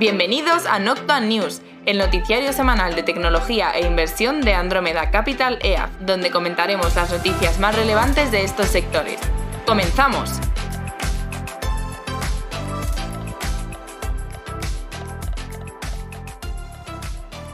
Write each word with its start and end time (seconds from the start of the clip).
Bienvenidos 0.00 0.64
a 0.64 0.78
Noctua 0.78 1.20
News, 1.20 1.60
el 1.84 1.98
noticiario 1.98 2.54
semanal 2.54 2.94
de 2.94 3.02
tecnología 3.02 3.72
e 3.72 3.86
inversión 3.86 4.40
de 4.40 4.54
Andromeda 4.54 5.10
Capital 5.10 5.58
EAF, 5.60 5.90
donde 6.00 6.30
comentaremos 6.30 6.96
las 6.96 7.12
noticias 7.12 7.60
más 7.60 7.76
relevantes 7.76 8.32
de 8.32 8.42
estos 8.42 8.68
sectores. 8.68 9.20
¡Comenzamos! 9.66 10.40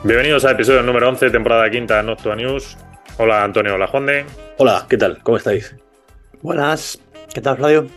Bienvenidos 0.04 0.44
al 0.44 0.52
episodio 0.52 0.84
número 0.84 1.08
11, 1.08 1.30
temporada 1.30 1.68
quinta 1.68 1.96
de 1.96 2.04
Noctua 2.04 2.36
News. 2.36 2.76
Hola 3.18 3.42
Antonio, 3.42 3.74
hola 3.74 3.88
Juande. 3.88 4.24
Hola, 4.58 4.86
¿qué 4.88 4.96
tal? 4.96 5.20
¿Cómo 5.24 5.36
estáis? 5.36 5.74
Buenas, 6.42 7.00
¿qué 7.34 7.40
tal 7.40 7.56
Flavio? 7.56 7.88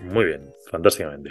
Muy 0.00 0.24
bien, 0.24 0.47
fantásticamente. 0.70 1.30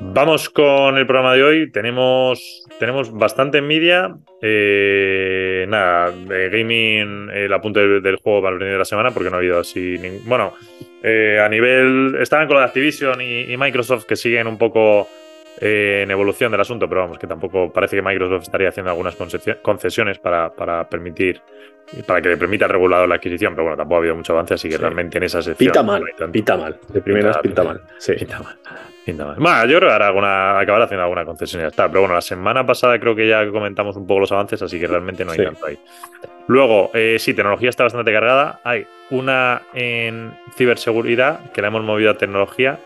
Vamos 0.00 0.48
con 0.50 0.96
el 0.98 1.06
programa 1.06 1.34
de 1.34 1.42
hoy. 1.42 1.70
Tenemos, 1.70 2.64
tenemos 2.78 3.12
bastante 3.12 3.58
envidia. 3.58 4.14
Eh, 4.42 5.66
nada, 5.68 6.10
de 6.10 6.48
gaming, 6.50 7.30
el 7.30 7.52
apunte 7.52 7.80
del, 8.00 8.16
juego 8.16 8.42
para 8.42 8.52
el 8.54 8.58
primer 8.58 8.74
de 8.74 8.78
la 8.78 8.84
semana, 8.84 9.10
porque 9.10 9.30
no 9.30 9.36
ha 9.36 9.38
habido 9.38 9.60
así. 9.60 9.96
ning- 9.98 10.20
Bueno, 10.24 10.54
eh, 11.02 11.40
a 11.44 11.48
nivel. 11.48 12.16
Estaban 12.20 12.46
con 12.46 12.54
lo 12.54 12.60
de 12.60 12.66
Activision 12.66 13.20
y 13.20 13.56
Microsoft 13.56 14.04
que 14.06 14.16
siguen 14.16 14.46
un 14.46 14.58
poco 14.58 15.08
eh, 15.64 16.02
en 16.02 16.10
evolución 16.10 16.50
del 16.52 16.60
asunto, 16.60 16.88
pero 16.88 17.00
vamos, 17.02 17.18
que 17.18 17.26
tampoco 17.26 17.72
parece 17.72 17.96
que 17.96 18.02
Microsoft 18.02 18.42
estaría 18.42 18.68
haciendo 18.68 18.90
algunas 18.90 19.16
concesio- 19.18 19.60
concesiones 19.62 20.18
para, 20.18 20.50
para 20.50 20.88
permitir. 20.88 21.40
Para 22.06 22.22
que 22.22 22.30
le 22.30 22.38
permita 22.38 22.64
al 22.64 22.70
regulador 22.70 23.06
la 23.06 23.16
adquisición, 23.16 23.52
pero 23.52 23.64
bueno, 23.64 23.76
tampoco 23.76 23.96
ha 23.96 23.98
habido 23.98 24.16
mucho 24.16 24.32
avance, 24.32 24.54
así 24.54 24.68
que 24.70 24.76
Sí. 24.76 24.80
realmente 24.80 25.18
en 25.18 25.24
esa 25.24 25.42
sección. 25.42 25.66
Pinta 25.70 25.80
no 25.82 25.86
mal, 25.92 26.02
tanto. 26.16 26.32
pinta 26.32 26.56
mal. 26.56 26.78
De 26.88 27.00
primeras 27.02 27.36
Pinta- 27.38 27.42
pinta 27.42 27.62
mal. 27.64 27.80
Sí. 27.98 28.12
Pinta 28.14 28.38
mal. 28.40 28.56
Pinta 29.04 29.24
mal. 29.26 29.36
Bueno, 29.38 29.66
yo 29.66 29.76
creo 29.78 29.88
que 29.90 29.94
hará 29.94 30.06
alguna, 30.06 30.58
acabará 30.58 30.84
haciendo 30.86 31.02
alguna 31.02 31.26
concesión 31.26 31.60
y 31.60 31.64
ya 31.64 31.68
está. 31.68 31.86
Pero 31.88 32.00
bueno, 32.00 32.14
la 32.14 32.22
semana 32.22 32.64
pasada 32.64 32.98
creo 32.98 33.14
que 33.14 33.28
ya 33.28 33.46
comentamos 33.50 33.96
un 33.96 34.06
poco 34.06 34.20
los 34.20 34.32
avances, 34.32 34.62
así 34.62 34.80
que 34.80 34.86
realmente 34.86 35.26
no 35.26 35.32
hay 35.32 35.38
Sí. 35.40 35.44
tanto 35.44 35.66
ahí. 35.66 35.78
Luego, 36.46 36.90
eh, 36.94 37.16
sí, 37.18 37.34
tecnología 37.34 37.68
está 37.68 37.84
bastante 37.84 38.10
cargada. 38.12 38.60
Hay 38.64 38.86
una 39.10 39.60
en 39.74 40.32
ciberseguridad 40.56 41.50
que 41.52 41.60
la 41.60 41.68
hemos 41.68 41.82
movido 41.84 42.10
a 42.12 42.14
tecnología. 42.14 42.78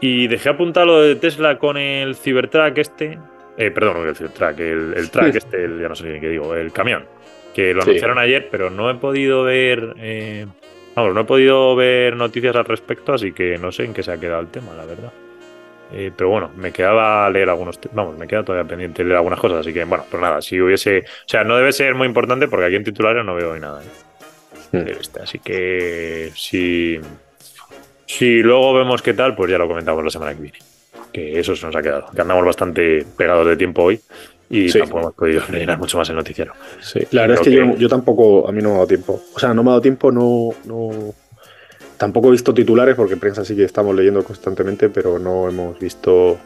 Y 0.00 0.28
dejé 0.28 0.50
apuntado 0.50 0.86
lo 0.86 1.00
de 1.02 1.16
Tesla 1.16 1.58
con 1.58 1.76
el 1.76 2.14
Cybertruck 2.16 2.76
este. 2.78 3.18
Eh, 3.56 3.70
perdón, 3.70 4.06
el 4.06 4.14
Cybertruck, 4.16 4.58
el, 4.60 4.94
el 4.96 5.10
truck 5.10 5.30
Sí. 5.32 5.38
este, 5.38 5.64
el- 5.64 5.80
ya 5.80 5.88
no 5.88 5.94
sé 5.94 6.04
ni 6.08 6.20
qué 6.20 6.28
digo, 6.28 6.54
el 6.54 6.72
camión. 6.72 7.04
Que 7.54 7.72
lo 7.72 7.80
Sí. 7.82 7.88
anunciaron 7.90 8.18
ayer, 8.18 8.48
pero 8.50 8.68
no 8.70 8.90
he 8.90 8.94
podido 8.96 9.42
ver. 9.44 9.94
eh, 9.98 10.46
vamos, 10.94 11.14
no 11.14 11.20
he 11.22 11.24
podido 11.24 11.74
ver 11.74 12.14
noticias 12.16 12.54
al 12.56 12.66
respecto, 12.66 13.14
así 13.14 13.32
que 13.32 13.56
no 13.58 13.72
sé 13.72 13.84
en 13.84 13.94
qué 13.94 14.02
se 14.02 14.12
ha 14.12 14.18
quedado 14.20 14.40
el 14.42 14.48
tema, 14.48 14.74
la 14.74 14.84
verdad. 14.84 15.12
Eh, 15.92 16.10
pero 16.14 16.28
bueno, 16.28 16.50
me 16.56 16.72
quedaba 16.72 17.30
leer 17.30 17.48
algunos. 17.48 17.78
Vamos, 17.92 18.18
me 18.18 18.26
queda 18.26 18.42
todavía 18.44 18.68
pendiente 18.68 19.04
leer 19.04 19.16
algunas 19.16 19.38
cosas, 19.38 19.60
así 19.60 19.72
que 19.72 19.84
bueno, 19.84 20.04
pues 20.10 20.20
nada, 20.20 20.42
si 20.42 20.60
hubiese. 20.60 20.98
O 21.00 21.28
sea, 21.28 21.44
no 21.44 21.56
debe 21.56 21.72
ser 21.72 21.94
muy 21.94 22.06
importante 22.08 22.48
porque 22.48 22.66
aquí 22.66 22.74
en 22.76 22.84
titulares 22.84 23.24
no 23.24 23.34
veo 23.34 23.52
hoy 23.52 23.60
nada. 23.60 23.82
¿eh? 23.82 23.86
Mm. 24.72 24.84
de 24.84 24.92
este, 24.92 25.22
Así 25.22 25.38
que 25.38 26.30
si. 26.34 27.00
Si 28.06 28.42
luego 28.42 28.72
vemos 28.74 29.02
qué 29.02 29.14
tal, 29.14 29.34
pues 29.34 29.50
ya 29.50 29.58
lo 29.58 29.68
comentamos 29.68 30.02
la 30.04 30.10
semana 30.10 30.34
que 30.34 30.42
viene. 30.42 30.58
Que 31.12 31.38
eso 31.40 31.56
se 31.56 31.66
nos 31.66 31.74
ha 31.76 31.82
quedado. 31.82 32.06
Que 32.14 32.20
andamos 32.20 32.44
bastante 32.44 33.04
pegados 33.16 33.46
de 33.46 33.56
tiempo 33.56 33.82
hoy 33.84 34.00
y 34.48 34.68
Sí. 34.68 34.78
tampoco 34.78 35.00
hemos 35.00 35.14
podido 35.14 35.42
rellenar 35.48 35.78
mucho 35.78 35.98
más 35.98 36.08
el 36.10 36.16
noticiero. 36.16 36.52
Sí. 36.80 37.00
La 37.10 37.22
verdad 37.22 37.38
es 37.40 37.48
que 37.48 37.74
yo, 37.78 37.88
tampoco, 37.88 38.48
a 38.48 38.52
mí 38.52 38.62
no 38.62 38.68
me 38.68 38.74
ha 38.74 38.78
dado 38.78 38.86
tiempo. 38.86 39.20
O 39.34 39.38
sea, 39.38 39.52
no 39.54 39.62
me 39.62 39.70
ha 39.70 39.72
dado 39.72 39.82
tiempo, 39.82 40.12
no, 40.12 40.50
no. 40.64 41.14
Tampoco 41.96 42.28
he 42.28 42.32
visto 42.32 42.52
titulares 42.52 42.94
porque 42.94 43.16
prensa 43.16 43.44
sí 43.44 43.56
que 43.56 43.64
estamos 43.64 43.94
leyendo 43.94 44.22
constantemente, 44.22 44.88
pero 44.90 45.18
no 45.18 45.48
hemos 45.48 45.78
visto. 45.78 46.38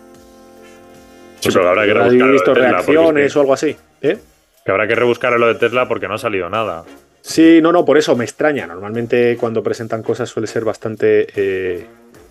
Sí, 1.40 1.50
sé, 1.50 1.58
pero 1.58 1.70
habrá 1.70 1.84
que 1.84 1.90
¿has 1.92 1.96
rebuscar 1.96 2.32
visto 2.32 2.52
Tesla, 2.52 2.68
reacciones 2.70 3.36
o 3.36 3.40
algo 3.40 3.52
así? 3.54 3.76
¿Eh? 4.02 4.18
Que 4.64 4.70
habrá 4.70 4.86
que 4.86 4.94
rebuscar 4.94 5.32
lo 5.38 5.46
de 5.48 5.54
Tesla 5.56 5.88
porque 5.88 6.06
no 6.06 6.14
ha 6.14 6.18
salido 6.18 6.48
nada. 6.48 6.84
Sí, 7.22 7.60
no, 7.62 7.70
no, 7.72 7.84
por 7.84 7.98
eso 7.98 8.16
me 8.16 8.24
extraña. 8.24 8.66
Normalmente 8.66 9.36
cuando 9.38 9.62
presentan 9.62 10.02
cosas 10.02 10.28
suele 10.28 10.46
ser 10.46 10.64
bastante. 10.64 11.26
eh, 11.36 11.86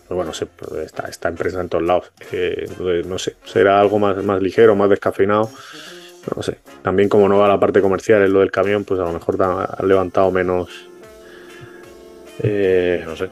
pues 0.07 0.16
bueno, 0.16 0.31
pues 0.57 0.85
está, 0.85 1.07
está 1.07 1.29
empresa 1.29 1.61
en 1.61 1.69
todos 1.69 1.83
lados. 1.83 2.11
Eh, 2.31 2.67
no 3.05 3.19
sé, 3.19 3.35
será 3.45 3.79
algo 3.79 3.99
más, 3.99 4.17
más 4.23 4.41
ligero, 4.41 4.75
más 4.75 4.89
descafeinado. 4.89 5.51
No 6.35 6.41
sé. 6.44 6.57
También 6.81 7.09
como 7.09 7.29
no 7.29 7.38
va 7.38 7.47
la 7.47 7.59
parte 7.59 7.79
comercial 7.81 8.23
en 8.23 8.33
lo 8.33 8.39
del 8.39 8.51
camión, 8.51 8.83
pues 8.85 8.99
a 8.99 9.03
lo 9.03 9.13
mejor 9.13 9.38
han 9.41 9.88
levantado 9.88 10.31
menos. 10.31 10.69
eh, 12.41 13.03
No 13.05 13.16
sé. 13.16 13.29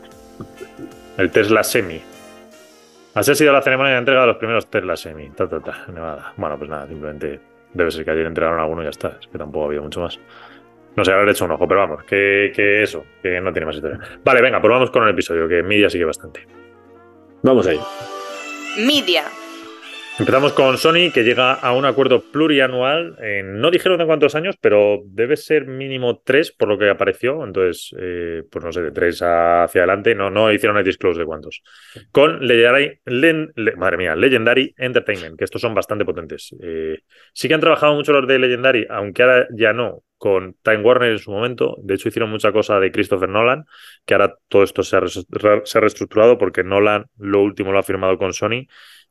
El 1.18 1.32
Tesla 1.32 1.64
Semi. 1.64 2.00
Así 3.16 3.32
ha 3.32 3.36
sido 3.36 3.52
la 3.52 3.64
ceremonia 3.64 3.94
de 3.94 4.00
entrega 4.00 4.22
de 4.22 4.28
los 4.28 4.38
primeros 4.38 4.68
Tesla 4.68 4.96
Semi. 4.96 5.30
Ta, 5.32 5.48
ta, 5.50 5.60
ta. 5.60 5.86
Nada. 5.92 6.34
Bueno, 6.38 6.58
pues 6.60 6.70
nada, 6.70 6.88
simplemente 6.88 7.40
debe 7.74 7.90
ser 7.90 8.06
que 8.06 8.12
ayer 8.12 8.28
entregaron 8.28 8.60
alguno 8.60 8.82
y 8.84 8.86
ya 8.86 8.92
está. 8.92 9.18
Es 9.20 9.28
que 9.28 9.38
tampoco 9.40 9.66
ha 9.66 9.68
habido 9.70 9.82
mucho 9.82 10.02
más. 10.02 10.20
No 10.98 11.06
sé, 11.06 11.12
habré 11.12 11.32
hecho 11.32 11.46
un 11.46 11.52
ojo, 11.52 11.68
pero 11.68 11.82
vamos, 11.82 12.04
que, 12.06 12.52
que 12.54 12.82
eso, 12.82 13.06
que 13.22 13.40
no 13.40 13.54
tiene 13.54 13.68
más 13.68 13.76
historia. 13.76 14.00
Vale, 14.24 14.42
venga, 14.42 14.60
pues 14.60 14.72
vamos 14.72 14.90
con 14.90 15.04
el 15.04 15.10
episodio, 15.12 15.48
que 15.48 15.62
Media 15.62 15.90
sigue 15.90 16.06
bastante. 16.06 16.46
vamos 17.44 17.68
ahí. 17.68 17.80
Media. 18.80 19.24
Empezamos 20.20 20.54
con 20.54 20.80
Sony, 20.80 21.12
que 21.14 21.24
llega 21.24 21.54
a 21.54 21.74
un 21.74 21.86
acuerdo 21.86 22.24
plurianual. 22.32 23.16
no 23.44 23.70
dijeron 23.70 24.00
de 24.00 24.08
cuántos 24.08 24.34
años, 24.34 24.56
pero 24.60 25.04
debe 25.06 25.38
ser 25.38 25.68
mínimo 25.68 26.22
tres, 26.26 26.52
por 26.52 26.68
lo 26.68 26.78
que 26.80 26.90
apareció. 26.90 27.44
Entonces, 27.44 27.96
eh, 28.00 28.42
pues 28.50 28.66
no 28.66 28.72
sé, 28.72 28.82
de 28.82 28.92
tres 28.92 29.22
hacia 29.22 29.82
adelante. 29.82 30.16
No, 30.16 30.32
no 30.32 30.52
hicieron 30.52 30.78
el 30.80 30.84
disclose 30.84 31.20
de 31.20 31.26
cuántos. 31.26 31.62
Con 32.12 32.46
Legendary, 32.46 33.00
madre 33.78 33.98
mía, 33.98 34.16
Legendary 34.16 34.74
Entertainment, 34.76 35.38
que 35.38 35.44
estos 35.44 35.62
son 35.62 35.76
bastante 35.76 36.04
potentes. 36.04 36.50
Eh, 36.64 36.98
sí 37.32 37.48
que 37.48 37.54
han 37.54 37.62
trabajado 37.62 37.94
mucho 37.94 38.12
los 38.12 38.28
de 38.28 38.40
Legendary, 38.40 38.88
aunque 38.90 39.22
ahora 39.22 39.48
ya 39.52 39.72
no, 39.72 40.02
con 40.18 40.56
Time 40.64 40.82
Warner 40.82 41.12
en 41.12 41.20
su 41.20 41.30
momento. 41.30 41.78
De 41.84 41.94
hecho, 41.94 42.10
hicieron 42.10 42.32
mucha 42.32 42.52
cosa 42.52 42.80
de 42.80 42.92
Christopher 42.92 43.30
Nolan, 43.30 43.66
que 44.04 44.16
ahora 44.16 44.34
todo 44.48 44.64
esto 44.64 44.82
se 44.82 44.98
ha 44.98 45.80
reestructurado 45.80 46.40
porque 46.40 46.64
Nolan 46.64 47.06
lo 47.18 47.44
último 47.44 47.72
lo 47.72 47.78
ha 47.78 47.84
firmado 47.84 48.18
con 48.18 48.34
Sony 48.34 48.66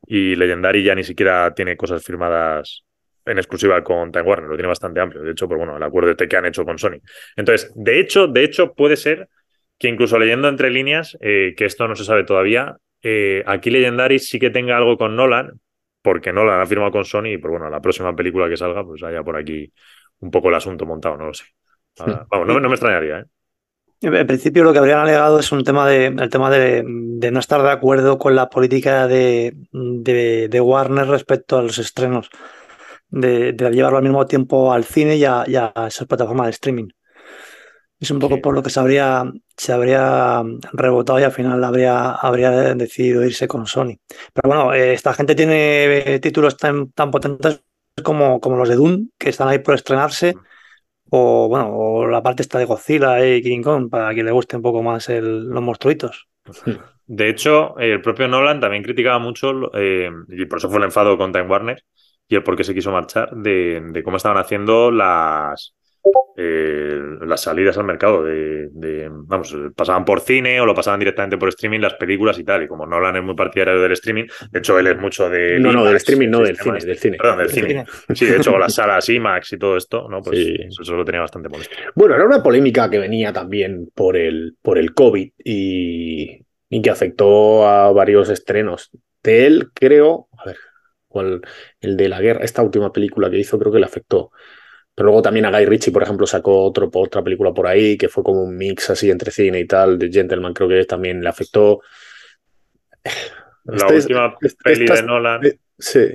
y 0.06 0.36
Legendary 0.36 0.82
ya 0.82 0.94
ni 0.94 1.04
siquiera 1.04 1.54
tiene 1.54 1.76
cosas 1.76 2.04
firmadas 2.04 2.84
en 3.24 3.38
exclusiva 3.38 3.82
con 3.82 4.12
Time 4.12 4.24
Warner, 4.24 4.48
lo 4.48 4.56
tiene 4.56 4.68
bastante 4.68 5.00
amplio. 5.00 5.22
De 5.22 5.32
hecho, 5.32 5.48
pues 5.48 5.58
bueno, 5.58 5.76
el 5.76 5.82
acuerdo 5.82 6.10
este 6.10 6.28
que 6.28 6.36
han 6.36 6.46
hecho 6.46 6.64
con 6.64 6.78
Sony. 6.78 7.00
Entonces, 7.34 7.72
de 7.74 7.98
hecho, 7.98 8.28
de 8.28 8.44
hecho, 8.44 8.72
puede 8.74 8.96
ser 8.96 9.28
que 9.78 9.88
incluso 9.88 10.18
leyendo 10.18 10.48
entre 10.48 10.70
líneas, 10.70 11.18
eh, 11.20 11.54
que 11.56 11.64
esto 11.64 11.88
no 11.88 11.96
se 11.96 12.04
sabe 12.04 12.24
todavía, 12.24 12.76
eh, 13.02 13.42
aquí 13.46 13.70
Legendary 13.70 14.18
sí 14.18 14.38
que 14.38 14.50
tenga 14.50 14.76
algo 14.76 14.96
con 14.96 15.16
Nolan, 15.16 15.60
porque 16.02 16.32
Nolan 16.32 16.60
ha 16.60 16.66
firmado 16.66 16.92
con 16.92 17.04
Sony, 17.04 17.32
y 17.32 17.38
pues 17.38 17.50
bueno, 17.50 17.68
la 17.68 17.80
próxima 17.80 18.14
película 18.14 18.48
que 18.48 18.56
salga, 18.56 18.84
pues 18.84 19.02
haya 19.02 19.22
por 19.22 19.36
aquí 19.36 19.72
un 20.20 20.30
poco 20.30 20.48
el 20.48 20.54
asunto 20.54 20.86
montado, 20.86 21.16
no 21.16 21.26
lo 21.26 21.34
sé. 21.34 21.44
Vamos, 22.30 22.46
no, 22.46 22.60
no 22.60 22.68
me 22.68 22.74
extrañaría, 22.74 23.20
¿eh? 23.20 23.24
En 24.00 24.26
principio 24.26 24.62
lo 24.62 24.72
que 24.72 24.78
habrían 24.78 24.98
alegado 25.00 25.38
es 25.40 25.50
un 25.52 25.64
tema 25.64 25.86
de, 25.88 26.06
el 26.06 26.28
tema 26.30 26.50
de, 26.50 26.84
de 26.86 27.30
no 27.30 27.40
estar 27.40 27.62
de 27.62 27.70
acuerdo 27.70 28.18
con 28.18 28.34
la 28.36 28.48
política 28.50 29.06
de, 29.06 29.54
de- 29.72 30.48
de 30.48 30.60
Warner 30.60 31.06
respecto 31.08 31.58
a 31.58 31.62
los 31.62 31.78
estrenos, 31.78 32.28
de, 33.08 33.52
llevarlo 33.72 33.98
al 33.98 34.04
mismo 34.04 34.26
tiempo 34.26 34.72
al 34.72 34.84
cine 34.84 35.16
y 35.16 35.24
a, 35.24 35.44
y 35.46 35.56
a 35.56 35.72
esas 35.88 36.06
plataformas 36.08 36.46
de 36.48 36.50
streaming. 36.52 36.88
Es 37.98 38.10
un 38.10 38.18
poco 38.18 38.42
por 38.42 38.54
lo 38.54 38.62
que 38.62 38.68
se 38.70 38.78
habría, 38.78 39.24
se 39.56 39.72
habría 39.72 40.42
rebotado 40.72 41.18
y 41.18 41.22
al 41.22 41.32
final 41.32 41.64
habría, 41.64 42.10
habría 42.12 42.50
decidido 42.74 43.24
irse 43.24 43.48
con 43.48 43.66
Sony. 43.66 43.96
Pero 44.34 44.48
bueno, 44.48 44.74
eh, 44.74 44.92
esta 44.92 45.14
gente 45.14 45.34
tiene 45.34 46.14
eh, 46.14 46.18
títulos 46.20 46.58
tan, 46.58 46.90
tan 46.92 47.10
potentes 47.10 47.62
como, 48.02 48.38
como 48.40 48.56
los 48.56 48.68
de 48.68 48.76
Doom, 48.76 49.08
que 49.18 49.30
están 49.30 49.48
ahí 49.48 49.60
por 49.60 49.74
estrenarse. 49.74 50.34
O 51.10 51.48
bueno, 51.48 51.68
o 51.76 52.06
la 52.06 52.22
parte 52.22 52.42
esta 52.42 52.58
de 52.58 52.64
Godzilla 52.64 53.24
y 53.26 53.42
King 53.42 53.62
Kong, 53.62 53.90
para 53.90 54.14
que 54.14 54.22
le 54.24 54.32
guste 54.32 54.56
un 54.56 54.62
poco 54.62 54.82
más 54.82 55.08
el- 55.08 55.44
los 55.48 55.62
monstruitos. 55.62 56.28
De 57.06 57.28
hecho, 57.28 57.78
el 57.78 58.02
propio 58.02 58.26
Nolan 58.28 58.60
también 58.60 58.82
criticaba 58.82 59.18
mucho, 59.20 59.70
eh, 59.74 60.10
y 60.28 60.46
por 60.46 60.58
eso 60.58 60.68
fue 60.68 60.78
el 60.78 60.84
enfado 60.84 61.16
con 61.16 61.32
Time 61.32 61.46
Warner, 61.46 61.82
y 62.28 62.34
el 62.34 62.42
por 62.42 62.56
qué 62.56 62.64
se 62.64 62.74
quiso 62.74 62.90
marchar, 62.90 63.30
de, 63.36 63.80
de 63.92 64.02
cómo 64.02 64.16
estaban 64.16 64.38
haciendo 64.38 64.90
las, 64.90 65.75
las 67.28 67.42
salidas 67.42 67.76
al 67.78 67.84
mercado. 67.84 68.22
De, 68.24 68.68
de- 68.72 69.08
vamos, 69.10 69.54
pasaban 69.74 70.04
por 70.04 70.20
cine 70.20 70.60
o 70.60 70.66
lo 70.66 70.74
pasaban 70.74 71.00
directamente 71.00 71.36
por 71.38 71.48
streaming 71.48 71.80
las 71.80 71.94
películas 71.94 72.38
y 72.38 72.44
tal. 72.44 72.62
Y 72.62 72.68
como 72.68 72.86
Nolan 72.86 73.16
es 73.16 73.22
muy 73.22 73.34
partidario 73.34 73.80
del 73.80 73.92
streaming, 73.92 74.24
de 74.50 74.58
hecho 74.58 74.78
él 74.78 74.86
es 74.88 74.98
mucho 74.98 75.28
de... 75.28 75.58
No, 75.58 75.72
no, 75.72 75.84
del 75.84 75.96
streaming, 75.96 76.28
no, 76.28 76.40
el 76.40 76.46
del 76.46 76.56
cine, 76.58 76.78
del 76.80 76.98
cine. 76.98 77.16
Perdón, 77.18 77.38
del 77.38 77.46
Del 77.48 77.54
cine. 77.66 77.84
Sí, 78.14 78.26
de 78.26 78.36
hecho 78.36 78.50
con 78.52 78.60
las 78.60 78.74
salas 78.74 79.08
IMAX 79.08 79.52
y 79.52 79.58
todo 79.58 79.76
esto, 79.76 80.08
¿no? 80.08 80.22
Pues 80.22 80.38
Sí. 80.38 80.56
eso, 80.68 80.82
eso 80.82 80.94
lo 80.94 81.04
tenía 81.04 81.20
bastante 81.20 81.48
molesto. 81.48 81.74
Bueno, 81.94 82.14
era 82.14 82.24
una 82.24 82.42
polémica 82.42 82.88
que 82.90 82.98
venía 82.98 83.32
también 83.32 83.90
por 83.94 84.16
el, 84.16 84.56
por 84.62 84.78
el 84.78 84.94
COVID 84.94 85.30
y, 85.44 86.40
y 86.68 86.82
que 86.82 86.90
afectó 86.90 87.66
a 87.66 87.90
varios 87.92 88.28
estrenos. 88.30 88.90
De 89.22 89.46
él, 89.46 89.70
creo, 89.74 90.28
a 90.38 90.44
ver, 90.46 90.56
cuál, 91.08 91.40
el 91.80 91.96
de 91.96 92.08
la 92.08 92.20
guerra, 92.20 92.44
esta 92.44 92.62
última 92.62 92.92
película 92.92 93.28
que 93.30 93.38
hizo, 93.38 93.58
creo 93.58 93.72
que 93.72 93.78
le 93.80 93.86
afectó. 93.86 94.30
Pero 94.96 95.06
luego 95.06 95.22
también 95.22 95.44
a 95.44 95.50
Guy 95.50 95.66
Ritchie, 95.66 95.92
por 95.92 96.02
ejemplo, 96.02 96.26
sacó 96.26 96.64
otro, 96.64 96.90
otra 96.92 97.22
película 97.22 97.52
por 97.52 97.66
ahí 97.68 97.96
que 97.98 98.08
fue 98.08 98.24
como 98.24 98.42
un 98.42 98.56
mix 98.56 98.90
así 98.90 99.10
entre 99.10 99.30
cine 99.30 99.60
y 99.60 99.66
tal. 99.66 99.98
De 99.98 100.10
Gentleman, 100.10 100.54
creo 100.54 100.68
que 100.70 100.84
también 100.86 101.22
le 101.22 101.28
afectó. 101.28 101.82
La 103.64 103.76
Este 103.76 103.96
es- 103.96 104.04
última 104.04 104.34
es- 104.40 104.56
peli 104.56 104.84
estas- 104.84 105.00
de 105.02 105.06
Nolan... 105.06 105.44
eh, 105.44 105.58
Sí. 105.78 106.08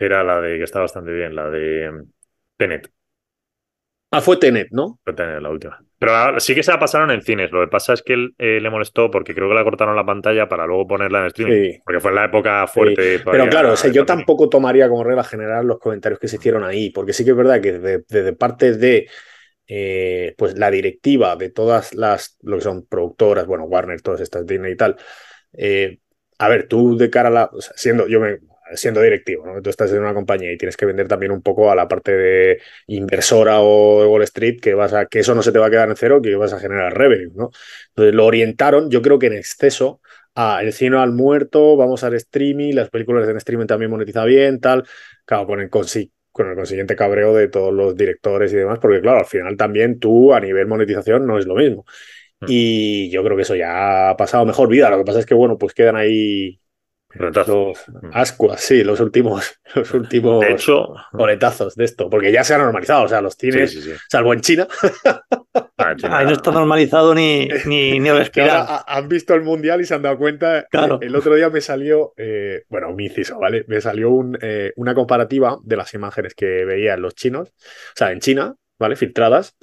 Era 0.00 0.24
la 0.24 0.40
de 0.40 0.58
que 0.58 0.64
está 0.64 0.80
bastante 0.80 1.12
bien, 1.12 1.34
la 1.36 1.48
de 1.48 1.90
mm, 1.90 2.02
Tenet. 2.56 2.90
Ah, 4.10 4.20
fue 4.20 4.36
Tenet, 4.36 4.68
¿no? 4.72 4.98
Fue 5.04 5.12
Tenet 5.12 5.40
la 5.40 5.50
última. 5.50 5.84
Pero 5.98 6.38
sí 6.38 6.54
que 6.54 6.62
se 6.62 6.70
la 6.70 6.78
pasaron 6.78 7.10
en 7.10 7.22
cines. 7.22 7.50
Lo 7.50 7.60
que 7.60 7.68
pasa 7.68 7.92
es 7.92 8.02
que 8.02 8.12
él 8.12 8.34
eh, 8.38 8.60
le 8.60 8.70
molestó 8.70 9.10
porque 9.10 9.34
creo 9.34 9.48
que 9.48 9.54
la 9.54 9.64
cortaron 9.64 9.96
la 9.96 10.06
pantalla 10.06 10.48
para 10.48 10.66
luego 10.66 10.86
ponerla 10.86 11.20
en 11.20 11.26
streaming. 11.26 11.72
Sí. 11.72 11.80
Porque 11.84 12.00
fue 12.00 12.10
en 12.10 12.14
la 12.16 12.24
época 12.26 12.66
fuerte. 12.68 13.20
Pero 13.24 13.48
claro, 13.48 13.72
o 13.72 13.76
sea, 13.76 13.90
yo 13.90 14.06
tampoco 14.06 14.48
tomaría 14.48 14.88
como 14.88 15.02
regla 15.02 15.24
general 15.24 15.66
los 15.66 15.78
comentarios 15.78 16.20
que 16.20 16.28
se 16.28 16.36
hicieron 16.36 16.64
ahí, 16.64 16.90
porque 16.90 17.12
sí 17.12 17.24
que 17.24 17.30
es 17.30 17.36
verdad 17.36 17.60
que 17.60 17.72
de, 17.72 18.04
de- 18.08 18.22
de 18.22 18.32
parte 18.32 18.74
de 18.74 19.08
eh, 19.66 20.34
pues 20.38 20.56
la 20.58 20.70
directiva 20.70 21.36
de 21.36 21.50
todas 21.50 21.94
las, 21.94 22.36
lo 22.42 22.56
que 22.56 22.62
son 22.62 22.86
productoras, 22.86 23.46
bueno, 23.46 23.64
Warner, 23.64 24.00
todas 24.00 24.20
estas, 24.20 24.46
Disney 24.46 24.72
y 24.72 24.76
tal, 24.76 24.96
eh, 25.52 25.98
a 26.38 26.48
ver, 26.48 26.68
tú 26.68 26.96
de 26.96 27.10
cara 27.10 27.28
a 27.28 27.32
la, 27.32 27.50
o 27.52 27.60
sea, 27.60 27.72
siendo, 27.76 28.06
yo 28.08 28.20
me, 28.20 28.38
siendo 28.74 29.00
directivo, 29.00 29.46
¿no? 29.46 29.60
Tú 29.62 29.70
estás 29.70 29.92
en 29.92 30.00
una 30.00 30.14
compañía 30.14 30.52
y 30.52 30.58
tienes 30.58 30.76
que 30.76 30.86
vender 30.86 31.08
también 31.08 31.32
un 31.32 31.42
poco 31.42 31.70
a 31.70 31.74
la 31.74 31.88
parte 31.88 32.12
de 32.12 32.60
inversora 32.86 33.60
o 33.60 34.02
de 34.02 34.06
Wall 34.08 34.22
Street, 34.22 34.60
que 34.60 34.74
vas 34.74 34.92
a, 34.92 35.06
que 35.06 35.20
eso 35.20 35.34
no 35.34 35.42
se 35.42 35.52
te 35.52 35.58
va 35.58 35.66
a 35.66 35.70
quedar 35.70 35.88
en 35.88 35.96
cero, 35.96 36.20
que 36.22 36.34
vas 36.36 36.52
a 36.52 36.60
generar 36.60 36.96
revenue, 36.96 37.32
¿no? 37.34 37.50
Entonces 37.88 38.14
lo 38.14 38.26
orientaron, 38.26 38.90
yo 38.90 39.02
creo 39.02 39.18
que 39.18 39.26
en 39.26 39.34
exceso, 39.34 40.00
a 40.34 40.62
el 40.62 40.72
cine 40.72 40.96
al 40.98 41.12
muerto, 41.12 41.76
vamos 41.76 42.04
al 42.04 42.14
streaming, 42.14 42.74
las 42.74 42.90
películas 42.90 43.28
en 43.28 43.36
streaming 43.36 43.66
también 43.66 43.90
monetiza 43.90 44.24
bien, 44.24 44.60
tal, 44.60 44.84
claro, 45.24 45.46
con 45.46 45.60
el, 45.60 45.70
consi- 45.70 46.12
con 46.30 46.48
el 46.48 46.54
consiguiente 46.56 46.94
cabreo 46.94 47.34
de 47.34 47.48
todos 47.48 47.72
los 47.72 47.96
directores 47.96 48.52
y 48.52 48.56
demás, 48.56 48.78
porque 48.80 49.00
claro, 49.00 49.18
al 49.18 49.26
final 49.26 49.56
también 49.56 49.98
tú 49.98 50.32
a 50.32 50.40
nivel 50.40 50.66
monetización 50.66 51.26
no 51.26 51.38
es 51.38 51.46
lo 51.46 51.56
mismo. 51.56 51.84
Mm. 52.40 52.46
Y 52.48 53.10
yo 53.10 53.24
creo 53.24 53.36
que 53.36 53.42
eso 53.42 53.56
ya 53.56 54.10
ha 54.10 54.16
pasado 54.16 54.46
mejor 54.46 54.68
vida. 54.68 54.90
Lo 54.90 54.98
que 54.98 55.04
pasa 55.04 55.20
es 55.20 55.26
que, 55.26 55.34
bueno, 55.34 55.58
pues 55.58 55.74
quedan 55.74 55.96
ahí 55.96 56.60
Retazo. 57.10 57.68
los 57.68 57.86
ascuas, 58.12 58.60
sí, 58.60 58.84
los 58.84 59.00
últimos, 59.00 59.58
los 59.74 59.92
últimos 59.94 60.40
De 60.40 60.52
hecho, 60.52 60.94
coletazos 61.12 61.74
de 61.74 61.84
esto, 61.84 62.10
porque 62.10 62.30
ya 62.32 62.44
se 62.44 62.54
ha 62.54 62.58
normalizado. 62.58 63.04
O 63.04 63.08
sea, 63.08 63.20
los 63.20 63.34
sí, 63.50 63.50
cines, 63.52 63.70
sí, 63.72 63.82
sí. 63.82 63.92
salvo 64.08 64.32
en 64.34 64.40
China, 64.40 64.66
Ah, 65.76 65.94
China. 65.96 66.18
Ahí 66.18 66.26
no 66.26 66.32
está 66.32 66.50
normalizado 66.50 67.14
ni, 67.14 67.48
ni, 67.64 67.98
ni 67.98 68.04
que 68.04 68.10
ahora 68.10 68.18
respirar. 68.20 68.66
ha- 68.68 68.84
han 68.86 69.08
visto 69.08 69.34
el 69.34 69.42
mundial 69.42 69.80
y 69.80 69.84
se 69.84 69.94
han 69.94 70.02
dado 70.02 70.18
cuenta. 70.18 70.66
Claro. 70.70 70.98
El 71.00 71.14
otro 71.16 71.34
día 71.34 71.50
me 71.50 71.60
salió, 71.60 72.12
eh, 72.16 72.64
bueno, 72.68 72.90
un 72.90 73.00
inciso, 73.00 73.38
¿vale? 73.38 73.64
Me 73.68 73.80
salió 73.80 74.10
un, 74.10 74.38
eh, 74.40 74.72
una 74.76 74.94
comparativa 74.94 75.58
de 75.62 75.76
las 75.76 75.94
imágenes 75.94 76.34
que 76.34 76.64
veían 76.64 77.00
los 77.02 77.14
chinos, 77.14 77.48
o 77.50 77.52
sea, 77.96 78.12
en 78.12 78.20
China, 78.20 78.54
¿vale? 78.78 78.96
Filtradas. 78.96 79.56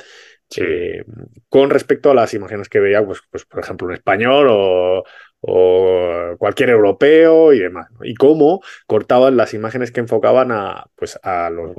Sí. 0.48 0.62
eh, 0.64 1.04
con 1.50 1.72
respecto 1.72 2.12
a 2.12 2.14
las 2.14 2.34
imágenes 2.36 2.70
que 2.70 2.80
veía, 2.80 3.04
pues, 3.04 3.20
pues 3.32 3.46
por 3.46 3.62
ejemplo, 3.62 3.88
un 3.88 3.94
español 3.94 4.46
o, 4.50 5.04
o 5.48 6.36
cualquier 6.38 6.70
europeo 6.72 7.54
y 7.54 7.60
demás. 7.60 7.88
¿no? 7.92 8.04
Y 8.04 8.16
cómo 8.16 8.62
cortaban 8.88 9.38
las 9.38 9.54
imágenes 9.54 9.92
que 9.92 10.00
enfocaban 10.00 10.52
a, 10.52 10.86
pues, 10.96 11.20
a 11.24 11.50
los, 11.50 11.76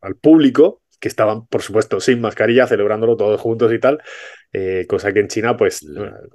al 0.00 0.16
público, 0.16 0.82
que 0.98 1.08
estaban, 1.08 1.46
por 1.46 1.62
supuesto, 1.62 2.00
sin 2.00 2.20
mascarilla, 2.20 2.66
celebrándolo 2.66 3.16
todos 3.16 3.40
juntos 3.40 3.72
y 3.72 3.78
tal, 3.78 4.00
eh, 4.52 4.86
cosa 4.88 5.12
que 5.12 5.20
en 5.20 5.28
China, 5.28 5.56
pues, 5.56 5.84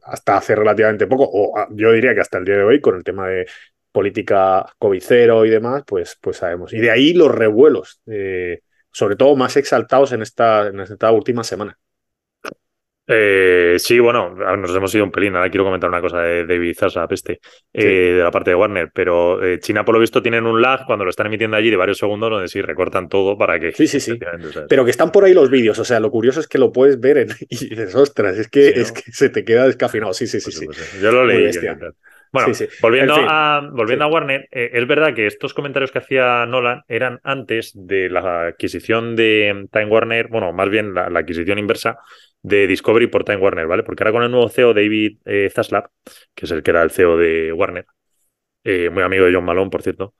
hasta 0.03 0.37
hace 0.37 0.55
relativamente 0.55 1.07
poco, 1.07 1.23
o 1.31 1.57
ah, 1.57 1.67
yo 1.71 1.93
diría 1.93 2.13
que 2.13 2.21
hasta 2.21 2.37
el 2.37 2.45
día 2.45 2.57
de 2.57 2.63
hoy, 2.63 2.81
con 2.81 2.95
el 2.95 3.03
tema 3.03 3.27
de 3.27 3.47
política 3.91 4.65
COVID 4.77 5.01
cero 5.01 5.45
y 5.45 5.49
demás, 5.49 5.83
pues, 5.87 6.17
pues 6.21 6.37
sabemos. 6.37 6.73
Y 6.73 6.79
de 6.79 6.91
ahí 6.91 7.13
los 7.13 7.33
revuelos, 7.33 8.01
eh, 8.07 8.59
sobre 8.91 9.15
todo 9.15 9.35
más 9.35 9.57
exaltados 9.57 10.11
en 10.11 10.21
esta, 10.21 10.67
en 10.67 10.81
esta 10.81 11.11
última 11.11 11.43
semana. 11.43 11.79
Eh, 13.09 13.75
sí, 13.79 13.99
bueno, 13.99 14.35
nos 14.35 14.75
hemos 14.75 14.93
ido 14.93 15.05
un 15.05 15.11
pelín. 15.11 15.35
Ahora 15.35 15.49
quiero 15.49 15.63
comentar 15.63 15.89
una 15.89 16.01
cosa 16.01 16.21
de 16.21 16.45
David 16.45 16.75
Zaslav, 16.77 17.07
este, 17.13 17.39
eh, 17.73 17.81
Sí. 17.81 17.87
de 17.87 18.21
la 18.23 18.31
parte 18.31 18.49
de 18.51 18.55
Warner. 18.55 18.89
Pero 18.93 19.43
eh, 19.43 19.59
China, 19.59 19.85
por 19.85 19.95
lo 19.95 20.01
visto, 20.01 20.21
tienen 20.21 20.45
un 20.45 20.61
lag 20.61 20.85
cuando 20.85 21.05
lo 21.05 21.09
están 21.09 21.27
emitiendo 21.27 21.55
allí 21.55 21.69
de 21.69 21.77
varios 21.77 21.97
segundos, 21.97 22.29
donde 22.29 22.47
sí 22.49 22.61
recortan 22.61 23.07
todo 23.07 23.37
para 23.37 23.59
que. 23.59 23.71
Sí, 23.71 23.87
sí, 23.87 23.99
sí. 23.99 24.19
Pero 24.67 24.83
que 24.83 24.91
están 24.91 25.11
por 25.11 25.23
ahí 25.23 25.33
los 25.33 25.49
vídeos, 25.49 25.79
o 25.79 25.85
sea, 25.85 25.99
lo 25.99 26.11
curioso 26.11 26.39
es 26.41 26.47
que 26.47 26.57
lo 26.57 26.71
puedes 26.71 26.99
ver 26.99 27.17
en, 27.19 27.27
y 27.49 27.69
dices, 27.69 27.95
ostras, 27.95 28.37
es 28.37 28.49
que, 28.49 28.63
Sí, 28.67 28.73
¿no? 28.75 28.81
es 28.81 28.91
que 28.91 29.11
se 29.11 29.29
te 29.29 29.45
queda 29.45 29.65
descafinado. 29.65 30.13
Sí, 30.13 30.27
sí, 30.27 30.39
sí, 30.41 30.45
pues, 30.45 30.57
sí. 30.57 30.65
pues. 30.65 31.01
Yo 31.01 31.11
lo 31.11 31.23
Muy 31.23 31.33
leí. 31.35 31.51
Bueno, 32.29 32.53
Sí, 32.53 32.65
sí. 32.65 32.73
volviendo, 32.81 33.13
En 33.13 33.19
fin. 33.21 33.27
a, 33.31 33.61
volviendo 33.71 34.03
Sí. 34.05 34.09
a 34.09 34.13
Warner, 34.13 34.47
eh, 34.51 34.71
es 34.73 34.85
verdad 34.85 35.13
que 35.15 35.27
estos 35.27 35.53
comentarios 35.53 35.93
que 35.93 35.99
hacía 35.99 36.45
Nolan 36.45 36.81
eran 36.89 37.21
antes 37.23 37.71
de 37.73 38.09
la 38.09 38.47
adquisición 38.47 39.15
de 39.15 39.67
Time 39.71 39.85
Warner, 39.85 40.27
bueno, 40.27 40.51
más 40.51 40.69
bien 40.69 40.93
la, 40.93 41.09
la 41.09 41.19
adquisición 41.19 41.57
inversa 41.57 41.99
de 42.41 42.67
Discovery 42.67 43.07
por 43.07 43.23
Time 43.23 43.37
Warner, 43.37 43.67
¿vale? 43.67 43.83
Porque 43.83 44.03
ahora 44.03 44.13
con 44.13 44.23
el 44.23 44.31
nuevo 44.31 44.49
CEO, 44.49 44.73
David 44.73 45.19
eh, 45.25 45.49
Zaslav, 45.53 45.89
que 46.35 46.45
es 46.45 46.51
el 46.51 46.63
que 46.63 46.71
era 46.71 46.83
el 46.83 46.91
CEO 46.91 47.17
de 47.17 47.51
Warner, 47.53 47.85
eh, 48.63 48.89
muy 48.89 49.03
amigo 49.03 49.25
de 49.25 49.33
John 49.33 49.45
Malone, 49.45 49.69
por 49.69 49.81
cierto, 49.81 50.13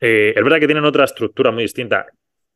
eh, 0.00 0.34
es 0.36 0.42
verdad 0.44 0.60
que 0.60 0.66
tienen 0.66 0.84
otra 0.84 1.04
estructura 1.04 1.50
muy 1.50 1.62
distinta. 1.64 2.06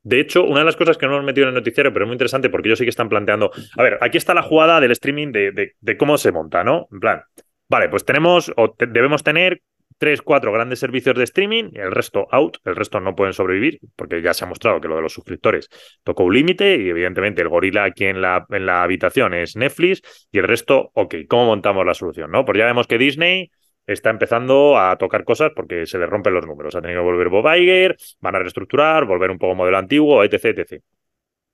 De 0.03 0.21
hecho, 0.21 0.45
una 0.45 0.61
de 0.61 0.65
las 0.67 0.77
cosas 0.77 0.97
que 0.97 1.07
no 1.07 1.13
hemos 1.15 1.25
metido 1.27 1.45
en 1.45 1.51
el 1.51 1.55
noticiario, 1.55 1.93
pero 1.93 2.05
es 2.05 2.09
muy 2.09 2.15
interesante 2.15 2.49
porque 2.51 2.69
ellos 2.69 2.79
sí 2.79 2.85
que 2.85 2.91
están 2.91 3.09
planteando. 3.09 3.51
A 3.77 3.83
ver, 3.83 3.99
aquí 4.01 4.17
está 4.19 4.35
la 4.35 4.43
jugada 4.43 4.81
del 4.81 4.93
streaming 4.93 5.33
de, 5.33 5.75
de- 5.81 5.97
cómo 5.99 6.17
se 6.19 6.33
monta, 6.33 6.65
¿no? 6.65 6.89
En 6.91 7.01
plan, 7.01 7.23
vale, 7.69 7.89
pues 7.91 8.05
tenemos 8.05 8.51
o 8.57 8.75
debemos 8.79 9.23
tener 9.23 9.61
tres, 10.01 10.23
cuatro 10.23 10.51
grandes 10.51 10.79
servicios 10.79 11.15
de 11.15 11.25
streaming 11.25 11.73
el 11.75 11.93
resto 11.93 12.27
out, 12.31 12.57
el 12.65 12.75
resto 12.75 13.01
no 13.01 13.15
pueden 13.15 13.35
sobrevivir, 13.35 13.81
porque 13.97 14.23
ya 14.23 14.33
se 14.33 14.47
ha 14.47 14.49
mostrado 14.49 14.81
que 14.81 14.89
lo 14.89 14.97
de 14.97 15.03
los 15.03 15.13
suscriptores 15.13 15.69
tocó 16.03 16.25
un 16.25 16.33
límite 16.33 16.77
y 16.77 16.89
evidentemente 16.89 17.43
el 17.43 17.51
gorila 17.51 17.85
aquí 17.85 18.07
en 18.07 18.23
la, 18.23 18.47
en 18.49 18.65
la 18.65 18.83
habitación 18.83 19.35
es 19.35 19.57
Netflix 19.57 20.01
y 20.33 20.39
el 20.39 20.49
resto, 20.49 20.91
ok, 20.95 21.17
¿cómo 21.29 21.45
montamos 21.45 21.85
la 21.85 21.93
solución? 21.93 22.31
¿no? 22.31 22.47
Pues 22.47 22.57
ya 22.57 22.65
vemos 22.65 22.87
que 22.87 22.97
Disney 22.97 23.51
está 23.87 24.09
empezando 24.09 24.79
a 24.79 24.97
tocar 24.97 25.25
cosas 25.25 25.53
porque 25.55 25.85
se 25.85 25.99
le 25.99 26.07
rompen 26.07 26.33
los 26.33 26.47
números. 26.47 26.75
Ha 26.75 26.81
tenido 26.81 27.03
que 27.03 27.05
volver 27.05 27.29
Bob 27.29 27.55
Iger, 27.55 27.95
van 28.21 28.37
a 28.37 28.39
reestructurar, 28.39 29.05
volver 29.05 29.31
un 29.31 29.39
poco 29.39 29.55
modelo 29.55 29.77
antiguo, 29.77 30.25
etc, 30.25 30.45
etc. 30.61 30.83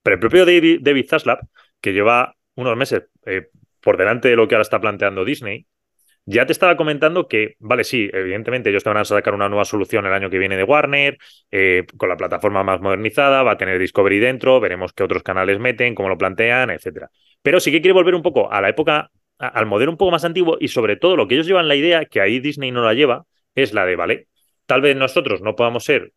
Pero 0.04 0.14
el 0.14 0.20
propio 0.20 0.46
David, 0.46 0.82
David 0.82 1.06
Zaslav, 1.08 1.40
que 1.80 1.92
lleva 1.92 2.36
unos 2.54 2.76
meses 2.76 3.08
eh, 3.24 3.48
por 3.80 3.96
delante 3.96 4.28
de 4.28 4.36
lo 4.36 4.46
que 4.46 4.54
ahora 4.54 4.62
está 4.62 4.80
planteando 4.80 5.24
Disney, 5.24 5.66
ya 6.26 6.44
te 6.44 6.52
estaba 6.52 6.76
comentando 6.76 7.28
que, 7.28 7.54
vale, 7.60 7.84
sí, 7.84 8.10
evidentemente 8.12 8.70
ellos 8.70 8.82
te 8.82 8.90
van 8.90 8.98
a 8.98 9.04
sacar 9.04 9.32
una 9.32 9.48
nueva 9.48 9.64
solución 9.64 10.06
el 10.06 10.12
año 10.12 10.28
que 10.28 10.38
viene 10.38 10.56
de 10.56 10.64
Warner, 10.64 11.18
eh, 11.52 11.84
con 11.96 12.08
la 12.08 12.16
plataforma 12.16 12.64
más 12.64 12.80
modernizada, 12.80 13.44
va 13.44 13.52
a 13.52 13.56
tener 13.56 13.78
Discovery 13.78 14.18
dentro, 14.18 14.58
veremos 14.58 14.92
qué 14.92 15.04
otros 15.04 15.22
canales 15.22 15.60
meten, 15.60 15.94
cómo 15.94 16.08
lo 16.08 16.18
plantean, 16.18 16.70
etcétera. 16.70 17.10
Pero 17.42 17.60
sí 17.60 17.70
que 17.70 17.80
quiere 17.80 17.92
volver 17.92 18.16
un 18.16 18.22
poco 18.22 18.52
a 18.52 18.60
la 18.60 18.68
época, 18.68 19.10
al 19.38 19.66
modelo 19.66 19.92
un 19.92 19.96
poco 19.96 20.10
más 20.10 20.24
antiguo 20.24 20.56
y 20.60 20.68
sobre 20.68 20.96
todo 20.96 21.16
lo 21.16 21.28
que 21.28 21.34
ellos 21.34 21.46
llevan 21.46 21.68
la 21.68 21.76
idea, 21.76 22.04
que 22.06 22.20
ahí 22.20 22.40
Disney 22.40 22.72
no 22.72 22.82
la 22.82 22.94
lleva, 22.94 23.24
es 23.54 23.72
la 23.72 23.86
de, 23.86 23.94
vale, 23.94 24.26
tal 24.66 24.80
vez 24.80 24.96
nosotros 24.96 25.42
no 25.42 25.54
podamos 25.54 25.84
ser 25.84 26.12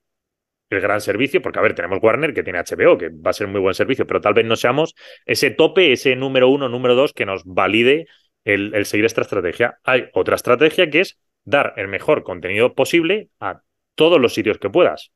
el 0.72 0.82
gran 0.82 1.02
servicio, 1.02 1.42
porque 1.42 1.60
a 1.60 1.62
ver, 1.62 1.74
tenemos 1.76 2.00
Warner 2.02 2.34
que 2.34 2.44
tiene 2.44 2.60
HBO, 2.60 2.98
que 2.98 3.10
va 3.10 3.32
a 3.32 3.34
ser 3.34 3.48
muy 3.48 3.60
buen 3.60 3.74
servicio, 3.74 4.06
pero 4.08 4.22
tal 4.22 4.34
vez 4.34 4.46
no 4.46 4.56
seamos 4.56 4.96
ese 5.26 5.52
tope, 5.52 5.92
ese 5.92 6.16
número 6.16 6.50
uno, 6.50 6.70
número 6.70 6.96
dos 6.96 7.14
que 7.14 7.26
nos 7.26 7.44
valide 7.46 8.08
el, 8.46 8.86
seguir 8.86 9.06
esta 9.06 9.22
estrategia. 9.22 9.80
Hay 9.84 10.10
otra 10.14 10.36
estrategia 10.36 10.90
que 10.90 11.02
es 11.02 11.20
dar 11.44 11.74
el 11.78 11.88
mejor 11.88 12.24
contenido 12.24 12.74
posible 12.74 13.30
a 13.40 13.62
todos 13.96 14.20
los 14.20 14.34
sitios 14.34 14.58
que 14.58 14.70
puedas. 14.70 15.12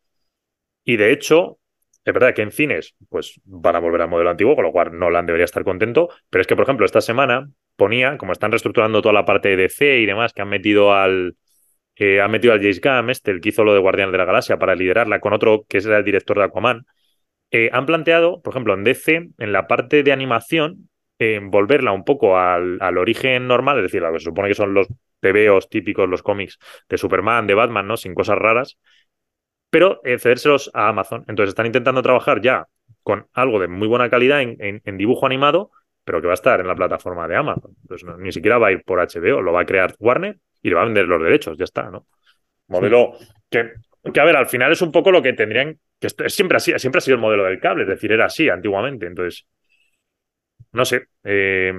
Y 0.84 0.98
de 0.98 1.12
hecho, 1.12 1.60
es 2.04 2.14
verdad 2.14 2.34
que 2.34 2.42
en 2.42 2.52
cines, 2.52 2.96
pues 3.10 3.40
van 3.46 3.76
a 3.76 3.80
volver 3.80 4.02
al 4.02 4.10
modelo 4.10 4.30
antiguo, 4.30 4.56
con 4.56 4.66
lo 4.66 4.72
cual 4.72 4.98
Nolan 4.98 5.26
debería 5.26 5.46
estar 5.46 5.64
contento. 5.64 6.10
Pero 6.30 6.42
es 6.42 6.48
que, 6.48 6.56
por 6.56 6.64
ejemplo, 6.64 6.86
esta 6.86 7.02
semana 7.02 7.50
ponía, 7.76 8.18
como 8.18 8.34
están 8.34 8.52
reestructurando 8.52 9.02
toda 9.02 9.14
la 9.14 9.26
parte 9.26 9.50
de 9.50 9.56
DC 9.58 10.00
y 10.00 10.06
demás, 10.06 10.34
que 10.34 10.42
han 10.42 10.50
metido 10.50 10.94
al. 10.94 11.38
eh, 11.96 12.22
han 12.22 12.32
metido 12.32 12.54
al 12.54 12.62
James 12.62 13.18
este, 13.18 13.32
el 13.32 13.42
que 13.42 13.50
hizo 13.50 13.64
lo 13.64 13.74
de 13.74 13.80
Guardianes 13.80 14.12
de 14.12 14.18
la 14.18 14.26
Galaxia, 14.26 14.58
para 14.60 14.76
liderarla 14.76 15.20
con 15.20 15.34
otro 15.34 15.66
que 15.68 15.78
era 15.78 15.98
el 15.98 16.04
director 16.04 16.38
de 16.38 16.46
Aquaman. 16.46 16.86
eh, 17.52 17.70
han 17.74 17.86
planteado, 17.86 18.42
por 18.42 18.54
ejemplo, 18.54 18.74
en 18.74 18.84
DC, 18.84 19.30
en 19.38 19.52
la 19.54 19.68
parte 19.68 20.04
de 20.04 20.12
animación, 20.12 20.90
eh, 21.20 21.40
volverla 21.42 21.92
un 21.92 22.04
poco 22.04 22.38
al, 22.38 22.78
al 22.82 22.98
origen 22.98 23.48
normal, 23.48 23.78
es 23.78 23.84
decir, 23.84 24.02
lo 24.02 24.12
que 24.14 24.20
se 24.20 24.26
supone 24.26 24.50
que 24.50 24.56
son 24.56 24.74
los 24.74 24.88
tebeos 25.20 25.70
típicos, 25.70 26.10
los 26.10 26.24
cómics 26.24 26.60
de 26.90 26.98
Superman, 26.98 27.48
de 27.48 27.54
Batman, 27.56 27.88
¿no? 27.88 27.98
Sin 27.98 28.14
cosas 28.14 28.38
raras, 28.38 28.78
pero 29.70 30.02
eh, 30.04 30.20
cedérselos 30.20 30.70
a 30.74 30.90
Amazon. 30.90 31.26
Entonces 31.28 31.50
están 31.50 31.66
intentando 31.66 32.02
trabajar 32.02 32.42
ya 32.42 32.68
con 33.04 33.28
algo 33.34 33.60
de 33.60 33.68
muy 33.68 33.88
buena 33.88 34.10
calidad 34.10 34.42
en, 34.42 34.56
en- 34.60 34.82
en 34.86 34.98
dibujo 34.98 35.26
animado, 35.26 35.72
pero 36.04 36.22
que 36.22 36.28
va 36.28 36.34
a 36.34 36.36
estar 36.36 36.60
en 36.60 36.68
la 36.68 36.76
plataforma 36.76 37.28
de 37.28 37.36
Amazon. 37.36 37.76
Entonces 37.82 38.06
no- 38.08 38.18
ni 38.18 38.32
siquiera 38.32 38.58
va 38.58 38.68
a 38.68 38.72
ir 38.72 38.84
por 38.84 39.00
HBO, 39.00 39.42
lo 39.42 39.54
va 39.54 39.62
a 39.62 39.66
crear 39.66 39.96
Warner 40.00 40.38
y 40.62 40.70
le 40.70 40.76
va 40.76 40.82
a 40.84 40.86
vender 40.86 41.08
los 41.08 41.22
derechos, 41.22 41.58
ya 41.58 41.66
está, 41.66 41.90
¿no? 41.90 42.08
Modelo 42.68 43.14
que, 43.50 43.72
que, 44.14 44.20
a 44.20 44.24
ver, 44.26 44.36
al 44.36 44.48
final 44.48 44.72
es 44.72 44.82
un 44.82 44.92
poco 44.92 45.12
lo 45.12 45.22
que 45.22 45.34
tendrían, 45.34 45.80
que 46.00 46.08
esto 46.08 46.28
siempre 46.30 46.58
así, 46.58 46.74
siempre 46.80 47.00
ha 47.00 47.02
sido 47.02 47.16
el 47.16 47.22
modelo 47.22 47.46
del 47.46 47.60
cable, 47.60 47.84
es 47.84 47.90
decir, 47.90 48.12
era 48.12 48.26
así 48.26 48.50
antiguamente. 48.50 49.08
Entonces, 49.08 49.48
no 50.74 50.86
sé, 50.86 51.08
eh, 51.24 51.74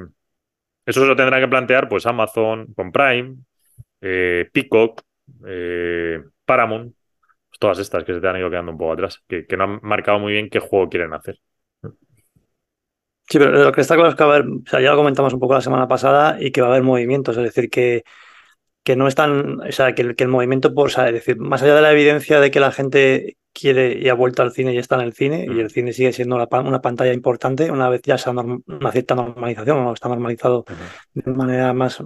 eso 0.87 1.01
se 1.01 1.07
lo 1.07 1.17
tendrán 1.17 1.41
que 1.41 1.49
plantear 1.49 1.89
pues 1.89 2.07
Amazon 2.07 2.73
con 2.75 2.93
Prime, 2.93 3.37
eh, 4.01 4.49
Peacock, 4.53 5.03
eh, 5.47 6.23
Paramount, 6.45 6.95
pues 7.49 7.59
todas 7.59 7.79
estas 7.79 8.05
que 8.05 8.15
se 8.15 8.21
te 8.21 8.29
han 8.29 8.37
ido 8.37 8.51
quedando 8.51 8.73
un 8.73 8.79
poco 8.79 8.93
atrás, 8.93 9.23
que, 9.27 9.47
que 9.47 9.57
no 9.57 9.65
han 9.65 9.81
marcado 9.83 10.19
muy 10.19 10.33
bien 10.33 10.51
qué 10.51 10.61
juego 10.61 10.89
quieren 10.89 11.13
hacer. 11.15 11.41
Sí, 13.27 13.39
pero 13.39 13.53
lo 13.53 13.73
que 13.73 13.81
está 13.81 13.95
claro 13.95 14.11
es 14.11 14.17
que 14.17 14.25
va 14.25 14.35
a 14.35 14.37
haber, 14.37 14.49
o 14.49 14.63
sea, 14.67 14.81
ya 14.81 14.91
lo 14.91 14.97
comentamos 14.99 15.33
un 15.33 15.41
poco 15.41 15.55
la 15.55 15.63
semana 15.63 15.89
pasada 15.89 16.37
y 16.39 16.53
que 16.53 16.61
va 16.61 16.69
a 16.69 16.71
haber 16.71 16.83
movimientos, 16.83 17.37
es 17.39 17.43
decir, 17.43 17.71
que, 17.71 18.05
que 18.85 18.97
no 18.97 19.09
están, 19.09 19.61
o 19.61 19.73
sea, 19.73 19.95
que 19.95 20.03
el, 20.03 20.15
que 20.15 20.25
el 20.25 20.31
movimiento, 20.31 20.75
por, 20.75 20.87
o 20.87 20.91
sea, 20.91 21.09
es 21.09 21.15
decir, 21.15 21.39
más 21.39 21.63
allá 21.63 21.75
de 21.75 21.83
la 21.83 21.93
evidencia 21.93 22.39
de 22.39 22.51
que 22.51 22.61
la 22.61 22.71
gente 22.71 23.39
quiere 23.55 23.99
y 23.99 24.09
ha 24.09 24.15
vuelto 24.15 24.43
al 24.43 24.53
cine 24.53 24.75
y 24.75 24.79
está 24.79 24.97
en 24.97 25.01
el 25.03 25.15
cine, 25.15 25.47
y 25.49 25.59
el 25.61 25.71
cine 25.71 25.93
sigue 25.93 26.13
siendo 26.13 26.37
una, 26.37 26.81
pantalla 26.81 27.13
importante 27.13 27.71
una 27.71 27.89
vez 27.89 28.03
ya 28.03 28.19
se 28.19 28.29
ha 28.29 28.33
una 28.33 28.93
cierta 28.93 29.15
normalización, 29.15 29.79
o 29.79 29.95
está 29.95 30.09
normalizado 30.09 30.65
de 31.15 31.33
manera 31.33 31.73
más, 31.73 32.03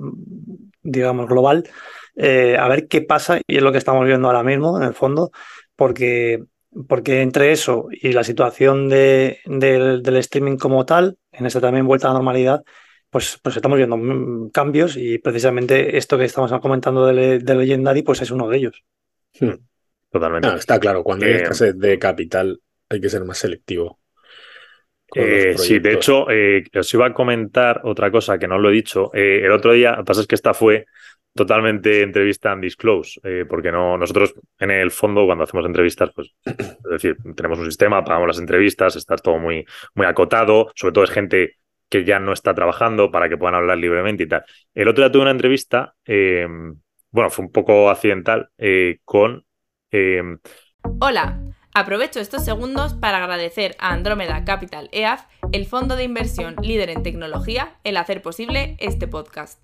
digamos, 0.83 1.27
global. 1.27 1.69
Eh, 2.15 2.57
a 2.59 2.69
ver 2.69 2.87
qué 2.87 3.01
pasa, 3.03 3.41
y 3.47 3.57
es 3.57 3.63
lo 3.63 3.73
que 3.73 3.79
estamos 3.79 4.07
viendo 4.07 4.29
ahora 4.29 4.43
mismo, 4.45 4.77
en 4.77 4.85
el 4.85 4.95
fondo, 4.95 5.31
porque, 5.75 6.45
porque 6.87 7.23
entre 7.23 7.51
eso 7.53 7.89
y 7.91 8.13
la 8.13 8.25
situación 8.25 8.89
de, 8.89 9.41
del 9.47 10.17
streaming 10.17 10.59
como 10.59 10.85
tal, 10.85 11.17
en 11.33 11.47
esta 11.47 11.61
también 11.61 11.87
vuelta 11.87 12.07
a 12.07 12.11
la 12.11 12.19
normalidad, 12.19 12.63
pues, 13.11 13.39
pues 13.43 13.57
estamos 13.57 13.79
viendo 13.79 13.97
mm, 13.97 14.51
cambios 14.51 14.97
y 14.97 15.19
precisamente 15.19 15.97
esto 15.97 16.19
que 16.19 16.25
estamos 16.25 16.53
comentando 16.61 17.07
de, 17.07 17.41
Legendary, 17.41 18.03
pues 18.03 18.23
es 18.23 18.31
uno 18.31 18.49
de 18.49 18.57
ellos. 18.57 18.85
Hmm. 19.41 19.55
Totalmente. 20.11 20.49
está 20.57 20.79
claro, 20.79 21.03
cuando 21.03 21.27
hay 21.27 21.33
escasez 21.33 21.77
de 21.77 21.99
capital 21.99 22.61
hay 22.89 23.01
que 23.01 23.11
ser 23.11 23.25
más 23.25 23.39
selectivo. 23.39 23.99
Eh, 25.15 25.55
sí, 25.57 25.79
de 25.79 25.95
hecho, 25.95 26.31
eh, 26.31 26.65
os 26.75 26.93
iba 26.95 27.07
a 27.07 27.15
comentar 27.15 27.81
otra 27.85 28.11
cosa 28.11 28.39
que 28.39 28.49
no 28.49 28.59
lo 28.59 28.69
he 28.69 28.73
dicho. 28.73 29.11
Eh, 29.15 29.41
el 29.45 29.53
otro 29.53 29.73
día, 29.73 29.93
lo 29.93 29.99
que 29.99 30.05
pasa 30.05 30.21
es 30.21 30.27
que 30.27 30.35
esta 30.35 30.53
fue 30.53 30.87
totalmente 31.35 32.03
entrevista 32.03 32.53
en 32.53 32.61
disclose, 32.61 33.21
porque 33.49 33.71
no, 33.71 33.97
nosotros 33.97 34.35
en 34.59 34.71
el 34.71 34.91
fondo 34.91 35.25
cuando 35.25 35.45
hacemos 35.45 35.65
entrevistas, 35.67 36.11
pues, 36.13 36.35
es 36.45 36.91
decir, 36.91 37.17
tenemos 37.37 37.59
un 37.59 37.67
sistema, 37.67 38.03
pagamos 38.03 38.29
las 38.29 38.39
entrevistas, 38.41 38.97
está 38.97 39.15
todo 39.17 39.39
muy, 39.39 39.65
muy 39.95 40.07
acotado, 40.07 40.73
sobre 40.75 40.93
todo 40.93 41.05
es 41.05 41.11
gente 41.11 41.59
que 41.89 42.05
ya 42.05 42.19
no 42.19 42.33
está 42.33 42.55
trabajando 42.55 43.11
para 43.11 43.29
que 43.29 43.37
puedan 43.37 43.55
hablar 43.55 43.79
libremente 43.79 44.25
y 44.25 44.29
tal. 44.29 44.45
El 44.75 44.89
otro 44.89 45.05
día 45.05 45.13
tuve 45.13 45.23
una 45.23 45.31
entrevista, 45.31 45.95
bueno, 46.07 47.31
fue 47.31 47.45
un 47.45 47.53
poco 47.53 47.91
accidental, 47.91 48.51
con 49.05 49.45
Em, 49.91 50.39
Hola, 51.01 51.41
aprovecho 51.75 52.21
estos 52.21 52.45
segundos 52.45 52.95
para 52.95 53.19
agradecer 53.19 53.75
a 53.79 53.93
Andrómeda 53.93 54.45
Capital 54.45 54.89
EAF, 54.93 55.23
el 55.53 55.67
fondo 55.67 55.97
de 55.97 56.05
inversión 56.05 56.57
líder 56.63 56.91
en 56.91 57.03
tecnología, 57.03 57.77
el 57.85 57.97
hacer 57.97 58.21
posible 58.21 58.77
este 58.81 59.09
podcast. 59.09 59.61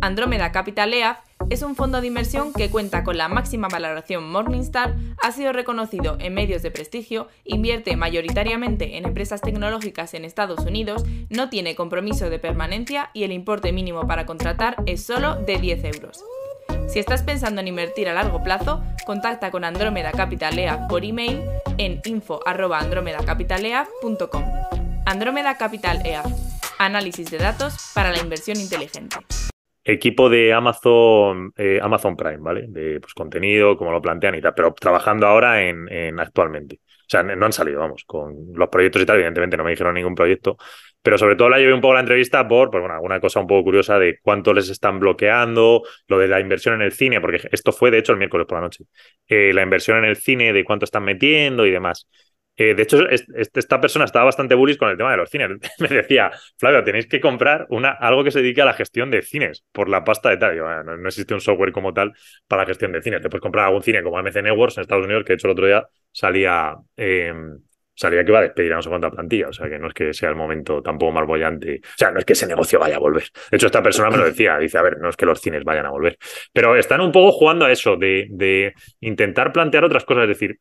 Andrómeda 0.00 0.52
Capital 0.52 0.94
EAF 0.94 1.18
es 1.50 1.62
un 1.62 1.76
fondo 1.76 2.00
de 2.00 2.06
inversión 2.06 2.52
que 2.52 2.70
cuenta 2.70 3.04
con 3.04 3.18
la 3.18 3.28
máxima 3.28 3.68
valoración 3.68 4.30
Morningstar, 4.30 4.94
ha 5.22 5.32
sido 5.32 5.52
reconocido 5.52 6.16
en 6.20 6.34
medios 6.34 6.62
de 6.62 6.70
prestigio, 6.70 7.28
invierte 7.44 7.96
mayoritariamente 7.96 8.96
en 8.96 9.06
empresas 9.06 9.40
tecnológicas 9.40 10.14
en 10.14 10.24
Estados 10.24 10.60
Unidos, 10.60 11.04
no 11.30 11.50
tiene 11.50 11.74
compromiso 11.74 12.30
de 12.30 12.38
permanencia 12.38 13.10
y 13.12 13.24
el 13.24 13.32
importe 13.32 13.72
mínimo 13.72 14.06
para 14.06 14.26
contratar 14.26 14.76
es 14.86 15.04
solo 15.04 15.34
de 15.36 15.58
10 15.58 15.84
euros. 15.84 16.24
Si 16.88 16.98
estás 16.98 17.22
pensando 17.22 17.60
en 17.60 17.68
invertir 17.68 18.08
a 18.08 18.14
largo 18.14 18.42
plazo, 18.42 18.82
contacta 19.06 19.50
con 19.50 19.64
Andrómeda 19.64 20.12
Capitalea 20.12 20.88
por 20.88 21.04
email 21.04 21.42
en 21.78 22.00
info@andromedacapitalea.com. 22.04 24.44
Andrómeda 25.06 25.56
Capital 25.56 26.04
EA. 26.04 26.24
Análisis 26.78 27.30
de 27.30 27.38
datos 27.38 27.74
para 27.94 28.10
la 28.10 28.18
inversión 28.18 28.60
inteligente. 28.60 29.16
Equipo 29.84 30.28
de 30.30 30.52
Amazon, 30.52 31.52
eh, 31.56 31.78
Amazon 31.82 32.16
Prime, 32.16 32.38
¿vale? 32.38 32.66
De 32.68 33.00
pues, 33.00 33.12
contenido, 33.14 33.76
como 33.76 33.92
lo 33.92 34.00
plantean 34.00 34.34
y 34.34 34.40
tal, 34.40 34.54
pero 34.54 34.72
trabajando 34.74 35.26
ahora 35.26 35.62
en, 35.62 35.86
en 35.92 36.18
actualmente. 36.20 36.80
O 37.06 37.06
sea, 37.06 37.22
no 37.22 37.44
han 37.44 37.52
salido, 37.52 37.80
vamos, 37.80 38.04
con 38.06 38.34
los 38.54 38.68
proyectos 38.70 39.02
y 39.02 39.06
tal, 39.06 39.16
evidentemente 39.16 39.56
no 39.58 39.64
me 39.64 39.70
dijeron 39.70 39.94
ningún 39.94 40.14
proyecto, 40.14 40.56
pero 41.02 41.18
sobre 41.18 41.36
todo 41.36 41.50
la 41.50 41.58
llevé 41.58 41.74
un 41.74 41.82
poco 41.82 41.92
la 41.94 42.00
entrevista 42.00 42.48
por, 42.48 42.70
pues 42.70 42.82
alguna 42.82 43.20
cosa 43.20 43.38
un 43.40 43.46
poco 43.46 43.64
curiosa 43.64 43.98
de 43.98 44.18
cuánto 44.22 44.54
les 44.54 44.70
están 44.70 44.98
bloqueando, 44.98 45.82
lo 46.08 46.18
de 46.18 46.28
la 46.28 46.40
inversión 46.40 46.76
en 46.76 46.80
el 46.82 46.92
cine, 46.92 47.20
porque 47.20 47.46
esto 47.52 47.72
fue 47.72 47.90
de 47.90 47.98
hecho 47.98 48.12
el 48.12 48.18
miércoles 48.18 48.46
por 48.46 48.56
la 48.56 48.62
noche, 48.62 48.84
eh, 49.28 49.52
la 49.52 49.62
inversión 49.62 49.98
en 49.98 50.04
el 50.06 50.16
cine, 50.16 50.54
de 50.54 50.64
cuánto 50.64 50.86
están 50.86 51.04
metiendo 51.04 51.66
y 51.66 51.70
demás. 51.70 52.08
Eh, 52.56 52.74
de 52.74 52.82
hecho, 52.82 52.98
esta 53.08 53.80
persona 53.80 54.04
estaba 54.04 54.26
bastante 54.26 54.54
bullish 54.54 54.76
con 54.76 54.88
el 54.88 54.96
tema 54.96 55.10
de 55.10 55.16
los 55.16 55.28
cines. 55.28 55.50
Me 55.78 55.88
decía, 55.88 56.30
Flavio, 56.56 56.84
tenéis 56.84 57.06
que 57.06 57.20
comprar 57.20 57.66
una, 57.70 57.90
algo 57.90 58.22
que 58.22 58.30
se 58.30 58.40
dedique 58.40 58.62
a 58.62 58.64
la 58.64 58.74
gestión 58.74 59.10
de 59.10 59.22
cines 59.22 59.64
por 59.72 59.88
la 59.88 60.04
pasta 60.04 60.30
de 60.30 60.36
tal. 60.36 60.56
no, 60.56 61.08
existe 61.08 61.34
un 61.34 61.40
software 61.40 61.72
como 61.72 61.92
tal 61.92 62.12
para 62.46 62.62
la 62.62 62.66
gestión 62.66 62.92
de 62.92 63.02
cines. 63.02 63.20
Te 63.20 63.28
puedes 63.28 63.42
comprar 63.42 63.66
algún 63.66 63.82
cine 63.82 64.02
como 64.02 64.18
MC 64.18 64.42
Networks 64.42 64.76
en 64.76 64.82
Estados 64.82 65.04
Unidos, 65.04 65.24
que 65.24 65.32
de 65.32 65.34
hecho 65.34 65.48
el 65.48 65.52
otro 65.52 65.66
día 65.66 65.84
salía, 66.12 66.76
em, 66.96 67.58
salía 67.92 68.24
que 68.24 68.30
iba 68.30 68.38
a 68.38 68.42
despedir 68.42 68.72
a 68.72 68.76
no 68.76 68.82
sé 68.82 68.88
cuánta 68.88 69.10
plantilla. 69.10 69.48
O 69.48 69.52
sea, 69.52 69.68
que 69.68 69.78
no 69.78 69.88
es 69.88 69.94
que 69.94 70.14
sea 70.14 70.28
el 70.28 70.36
momento 70.36 70.80
tampoco 70.80 71.10
más 71.10 71.26
bollante. 71.26 71.80
O 71.82 71.98
sea, 71.98 72.12
no 72.12 72.20
es 72.20 72.24
que 72.24 72.34
ese 72.34 72.46
negocio 72.46 72.78
vaya 72.78 72.96
a 72.96 73.00
volver. 73.00 73.24
De 73.50 73.56
hecho, 73.56 73.66
esta 73.66 73.82
persona 73.82 74.10
me 74.10 74.18
lo 74.18 74.24
decía. 74.26 74.58
Dice, 74.58 74.78
a 74.78 74.82
ver, 74.82 74.98
no 74.98 75.08
es 75.08 75.16
que 75.16 75.26
los 75.26 75.40
cines 75.40 75.64
vayan 75.64 75.86
a 75.86 75.90
volver. 75.90 76.18
Pero 76.52 76.76
están 76.76 77.00
un 77.00 77.10
poco 77.10 77.32
jugando 77.32 77.64
a 77.64 77.72
eso, 77.72 77.96
de, 77.96 78.28
de 78.30 78.74
intentar 79.00 79.52
plantear 79.52 79.84
otras 79.84 80.04
cosas. 80.04 80.22
Es 80.24 80.28
decir, 80.28 80.56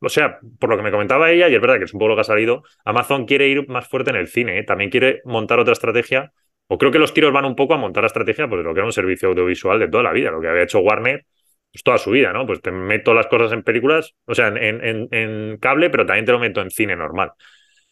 o 0.00 0.08
sea, 0.08 0.38
por 0.58 0.70
lo 0.70 0.76
que 0.76 0.82
me 0.82 0.90
comentaba 0.90 1.30
ella, 1.30 1.48
y 1.48 1.54
es 1.54 1.60
verdad 1.60 1.78
que 1.78 1.84
es 1.84 1.94
un 1.94 1.98
poco 1.98 2.10
lo 2.10 2.14
que 2.16 2.20
ha 2.20 2.24
salido, 2.24 2.62
Amazon 2.84 3.26
quiere 3.26 3.48
ir 3.48 3.68
más 3.68 3.88
fuerte 3.88 4.10
en 4.10 4.16
el 4.16 4.28
cine, 4.28 4.58
¿eh? 4.58 4.62
también 4.64 4.90
quiere 4.90 5.22
montar 5.24 5.58
otra 5.58 5.72
estrategia, 5.72 6.32
o 6.68 6.78
creo 6.78 6.90
que 6.90 6.98
los 6.98 7.14
tiros 7.14 7.32
van 7.32 7.44
un 7.44 7.56
poco 7.56 7.74
a 7.74 7.76
montar 7.78 8.02
la 8.02 8.08
estrategia 8.08 8.48
pues, 8.48 8.58
de 8.58 8.64
lo 8.64 8.74
que 8.74 8.80
era 8.80 8.86
un 8.86 8.92
servicio 8.92 9.28
audiovisual 9.28 9.78
de 9.78 9.88
toda 9.88 10.02
la 10.02 10.12
vida, 10.12 10.30
lo 10.30 10.40
que 10.40 10.48
había 10.48 10.62
hecho 10.62 10.80
Warner 10.80 11.24
pues, 11.72 11.82
toda 11.82 11.98
su 11.98 12.10
vida, 12.10 12.32
¿no? 12.32 12.46
Pues 12.46 12.60
te 12.60 12.72
meto 12.72 13.14
las 13.14 13.26
cosas 13.26 13.52
en 13.52 13.62
películas, 13.62 14.14
o 14.24 14.34
sea, 14.34 14.48
en, 14.48 15.58
cable, 15.58 15.90
pero 15.90 16.04
también 16.04 16.24
te 16.24 16.32
lo 16.32 16.38
meto 16.38 16.60
en 16.60 16.70
cine 16.70 16.96
normal. 16.96 17.32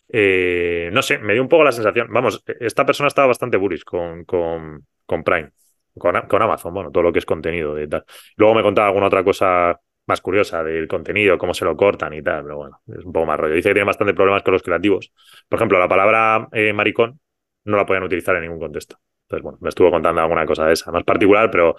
Eh, 0.08 0.90
no 0.92 1.02
sé, 1.02 1.18
me 1.18 1.32
dio 1.32 1.42
un 1.42 1.48
poco 1.48 1.64
la 1.64 1.72
sensación, 1.72 2.08
vamos, 2.10 2.42
esta 2.60 2.84
persona 2.84 3.08
estaba 3.08 3.28
bastante 3.28 3.56
bullish 3.56 3.84
con, 3.84 4.24
con, 4.24 4.86
con 5.06 5.22
Prime, 5.22 5.50
con, 5.98 6.20
con 6.28 6.42
Amazon, 6.42 6.74
bueno, 6.74 6.90
todo 6.90 7.04
lo 7.04 7.12
que 7.12 7.20
es 7.20 7.26
contenido 7.26 7.80
y 7.80 7.88
tal. 7.88 8.04
Luego 8.36 8.54
me 8.54 8.62
contaba 8.62 8.88
alguna 8.88 9.06
otra 9.06 9.24
cosa 9.24 9.78
más 10.06 10.20
curiosa 10.20 10.62
del 10.62 10.86
contenido, 10.88 11.38
cómo 11.38 11.54
se 11.54 11.64
lo 11.64 11.76
cortan 11.76 12.12
y 12.14 12.22
tal, 12.22 12.42
pero 12.42 12.56
bueno, 12.56 12.80
es 12.88 13.04
un 13.04 13.12
poco 13.12 13.26
más 13.26 13.38
rollo. 13.38 13.54
Dice 13.54 13.70
que 13.70 13.74
tiene 13.74 13.86
bastante 13.86 14.14
problemas 14.14 14.42
con 14.42 14.52
los 14.52 14.62
creativos. 14.62 15.12
Por 15.48 15.58
ejemplo, 15.58 15.78
la 15.78 15.88
palabra 15.88 16.48
eh, 16.52 16.72
maricón 16.72 17.20
no 17.64 17.76
la 17.76 17.86
podían 17.86 18.04
utilizar 18.04 18.36
en 18.36 18.42
ningún 18.42 18.58
contexto. 18.58 18.98
Entonces, 19.24 19.42
bueno, 19.42 19.58
me 19.62 19.70
estuvo 19.70 19.90
contando 19.90 20.20
alguna 20.20 20.44
cosa 20.44 20.66
de 20.66 20.74
esa, 20.74 20.92
más 20.92 21.04
particular, 21.04 21.50
pero, 21.50 21.70
o 21.70 21.76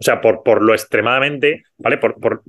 sea, 0.00 0.20
por, 0.20 0.42
por 0.42 0.62
lo 0.62 0.72
extremadamente, 0.72 1.62
¿vale? 1.76 1.98
Por, 1.98 2.18
por, 2.18 2.42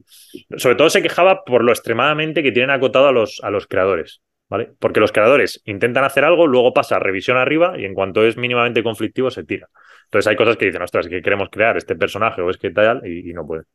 sobre 0.58 0.76
todo 0.76 0.90
se 0.90 1.04
quejaba 1.04 1.44
por 1.44 1.64
lo 1.64 1.72
extremadamente 1.72 2.42
que 2.42 2.52
tienen 2.52 2.72
acotado 2.72 3.08
a 3.08 3.12
los, 3.12 3.40
a 3.44 3.52
los 3.52 3.68
creadores, 3.68 4.24
¿vale? 4.50 4.72
Porque 4.80 5.00
los 5.00 5.12
creadores 5.12 5.62
intentan 5.66 6.04
hacer 6.04 6.26
algo, 6.26 6.48
luego 6.48 6.74
pasa 6.74 6.98
revisión 6.98 7.38
arriba 7.38 7.78
y 7.78 7.86
en 7.86 7.94
cuanto 7.94 8.26
es 8.26 8.38
mínimamente 8.38 8.82
conflictivo 8.82 9.30
se 9.30 9.44
tira. 9.44 9.70
Entonces 10.06 10.28
hay 10.28 10.36
cosas 10.36 10.58
que 10.58 10.66
dicen, 10.66 10.82
ostras, 10.82 11.08
que 11.08 11.22
queremos 11.22 11.50
crear 11.52 11.78
este 11.78 11.96
personaje 11.96 12.42
o 12.42 12.50
es 12.50 12.58
que 12.58 12.72
tal 12.72 13.06
y, 13.06 13.30
y 13.30 13.34
no 13.34 13.46
pueden. 13.46 13.66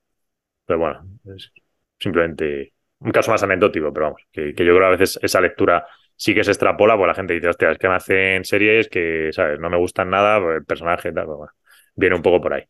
Pero 0.66 0.78
bueno, 0.78 1.06
es 1.34 1.52
simplemente 1.98 2.72
un 3.00 3.12
caso 3.12 3.30
más 3.30 3.42
anecdótico, 3.42 3.92
pero 3.92 4.06
vamos, 4.06 4.22
que, 4.32 4.48
yo 4.48 4.54
creo 4.54 4.78
que 4.78 4.86
a 4.86 4.90
veces 4.90 5.18
esa 5.22 5.40
lectura 5.40 5.86
sí 6.16 6.34
que 6.34 6.44
se 6.44 6.52
extrapola, 6.52 6.96
pues 6.96 7.08
la 7.08 7.14
gente 7.14 7.34
dice, 7.34 7.48
hostia, 7.48 7.70
es 7.70 7.78
que 7.78 7.88
me 7.88 7.94
hacen 7.94 8.44
series 8.44 8.88
que, 8.88 9.30
¿sabes? 9.32 9.60
No 9.60 9.68
me 9.68 9.76
gustan 9.76 10.10
nada, 10.10 10.40
pues 10.40 10.56
el 10.56 10.64
personaje, 10.64 11.12
tal, 11.12 11.26
pues 11.26 11.36
bueno, 11.36 11.52
viene 11.96 12.16
un 12.16 12.22
poco 12.22 12.40
por 12.40 12.54
ahí. 12.54 12.64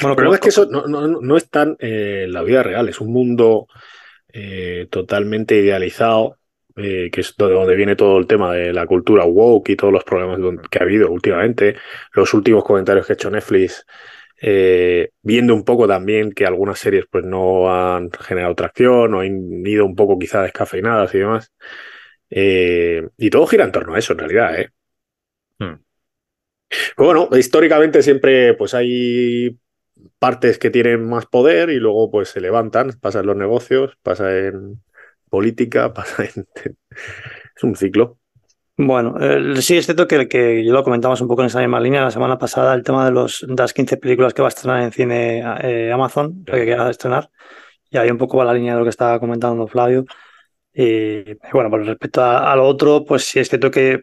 Bueno, 0.00 0.16
pero 0.16 0.32
es 0.32 0.40
que 0.40 0.48
eso 0.48 0.66
no, 0.66 0.86
no, 0.86 1.06
no 1.06 1.36
es 1.36 1.50
tan 1.50 1.76
eh, 1.78 2.22
en 2.24 2.32
la 2.32 2.42
vida 2.42 2.62
real, 2.62 2.88
es 2.88 3.00
un 3.00 3.12
mundo 3.12 3.66
eh, 4.32 4.86
totalmente 4.90 5.56
idealizado, 5.56 6.38
eh, 6.76 7.10
que 7.12 7.20
es 7.20 7.36
de 7.36 7.50
donde 7.50 7.76
viene 7.76 7.94
todo 7.94 8.18
el 8.18 8.26
tema 8.26 8.52
de 8.52 8.72
la 8.72 8.86
cultura 8.86 9.24
woke 9.24 9.68
y 9.68 9.76
todos 9.76 9.92
los 9.92 10.02
problemas 10.02 10.40
que 10.70 10.78
ha 10.78 10.82
habido 10.82 11.10
últimamente. 11.10 11.76
Los 12.12 12.34
últimos 12.34 12.64
comentarios 12.64 13.06
que 13.06 13.12
ha 13.12 13.14
hecho 13.14 13.30
Netflix 13.30 13.86
eh, 14.46 15.12
viendo 15.22 15.54
un 15.54 15.64
poco 15.64 15.88
también 15.88 16.30
que 16.32 16.44
algunas 16.44 16.78
series 16.78 17.06
pues 17.10 17.24
no 17.24 17.72
han 17.74 18.10
generado 18.12 18.54
tracción 18.54 19.14
o 19.14 19.20
han 19.20 19.66
ido 19.66 19.86
un 19.86 19.96
poco 19.96 20.18
quizá 20.18 20.42
descafeinadas 20.42 21.14
y 21.14 21.18
demás. 21.18 21.50
Eh, 22.28 23.08
y 23.16 23.30
todo 23.30 23.46
gira 23.46 23.64
en 23.64 23.72
torno 23.72 23.94
a 23.94 23.98
eso 23.98 24.12
en 24.12 24.18
realidad. 24.18 24.60
¿eh? 24.60 24.68
Hmm. 25.58 25.76
bueno, 26.98 27.30
históricamente 27.32 28.02
siempre 28.02 28.52
pues 28.52 28.74
hay 28.74 29.58
partes 30.18 30.58
que 30.58 30.68
tienen 30.70 31.08
más 31.08 31.24
poder 31.24 31.70
y 31.70 31.76
luego 31.76 32.10
pues 32.10 32.28
se 32.28 32.42
levantan, 32.42 32.92
pasa 33.00 33.20
en 33.20 33.26
los 33.26 33.36
negocios, 33.36 33.96
pasa 34.02 34.36
en 34.36 34.82
política, 35.30 35.94
pasa 35.94 36.24
en... 36.24 36.46
es 37.56 37.62
un 37.62 37.76
ciclo. 37.76 38.18
Bueno, 38.76 39.14
sí 39.60 39.76
es 39.76 39.84
cierto 39.86 40.08
que, 40.08 40.26
que 40.26 40.64
yo 40.64 40.72
lo 40.72 40.82
comentamos 40.82 41.20
un 41.20 41.28
poco 41.28 41.42
en 41.42 41.46
esa 41.46 41.60
misma 41.60 41.78
línea 41.78 42.02
la 42.02 42.10
semana 42.10 42.38
pasada, 42.38 42.74
el 42.74 42.82
tema 42.82 43.04
de, 43.04 43.12
los, 43.12 43.42
las 43.48 43.72
15 43.72 43.96
películas 43.98 44.34
que 44.34 44.42
va 44.42 44.48
a 44.48 44.50
estrenar 44.50 44.82
en 44.82 44.90
cine 44.90 45.44
eh, 45.62 45.92
Amazon, 45.92 46.44
que 46.44 46.64
quiera 46.64 46.90
estrenar, 46.90 47.30
y 47.90 47.98
ahí 47.98 48.10
un 48.10 48.18
poco 48.18 48.38
va 48.38 48.44
la 48.44 48.54
línea 48.54 48.74
de 48.74 48.80
lo 48.80 48.84
que 48.84 48.90
estaba 48.90 49.20
comentando 49.20 49.68
Flavio. 49.68 50.04
Y 50.74 51.34
bueno, 51.52 51.70
con 51.70 51.86
respecto 51.86 52.22
a, 52.24 52.56
lo 52.56 52.66
otro, 52.66 53.04
pues 53.04 53.24
sí 53.24 53.40
es 53.40 53.48
cierto 53.48 53.70
que, 53.70 54.02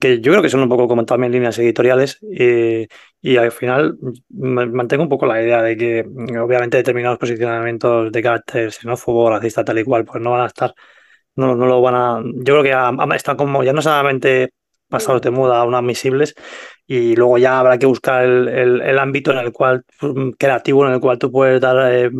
que 0.00 0.20
yo 0.20 0.32
creo 0.32 0.42
que 0.42 0.50
son 0.50 0.62
un 0.62 0.68
poco 0.68 0.88
como 0.88 1.04
también 1.04 1.32
líneas 1.32 1.58
editoriales. 1.58 2.18
Y, 2.22 2.88
y 3.22 3.36
al 3.36 3.52
final 3.52 3.98
mantengo 4.30 5.04
un 5.04 5.08
poco 5.10 5.26
la 5.26 5.42
idea 5.42 5.62
de 5.62 5.76
que 5.76 6.06
obviamente 6.40 6.78
determinados 6.78 7.18
posicionamientos 7.18 8.12
de 8.12 8.22
carácter 8.22 8.72
xenófobo, 8.72 9.30
racista, 9.30 9.64
tal 9.64 9.78
y 9.78 9.84
cual, 9.84 10.04
pues 10.04 10.22
no 10.22 10.32
van 10.32 10.42
a 10.42 10.46
estar 10.46 10.74
no, 11.36 11.54
no 11.54 11.66
lo 11.66 11.80
van 11.82 11.94
a. 11.94 12.22
Yo 12.22 12.54
creo 12.54 12.62
que 12.62 12.68
ya 12.70 12.92
están 13.14 13.36
como 13.36 13.62
ya 13.64 13.72
no 13.72 13.82
solamente 13.82 14.50
pasados 14.88 15.22
de 15.22 15.30
moda, 15.30 15.60
aún 15.60 15.74
admisibles, 15.74 16.34
y 16.86 17.14
luego 17.16 17.38
ya 17.38 17.60
habrá 17.60 17.78
que 17.78 17.86
buscar 17.86 18.24
el, 18.24 18.48
el, 18.82 18.98
ámbito 18.98 19.30
en 19.32 19.38
el 19.38 19.52
cual 19.52 19.84
creativo 20.38 20.86
en 20.86 20.94
el 20.94 21.00
cual 21.00 21.18
tú 21.18 21.30
puedes 21.30 21.60
dar 21.60 21.92
eh, 21.92 22.10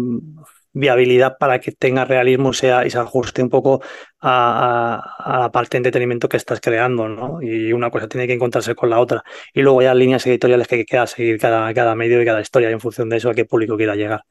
viabilidad 0.72 1.36
para 1.38 1.60
que 1.60 1.72
tenga 1.72 2.04
realismo 2.04 2.52
sea, 2.52 2.86
y 2.86 2.90
se 2.90 2.98
ajuste 2.98 3.42
un 3.42 3.50
poco 3.50 3.82
a, 4.20 5.38
la 5.40 5.50
parte 5.52 5.76
de 5.76 5.78
entretenimiento 5.78 6.28
que 6.28 6.36
estás 6.36 6.60
creando, 6.60 7.08
¿no? 7.08 7.42
Y 7.42 7.72
una 7.72 7.90
cosa 7.90 8.08
tiene 8.08 8.26
que 8.26 8.34
encontrarse 8.34 8.74
con 8.74 8.90
la 8.90 9.00
otra. 9.00 9.24
Y 9.52 9.62
luego 9.62 9.82
ya 9.82 9.94
líneas 9.94 10.26
editoriales 10.26 10.68
que 10.68 10.84
queda 10.84 11.06
seguir 11.06 11.38
cada, 11.38 11.72
cada 11.74 11.94
medio 11.94 12.22
y 12.22 12.24
cada 12.24 12.40
historia 12.40 12.70
en 12.70 12.80
función 12.80 13.08
de 13.08 13.16
eso 13.18 13.30
a 13.30 13.34
qué 13.34 13.44
público 13.44 13.76
quiera 13.76 13.96
llegar. 13.96 14.24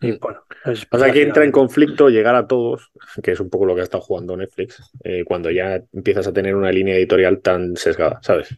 Y 0.00 0.12
bueno, 0.12 0.42
es, 0.64 0.86
o 0.90 0.98
sea, 0.98 1.12
que 1.12 1.22
entra 1.22 1.44
en 1.44 1.52
conflicto 1.52 2.08
llegar 2.08 2.34
a 2.34 2.46
todos, 2.46 2.90
que 3.22 3.32
es 3.32 3.40
un 3.40 3.50
poco 3.50 3.66
lo 3.66 3.74
que 3.74 3.82
ha 3.82 3.84
estado 3.84 4.02
jugando 4.02 4.36
Netflix, 4.36 4.82
eh, 5.02 5.24
cuando 5.24 5.50
ya 5.50 5.82
empiezas 5.92 6.26
a 6.26 6.32
tener 6.32 6.56
una 6.56 6.72
línea 6.72 6.96
editorial 6.96 7.40
tan 7.40 7.76
sesgada, 7.76 8.18
¿sabes? 8.22 8.56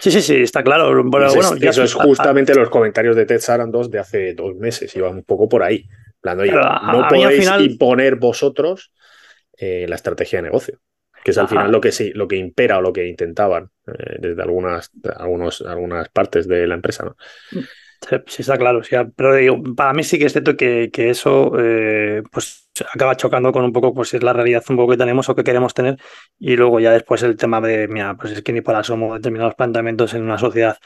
Sí, 0.00 0.10
sí, 0.10 0.20
sí, 0.20 0.36
está 0.42 0.62
claro. 0.62 1.02
bueno, 1.04 1.28
eso 1.28 1.82
es 1.82 1.94
justamente 1.94 2.54
los 2.54 2.68
comentarios 2.68 3.16
de 3.16 3.26
Ted 3.26 3.40
Sarandos 3.40 3.90
de 3.90 3.98
hace 3.98 4.34
dos 4.34 4.54
meses, 4.56 4.94
iba 4.96 5.08
un 5.08 5.22
poco 5.22 5.48
por 5.48 5.62
ahí. 5.62 5.86
no 6.24 7.06
podéis 7.08 7.50
imponer 7.60 8.16
vosotros 8.16 8.92
eh, 9.56 9.86
la 9.88 9.96
estrategia 9.96 10.38
de 10.38 10.44
negocio, 10.44 10.78
que 11.24 11.30
es 11.30 11.38
al 11.38 11.48
final 11.48 11.70
lo 11.70 11.80
que, 11.80 11.92
sí, 11.92 12.12
lo 12.14 12.28
que 12.28 12.36
impera 12.36 12.78
o 12.78 12.82
lo 12.82 12.92
que 12.92 13.06
intentaban 13.06 13.70
eh, 13.86 14.16
desde 14.18 14.42
algunas, 14.42 14.90
algunos, 15.16 15.62
algunas 15.62 16.08
partes 16.10 16.46
de 16.48 16.66
la 16.66 16.74
empresa. 16.74 17.04
¿no? 17.04 17.16
Sí, 18.26 18.40
está 18.42 18.56
claro. 18.56 18.80
pero 19.14 19.34
digo, 19.34 19.62
para 19.76 19.92
mí 19.92 20.02
sí 20.02 20.18
que 20.18 20.24
es 20.24 20.32
cierto 20.32 20.56
que, 20.56 20.90
que 20.90 21.10
eso 21.10 21.52
eh, 21.58 22.22
pues 22.32 22.68
acaba 22.94 23.14
chocando 23.14 23.52
con 23.52 23.62
un 23.62 23.72
poco 23.72 23.92
pues 23.92 24.14
es 24.14 24.22
la 24.22 24.32
realidad 24.32 24.64
un 24.70 24.76
poco 24.76 24.92
que 24.92 24.96
tenemos 24.96 25.28
o 25.28 25.34
que 25.34 25.44
queremos 25.44 25.74
tener 25.74 25.98
y 26.38 26.56
luego 26.56 26.80
ya 26.80 26.92
después 26.92 27.22
el 27.22 27.36
tema 27.36 27.60
de, 27.60 27.88
mira, 27.88 28.16
pues 28.16 28.32
es 28.32 28.42
que 28.42 28.52
ni 28.54 28.62
por 28.62 28.74
asomo 28.74 29.14
determinados 29.14 29.54
planteamientos 29.54 30.14
en 30.14 30.22
una 30.22 30.38
sociedad 30.38 30.78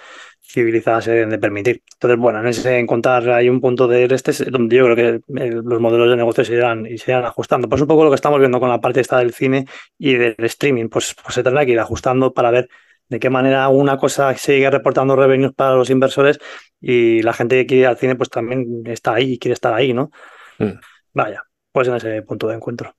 civilizada 0.42 1.00
se 1.00 1.12
deben 1.12 1.30
de 1.30 1.38
permitir. 1.38 1.82
Entonces, 1.94 2.18
bueno, 2.18 2.40
en 2.40 2.48
ese 2.48 2.78
encontrar 2.78 3.28
hay 3.30 3.48
un 3.48 3.60
punto 3.60 3.86
de 3.86 4.04
este 4.04 4.32
donde 4.50 4.76
yo 4.76 4.84
creo 4.84 4.96
que 4.96 5.20
los 5.28 5.80
modelos 5.80 6.10
de 6.10 6.16
negocio 6.16 6.44
se 6.44 6.54
irán, 6.54 6.84
y 6.86 6.98
se 6.98 7.12
irán 7.12 7.24
ajustando. 7.24 7.68
Pues 7.68 7.80
un 7.80 7.88
poco 7.88 8.04
lo 8.04 8.10
que 8.10 8.16
estamos 8.16 8.40
viendo 8.40 8.60
con 8.60 8.68
la 8.68 8.80
parte 8.80 9.00
esta 9.00 9.18
del 9.18 9.32
cine 9.32 9.66
y 9.98 10.14
del 10.14 10.34
streaming, 10.38 10.88
pues, 10.88 11.14
pues 11.22 11.34
se 11.34 11.42
tendrá 11.42 11.64
que 11.64 11.72
ir 11.72 11.80
ajustando 11.80 12.34
para 12.34 12.50
ver 12.50 12.68
de 13.08 13.20
qué 13.20 13.30
manera 13.30 13.68
una 13.68 13.96
cosa 13.96 14.34
sigue 14.36 14.70
reportando 14.70 15.16
revenues 15.16 15.52
para 15.52 15.74
los 15.74 15.90
inversores 15.90 16.38
y 16.80 17.22
la 17.22 17.32
gente 17.32 17.56
que 17.56 17.66
quiere 17.66 17.82
ir 17.82 17.86
al 17.86 17.98
cine 17.98 18.16
pues 18.16 18.30
también 18.30 18.82
está 18.86 19.14
ahí 19.14 19.32
y 19.32 19.38
quiere 19.38 19.54
estar 19.54 19.74
ahí, 19.74 19.92
¿no? 19.92 20.10
Mm. 20.58 20.78
Vaya, 21.12 21.42
pues 21.72 21.88
en 21.88 21.94
ese 21.94 22.22
punto 22.22 22.48
de 22.48 22.56
encuentro. 22.56 22.94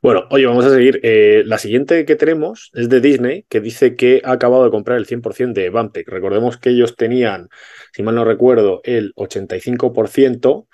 Bueno, 0.00 0.26
oye, 0.30 0.46
vamos 0.46 0.64
a 0.64 0.70
seguir. 0.70 1.00
Eh, 1.02 1.42
la 1.44 1.58
siguiente 1.58 2.04
que 2.04 2.14
tenemos 2.14 2.70
es 2.74 2.88
de 2.88 3.00
Disney, 3.00 3.44
que 3.48 3.60
dice 3.60 3.96
que 3.96 4.22
ha 4.24 4.32
acabado 4.32 4.64
de 4.64 4.70
comprar 4.70 4.98
el 4.98 5.06
100% 5.06 5.52
de 5.52 5.70
Vampec. 5.70 6.08
Recordemos 6.08 6.56
que 6.56 6.70
ellos 6.70 6.94
tenían, 6.94 7.48
si 7.92 8.02
mal 8.02 8.14
no 8.14 8.24
recuerdo, 8.24 8.80
el 8.84 9.12
85% 9.16 10.68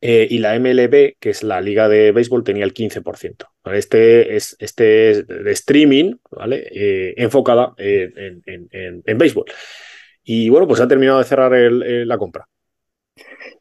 eh, 0.00 0.26
y 0.30 0.38
la 0.38 0.58
MLB, 0.58 1.16
que 1.18 1.30
es 1.30 1.42
la 1.42 1.60
liga 1.60 1.88
de 1.88 2.12
béisbol, 2.12 2.44
tenía 2.44 2.64
el 2.64 2.74
15%. 2.74 3.46
Este 3.72 4.36
es, 4.36 4.56
este 4.60 5.24
de 5.24 5.52
streaming, 5.52 6.14
¿vale? 6.30 6.68
Eh, 6.70 7.14
enfocada 7.16 7.74
en, 7.76 8.42
en, 8.46 9.18
béisbol. 9.18 9.46
Y 10.22 10.48
bueno, 10.48 10.68
pues 10.68 10.80
ha 10.80 10.88
terminado 10.88 11.18
de 11.18 11.24
cerrar 11.24 11.52
la 11.52 12.18
compra. 12.18 12.46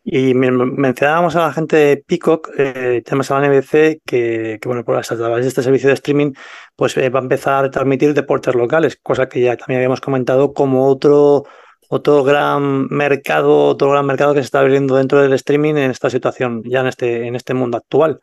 Y 0.03 0.33
mencionábamos 0.33 1.35
a 1.35 1.47
la 1.47 1.53
gente 1.53 1.75
de 1.75 1.97
Peacock, 1.97 2.49
eh, 2.57 3.01
tenemos 3.05 3.29
a 3.29 3.39
la 3.39 3.47
NBC 3.47 4.01
que, 4.05 4.59
bueno, 4.63 4.85
por 4.85 4.95
las 4.95 5.07
través 5.07 5.43
de 5.43 5.49
este 5.49 5.61
servicio 5.61 5.89
de 5.89 5.95
streaming, 5.95 6.31
pues 6.75 6.97
va 6.97 7.19
a 7.19 7.21
empezar 7.21 7.65
a 7.65 7.71
transmitir 7.71 8.13
deportes 8.13 8.55
locales, 8.55 8.97
cosa 9.03 9.27
que 9.27 9.41
ya 9.41 9.57
también 9.57 9.79
habíamos 9.79 9.99
comentado 9.99 10.53
como 10.53 10.87
otro 10.87 11.43
otro 11.89 12.23
gran 12.23 12.87
mercado, 12.87 13.65
otro 13.65 13.91
gran 13.91 14.05
mercado 14.05 14.33
que 14.33 14.41
se 14.41 14.45
está 14.45 14.59
abriendo 14.59 14.95
dentro 14.95 15.21
del 15.21 15.33
streaming 15.33 15.75
en 15.75 15.91
esta 15.91 16.09
situación, 16.09 16.63
ya 16.65 16.81
en 16.81 16.87
este, 16.87 17.27
en 17.27 17.35
este 17.35 17.53
mundo 17.53 17.77
actual. 17.77 18.19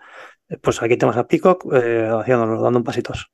Eh, 0.49 0.59
pues 0.61 0.83
aquí 0.83 0.97
tenemos 0.97 1.17
a 1.17 1.27
Peacock 1.27 1.67
eh, 1.75 2.09
haciéndonos, 2.11 2.63
dando 2.63 2.79
un 2.79 2.85
pasitos. 2.85 3.31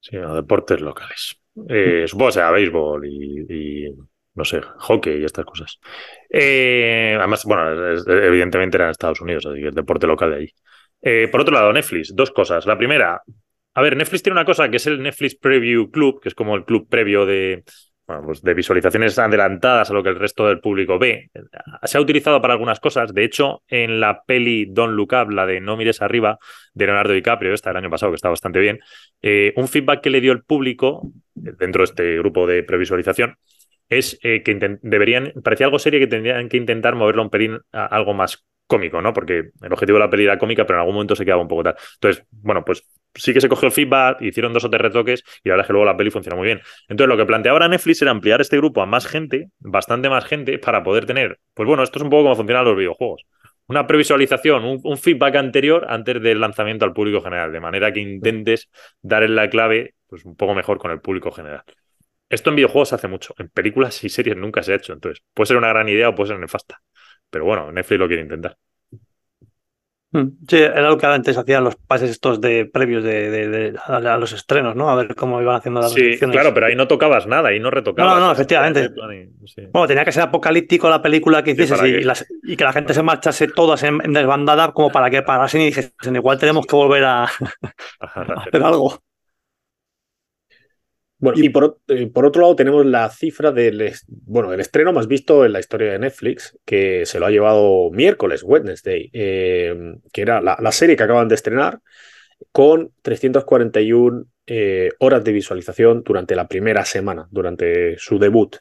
Sí, 0.00 0.16
deportes 0.16 0.80
locales. 0.80 1.36
Eh, 1.68 2.04
supongo 2.06 2.28
que 2.28 2.32
sea 2.34 2.50
béisbol 2.50 3.06
y, 3.06 3.88
no 4.34 4.44
sé, 4.44 4.60
hockey 4.60 5.20
y 5.20 5.24
estas 5.24 5.44
cosas. 5.44 5.80
Eh, 6.28 7.16
además, 7.18 7.44
bueno, 7.44 7.94
evidentemente 8.06 8.76
era 8.76 8.86
en 8.86 8.90
Estados 8.90 9.20
Unidos, 9.20 9.46
así 9.46 9.60
que 9.60 9.68
es 9.68 9.74
deporte 9.74 10.06
local 10.06 10.30
de 10.30 10.36
allí. 10.36 11.30
por 11.30 11.40
otro 11.40 11.54
lado, 11.54 11.72
Netflix, 11.72 12.14
dos 12.14 12.30
cosas. 12.32 12.66
La 12.66 12.76
primera, 12.76 13.22
a 13.72 13.82
ver, 13.82 13.96
Netflix 13.96 14.22
tiene 14.22 14.38
una 14.38 14.44
cosa 14.44 14.68
que 14.68 14.76
es 14.76 14.86
el 14.86 15.02
Netflix 15.02 15.36
Preview 15.36 15.90
Club, 15.90 16.20
que 16.20 16.28
es 16.28 16.34
como 16.34 16.54
el 16.54 16.64
club 16.64 16.88
previo 16.88 17.24
de, 17.24 17.64
bueno, 18.06 18.22
pues 18.24 18.42
de 18.42 18.54
visualizaciones 18.54 19.18
adelantadas 19.18 19.90
a 19.90 19.94
lo 19.94 20.02
que 20.02 20.10
el 20.10 20.18
resto 20.18 20.46
del 20.46 20.60
público 20.60 20.98
ve. 20.98 21.30
Se 21.84 21.98
ha 21.98 22.00
utilizado 22.00 22.40
para 22.40 22.52
algunas 22.54 22.80
cosas. 22.80 23.14
De 23.14 23.24
hecho, 23.24 23.62
en 23.68 24.00
la 24.00 24.22
peli 24.24 24.66
Don't 24.66 24.94
Look 24.94 25.12
Up, 25.12 25.30
la 25.30 25.46
de 25.46 25.60
No 25.60 25.76
mires 25.76 26.02
arriba, 26.02 26.38
de 26.74 26.86
Leonardo 26.86 27.12
DiCaprio, 27.12 27.54
esta 27.54 27.70
del 27.70 27.78
año 27.78 27.90
pasado, 27.90 28.12
que 28.12 28.16
está 28.16 28.28
bastante 28.28 28.60
bien, 28.60 28.80
eh, 29.22 29.52
un 29.56 29.68
feedback 29.68 30.02
que 30.02 30.10
le 30.10 30.20
dio 30.20 30.32
el 30.32 30.42
público 30.42 31.10
dentro 31.34 31.80
de 31.80 31.84
este 31.84 32.18
grupo 32.18 32.46
de 32.46 32.62
previsualización 32.62 33.36
es 33.88 34.18
eh, 34.22 34.42
que 34.42 34.78
deberían, 34.82 35.32
parecía 35.42 35.66
algo 35.66 35.78
serio 35.78 36.00
que 36.00 36.06
tendrían 36.06 36.48
que 36.48 36.56
intentar 36.56 36.94
moverlo 36.94 37.22
un 37.22 37.30
pelín 37.30 37.58
a 37.72 37.86
algo 37.86 38.14
más 38.14 38.44
cómico, 38.66 39.00
¿no? 39.00 39.12
Porque 39.12 39.50
el 39.60 39.72
objetivo 39.72 39.98
de 39.98 40.04
la 40.04 40.10
peli 40.10 40.24
era 40.24 40.38
cómica, 40.38 40.64
pero 40.64 40.78
en 40.78 40.80
algún 40.80 40.94
momento 40.94 41.16
se 41.16 41.24
quedaba 41.24 41.42
un 41.42 41.48
poco 41.48 41.64
tal. 41.64 41.76
Entonces, 41.94 42.24
bueno, 42.30 42.64
pues 42.64 42.84
sí 43.14 43.32
que 43.32 43.40
se 43.40 43.48
cogió 43.48 43.66
el 43.66 43.72
feedback, 43.72 44.22
hicieron 44.22 44.52
dos 44.52 44.64
o 44.64 44.70
tres 44.70 44.80
retoques 44.80 45.22
y 45.42 45.48
la 45.48 45.54
verdad 45.54 45.64
es 45.64 45.66
que 45.68 45.72
luego 45.72 45.86
la 45.86 45.96
peli 45.96 46.10
funciona 46.10 46.36
muy 46.36 46.46
bien. 46.46 46.60
Entonces, 46.88 47.08
lo 47.08 47.16
que 47.16 47.26
planteaba 47.26 47.56
ahora 47.56 47.68
Netflix 47.68 48.02
era 48.02 48.10
ampliar 48.10 48.40
este 48.40 48.56
grupo 48.56 48.82
a 48.82 48.86
más 48.86 49.06
gente, 49.06 49.50
bastante 49.58 50.08
más 50.08 50.24
gente, 50.24 50.58
para 50.58 50.82
poder 50.82 51.06
tener, 51.06 51.38
pues 51.54 51.66
bueno, 51.66 51.82
esto 51.82 51.98
es 51.98 52.02
un 52.02 52.10
poco 52.10 52.24
como 52.24 52.36
funcionan 52.36 52.64
los 52.64 52.76
videojuegos. 52.76 53.26
Una 53.66 53.86
previsualización, 53.86 54.80
un, 54.82 54.98
feedback 54.98 55.36
anterior 55.36 55.86
antes 55.88 56.20
del 56.20 56.38
lanzamiento 56.38 56.84
al 56.84 56.92
público 56.92 57.22
general, 57.22 57.50
de 57.50 57.60
manera 57.60 57.92
que 57.92 58.00
intentes 58.00 58.68
dar 59.00 59.28
la 59.30 59.48
clave 59.48 59.94
pues 60.06 60.24
un 60.26 60.36
poco 60.36 60.54
mejor 60.54 60.78
con 60.78 60.90
el 60.90 61.00
público 61.00 61.30
general. 61.30 61.62
Esto 62.28 62.50
en 62.50 62.56
videojuegos 62.56 62.90
se 62.90 62.94
hace 62.96 63.08
mucho, 63.08 63.34
en 63.38 63.48
películas 63.48 64.04
y 64.04 64.10
series 64.10 64.36
nunca 64.36 64.62
se 64.62 64.72
ha 64.72 64.76
hecho, 64.76 64.92
entonces 64.92 65.24
puede 65.32 65.46
ser 65.46 65.56
una 65.56 65.68
gran 65.68 65.88
idea 65.88 66.10
o 66.10 66.14
puede 66.14 66.28
ser 66.28 66.38
nefasta. 66.38 66.82
Pero 67.34 67.46
bueno, 67.46 67.72
Netflix 67.72 67.98
lo 67.98 68.06
quiere 68.06 68.22
intentar. 68.22 68.56
Mm, 70.12 70.28
sí, 70.48 70.58
era 70.58 70.88
lo 70.88 70.96
que 70.96 71.06
antes 71.06 71.36
hacían 71.36 71.64
los 71.64 71.74
pases 71.74 72.10
estos 72.10 72.40
de 72.40 72.64
previos 72.64 73.02
de, 73.02 73.74
a, 73.84 74.16
los 74.18 74.32
estrenos, 74.32 74.76
¿no? 74.76 74.88
A 74.88 74.94
ver 74.94 75.16
cómo 75.16 75.42
iban 75.42 75.56
haciendo 75.56 75.80
las 75.80 75.92
Sí, 75.92 76.16
claro, 76.16 76.54
pero 76.54 76.66
ahí 76.66 76.76
no 76.76 76.86
tocabas 76.86 77.26
nada, 77.26 77.48
ahí 77.48 77.58
no 77.58 77.72
retocabas. 77.72 78.14
No, 78.14 78.20
no, 78.20 78.30
efectivamente. 78.30 78.88
Bueno, 79.72 79.88
tenía 79.88 80.04
que 80.04 80.12
ser 80.12 80.22
apocalíptico 80.22 80.88
la 80.88 81.02
película 81.02 81.42
que 81.42 81.50
hicieses 81.50 81.82
y, 82.44 82.56
que 82.56 82.62
la 82.62 82.72
gente 82.72 82.94
se 82.94 83.02
marchase 83.02 83.48
todas 83.48 83.82
en, 83.82 83.98
desbandada 84.12 84.70
como 84.70 84.92
para 84.92 85.10
que 85.10 85.22
parasen 85.22 85.62
y 85.62 85.66
dijesen, 85.66 86.14
igual 86.14 86.38
tenemos 86.38 86.66
que 86.66 86.76
volver 86.76 87.02
a 87.02 87.24
hacer 88.00 88.62
algo. 88.62 89.02
Bueno, 91.24 91.40
y 91.42 91.48
por, 91.48 91.78
eh, 91.88 92.06
por, 92.08 92.26
otro 92.26 92.42
lado 92.42 92.54
tenemos 92.54 92.84
la 92.84 93.08
cifra 93.08 93.50
del, 93.50 93.94
bueno, 94.08 94.50
del 94.50 94.60
estreno 94.60 94.92
más 94.92 95.08
visto 95.08 95.46
en 95.46 95.54
la 95.54 95.60
historia 95.60 95.92
de 95.92 95.98
Netflix, 95.98 96.54
que 96.66 97.06
se 97.06 97.18
lo 97.18 97.24
ha 97.24 97.30
llevado 97.30 97.90
miércoles, 97.90 98.42
Wednesday, 98.42 99.08
eh, 99.10 99.74
que 100.12 100.20
era 100.20 100.42
la, 100.42 100.72
serie 100.72 100.96
que 100.96 101.02
acaban 101.02 101.28
de 101.28 101.36
estrenar, 101.36 101.80
con 102.52 102.92
341 103.00 104.26
eh, 104.46 104.90
horas 104.98 105.24
de 105.24 105.32
visualización 105.32 106.02
durante 106.04 106.36
la 106.36 106.46
primera 106.46 106.84
semana, 106.84 107.26
durante 107.30 107.96
su 107.96 108.18
debut. 108.18 108.56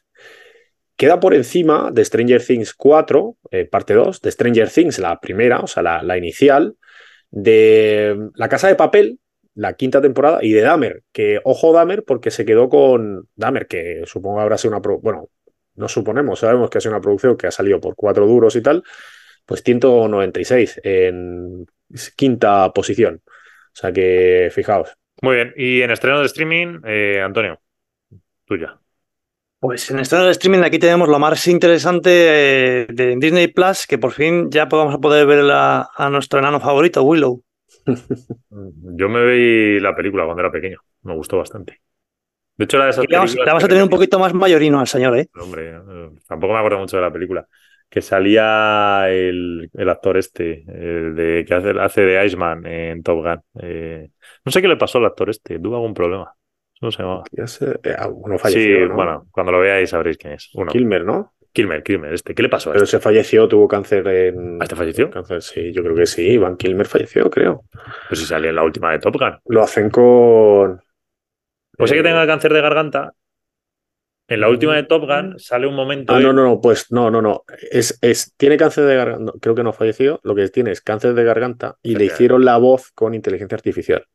Queda 0.95 1.19
por 1.19 1.33
encima 1.33 1.91
de 1.91 2.05
Stranger 2.05 2.45
Things 2.45 2.73
4, 2.75 3.35
parte 3.69 3.93
2, 3.93 4.21
de 4.21 4.31
Stranger 4.31 4.69
Things, 4.69 4.99
la 4.99 5.19
primera, 5.19 5.59
o 5.59 5.67
sea, 5.67 5.83
la, 5.83 6.01
la 6.01 6.17
inicial, 6.17 6.77
de 7.29 8.29
La 8.35 8.47
Casa 8.47 8.69
de 8.69 8.75
Papel, 8.75 9.19
la 9.55 9.73
quinta 9.73 10.01
temporada, 10.01 10.39
y 10.41 10.51
de 10.51 10.61
Dahmer, 10.61 11.03
que 11.11 11.39
ojo 11.43 11.73
Dahmer 11.73 12.03
porque 12.03 12.31
se 12.31 12.45
quedó 12.45 12.69
con 12.69 13.27
Dahmer, 13.35 13.67
que 13.67 14.03
supongo 14.05 14.41
habrá 14.41 14.57
sido 14.57 14.75
una... 14.75 14.97
Bueno, 15.01 15.29
no 15.75 15.87
suponemos, 15.87 16.39
sabemos 16.39 16.69
que 16.69 16.77
ha 16.77 16.81
sido 16.81 16.93
una 16.93 17.01
producción 17.01 17.37
que 17.37 17.47
ha 17.47 17.51
salido 17.51 17.79
por 17.79 17.95
cuatro 17.95 18.27
duros 18.27 18.55
y 18.55 18.61
tal, 18.61 18.83
pues 19.45 19.63
196 19.63 20.81
en 20.83 21.65
quinta 22.15 22.71
posición. 22.73 23.21
O 23.25 23.75
sea 23.75 23.91
que 23.91 24.49
fijaos. 24.53 24.93
Muy 25.21 25.35
bien, 25.35 25.53
y 25.55 25.81
en 25.81 25.91
estreno 25.91 26.19
de 26.19 26.25
streaming, 26.25 26.81
eh, 26.85 27.21
Antonio, 27.23 27.59
tuya. 28.45 28.79
Pues 29.59 29.89
en 29.89 29.99
estreno 29.99 30.25
de 30.25 30.31
streaming 30.31 30.59
aquí 30.59 30.77
tenemos 30.77 31.07
lo 31.07 31.19
más 31.19 31.47
interesante 31.47 32.09
eh, 32.11 32.87
de 32.89 33.15
Disney 33.17 33.47
Plus, 33.47 33.87
que 33.87 33.97
por 33.97 34.11
fin 34.11 34.51
ya 34.51 34.67
podamos 34.67 34.97
poder 34.97 35.25
ver 35.25 35.45
a 35.49 36.09
nuestro 36.11 36.39
enano 36.39 36.59
favorito, 36.59 37.03
Willow. 37.03 37.41
Yo 38.49 39.09
me 39.09 39.25
vi 39.25 39.79
la 39.79 39.95
película 39.95 40.25
cuando 40.25 40.41
era 40.41 40.51
pequeño, 40.51 40.79
me 41.03 41.15
gustó 41.15 41.37
bastante. 41.37 41.81
De 42.57 42.65
hecho, 42.65 42.77
la 42.77 42.85
de 42.85 42.89
esas 42.91 43.05
películas. 43.05 43.35
Te 43.35 43.51
vas 43.51 43.63
a 43.63 43.67
tener 43.67 43.83
un 43.83 43.89
poquito 43.89 44.19
más 44.19 44.33
mayorino 44.33 44.79
al 44.79 44.87
señor, 44.87 45.17
¿eh? 45.17 45.27
Hombre, 45.39 45.75
eh, 45.75 46.09
tampoco 46.27 46.53
me 46.53 46.59
acuerdo 46.59 46.79
mucho 46.79 46.97
de 46.97 47.03
la 47.03 47.11
película. 47.11 47.47
Que 47.89 48.01
salía 48.01 49.05
el, 49.09 49.69
actor 49.87 50.17
este, 50.17 50.63
el 50.67 51.15
de, 51.15 51.45
que 51.45 51.53
hace, 51.53 52.01
de 52.01 52.25
Iceman 52.25 52.65
en 52.65 53.03
Top 53.03 53.23
Gun. 53.23 53.41
Eh, 53.61 54.09
no 54.43 54.51
sé 54.51 54.61
qué 54.61 54.67
le 54.67 54.77
pasó 54.77 54.97
al 54.97 55.05
actor 55.05 55.29
este, 55.29 55.59
tuvo 55.59 55.75
algún 55.75 55.93
problema. 55.93 56.33
No 56.81 56.91
se 56.91 57.03
llamaba. 57.03 57.23
Eh, 57.31 57.47
sí, 57.47 58.85
bueno, 58.93 59.27
cuando 59.31 59.51
lo 59.51 59.59
veáis 59.59 59.91
sabréis 59.91 60.17
quién 60.17 60.33
es. 60.33 60.51
Kilmer, 60.69 61.05
¿no? 61.05 61.33
Kilmer, 61.53 61.83
Kilmer, 61.83 62.13
este. 62.13 62.33
¿Qué 62.33 62.41
le 62.43 62.49
pasó 62.49 62.69
a 62.71 62.73
Pero 62.73 62.85
este? 62.85 62.97
se 62.97 63.03
falleció, 63.03 63.47
tuvo 63.47 63.67
cáncer 63.67 64.07
en. 64.07 64.57
¿Ah, 64.59 64.63
este 64.63 64.75
falleció? 64.75 65.09
Cáncer, 65.11 65.41
sí, 65.41 65.71
yo 65.71 65.83
creo 65.83 65.95
que 65.95 66.05
sí. 66.05 66.37
Van 66.37 66.57
Kilmer 66.57 66.87
falleció, 66.87 67.29
creo. 67.29 67.63
Pues 68.07 68.19
si 68.19 68.25
salió 68.25 68.49
en 68.49 68.55
la 68.55 68.63
última 68.63 68.91
de 68.91 68.99
Top 68.99 69.15
Gun. 69.19 69.37
Lo 69.45 69.63
hacen 69.63 69.89
con. 69.89 70.81
Pues 71.77 71.89
sé 71.89 71.95
que 71.95 72.01
eh, 72.01 72.03
tenga 72.03 72.25
cáncer 72.27 72.53
de 72.53 72.61
garganta. 72.61 73.13
En 74.27 74.39
la 74.39 74.49
última 74.49 74.75
de 74.75 74.83
Top 74.83 75.05
Gun 75.05 75.37
sale 75.37 75.67
un 75.67 75.75
momento. 75.75 76.13
Ah, 76.13 76.17
de- 76.17 76.23
no, 76.23 76.33
no, 76.33 76.43
no, 76.43 76.61
pues 76.61 76.91
no, 76.91 77.11
no, 77.11 77.21
no. 77.21 77.43
Es, 77.71 77.99
es, 78.01 78.33
tiene 78.37 78.57
cáncer 78.57 78.85
de 78.85 78.95
garganta, 78.95 79.23
no, 79.25 79.31
creo 79.33 79.53
que 79.53 79.63
no 79.63 79.69
ha 79.71 79.73
fallecido. 79.73 80.19
Lo 80.23 80.33
que 80.33 80.47
tiene 80.49 80.71
es 80.71 80.81
cáncer 80.81 81.13
de 81.13 81.23
garganta 81.23 81.77
y 81.83 81.95
le 81.95 82.05
hicieron 82.05 82.45
la 82.45 82.57
voz 82.57 82.91
con 82.91 83.13
inteligencia 83.13 83.55
artificial. 83.55 84.05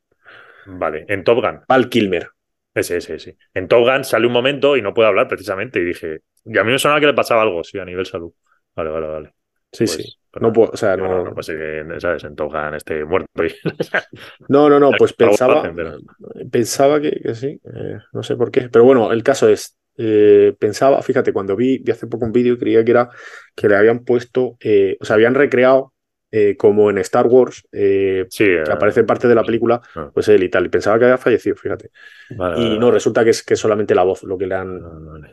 Vale, 0.66 1.04
en 1.08 1.24
Top 1.24 1.40
Gun. 1.40 1.60
Val 1.68 1.88
Kilmer. 1.88 2.30
Ese, 2.74 2.98
ese, 2.98 3.14
ese. 3.16 3.36
En 3.54 3.68
Top 3.68 3.84
Gun 3.84 4.04
sale 4.04 4.26
un 4.26 4.32
momento 4.32 4.76
y 4.76 4.82
no 4.82 4.94
puede 4.94 5.08
hablar 5.08 5.28
precisamente. 5.28 5.80
Y 5.80 5.84
dije, 5.84 6.20
y 6.48 6.58
a 6.58 6.64
mí 6.64 6.72
me 6.72 6.78
sonaba 6.78 7.00
que 7.00 7.06
le 7.06 7.14
pasaba 7.14 7.42
algo, 7.42 7.62
sí, 7.64 7.78
a 7.78 7.84
nivel 7.84 8.06
salud. 8.06 8.32
Vale, 8.74 8.90
vale, 8.90 9.06
vale. 9.06 9.34
Sí, 9.72 9.84
Pues, 9.84 9.92
sí. 9.92 10.02
pues 10.30 10.42
No 10.42 10.52
puedo, 10.52 10.70
o 10.72 10.76
sea, 10.76 10.96
Digo, 10.96 11.08
No, 11.08 11.24
no. 11.24 11.30
no 11.34 11.42
ser 11.42 11.58
que, 11.58 12.00
¿sabes? 12.00 12.24
En 12.24 12.34
Top 12.36 12.52
Gun 12.52 12.74
esté 12.74 13.04
muerto. 13.04 13.44
y- 13.44 13.54
No, 14.48 14.68
no, 14.68 14.78
no, 14.80 14.90
pues 14.98 15.12
pensaba, 15.12 15.60
hacen, 15.60 15.76
pero- 15.76 15.98
pensaba 16.50 17.00
que, 17.00 17.10
que 17.22 17.34
sí, 17.34 17.60
eh, 17.64 17.98
no 18.12 18.22
sé 18.22 18.36
por 18.36 18.50
qué. 18.50 18.68
Pero 18.70 18.84
bueno, 18.84 19.12
el 19.12 19.22
caso 19.22 19.48
es, 19.48 19.76
eh, 19.96 20.54
pensaba, 20.58 21.02
fíjate, 21.02 21.32
cuando 21.32 21.56
vi, 21.56 21.78
vi 21.78 21.92
hace 21.92 22.06
poco 22.06 22.24
un 22.24 22.32
vídeo, 22.32 22.58
creía 22.58 22.84
que 22.84 22.90
era 22.92 23.10
que 23.54 23.68
le 23.68 23.76
habían 23.76 24.04
puesto, 24.04 24.56
eh, 24.60 24.96
o 25.00 25.04
sea, 25.04 25.14
habían 25.16 25.34
recreado 25.34 25.92
eh, 26.30 26.56
como 26.56 26.90
en 26.90 26.98
Star 26.98 27.26
Wars, 27.26 27.66
eh, 27.72 28.26
Sí, 28.28 28.44
que 28.44 28.56
eh, 28.62 28.64
aparece 28.70 29.04
parte 29.04 29.28
de 29.28 29.34
la 29.34 29.42
película, 29.44 29.80
pues 30.12 30.28
él 30.28 30.42
y 30.42 30.48
tal. 30.50 30.66
Y 30.66 30.68
pensaba 30.68 30.98
que 30.98 31.04
había 31.06 31.18
fallecido, 31.18 31.56
fíjate. 31.56 31.90
vale, 32.36 32.60
Y 32.60 32.68
vale. 32.68 32.78
no, 32.80 32.90
resulta 32.90 33.24
que 33.24 33.30
es, 33.30 33.42
que 33.42 33.54
es 33.54 33.60
solamente 33.60 33.94
la 33.94 34.02
voz 34.02 34.22
lo 34.24 34.36
que 34.36 34.46
le 34.46 34.54
han 34.54 34.80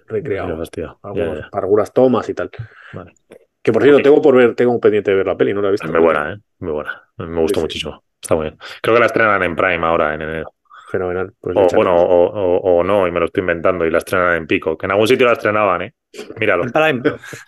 recreado. 0.08 0.62
Para, 1.02 1.64
algunas 1.64 1.94
tomas 1.94 2.28
y 2.30 2.34
tal. 2.34 2.50
Vale. 2.94 3.14
Que 3.62 3.72
por 3.74 3.82
cierto, 3.82 4.02
tengo 4.02 4.22
por 4.22 4.36
ver, 4.36 4.54
tengo 4.56 4.72
un 4.72 4.80
pendiente 4.80 5.10
de 5.12 5.18
ver 5.18 5.26
la 5.26 5.36
peli, 5.36 5.54
no 5.54 5.62
la 5.62 5.70
he 5.70 5.72
visto. 5.72 5.88
Muy 5.88 6.00
buena, 6.00 6.34
¿eh? 6.34 6.38
Muy 6.60 6.72
buena. 6.72 7.02
Me 7.18 7.42
gustó 7.42 7.48
Sí, 7.48 7.54
sí. 7.56 7.62
muchísimo. 7.62 8.04
Está 8.22 8.36
muy 8.36 8.44
bien. 8.44 8.58
Creo 8.82 8.96
que 8.96 9.00
la 9.00 9.06
estrenan 9.08 9.42
en 9.44 9.56
Prime 9.56 9.86
ahora, 9.86 10.14
en 10.14 10.22
enero. 10.22 10.52
Fenomenal. 10.92 11.34
Pues 11.42 11.58
O 11.58 11.68
bueno, 11.76 11.96
o, 11.96 12.26
o- 12.28 12.58
o 12.80 12.84
no, 12.84 13.08
y 13.08 13.12
me 13.12 13.20
lo 13.20 13.26
estoy 13.26 13.42
inventando, 13.42 13.86
y 13.86 13.90
la 13.90 13.98
estrenan 13.98 14.36
en 14.36 14.46
Pico. 14.48 14.78
Que 14.78 14.86
en 14.86 14.92
algún 14.92 15.08
sitio 15.08 15.26
la 15.26 15.34
estrenaban, 15.34 15.82
¿eh? 15.82 15.94
Míralo. 16.40 16.64
En 16.64 16.72
Prime. 16.72 17.02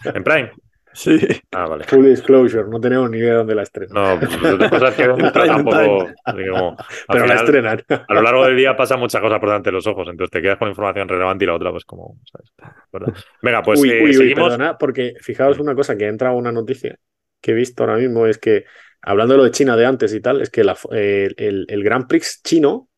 ¿En 0.06 0.24
Prime? 0.24 0.52
Sí. 0.98 1.20
Ah, 1.52 1.68
vale. 1.68 1.84
Full 1.84 2.06
disclosure, 2.08 2.68
no 2.68 2.80
tenemos 2.80 3.08
ni 3.12 3.20
idea 3.20 3.34
de 3.34 3.38
dónde 3.38 3.54
la 3.54 3.62
estrenan. 3.62 3.94
No, 3.94 4.20
pues 4.20 4.42
lo 4.42 4.58
que 4.58 4.68
pasa 4.68 4.88
es 4.88 4.96
que 4.96 5.04
tampoco. 5.46 6.08
digamos, 6.36 6.76
Pero 7.08 7.26
la 7.28 7.36
estrenan. 7.36 7.84
A 7.88 8.14
lo 8.16 8.22
largo 8.24 8.46
del 8.46 8.58
día 8.58 8.76
pasan 8.76 9.00
muchas 9.00 9.22
cosas 9.22 9.40
por 9.40 9.50
delante 9.50 9.70
de 9.70 9.74
los 9.74 9.86
ojos, 9.86 10.08
entonces 10.10 10.32
te 10.32 10.42
quedas 10.42 10.58
con 10.58 10.70
información 10.70 11.08
relevante 11.08 11.46
y 11.46 11.48
la 11.48 11.54
otra, 11.54 11.70
pues 11.70 11.86
como. 11.86 12.18
¿sabes? 12.26 12.52
¿Verdad? 12.92 13.14
Venga, 13.44 13.62
pues 13.62 13.80
uy, 13.80 13.92
eh, 13.92 14.00
uy, 14.02 14.10
uy, 14.10 14.14
seguimos. 14.16 14.50
perdona, 14.50 14.78
porque 14.80 15.14
fijaos 15.22 15.60
una 15.60 15.76
cosa 15.76 15.96
que 15.96 16.06
ha 16.06 16.10
entrado 16.10 16.36
una 16.36 16.52
noticia 16.52 16.98
que 17.42 17.52
he 17.52 17.54
visto 17.54 17.84
ahora 17.84 17.98
mismo, 17.98 18.26
es 18.26 18.40
que, 18.40 18.66
hablando 19.04 19.36
de 19.36 19.38
lo 19.38 19.44
de 19.44 19.52
China 19.52 19.78
de 19.78 19.86
antes 19.86 20.12
y 20.16 20.20
tal, 20.20 20.42
es 20.42 20.50
que 20.50 20.64
la 20.64 20.76
el, 20.90 21.84
Grand 21.84 22.08
Prix 22.08 22.42
chino 22.44 22.90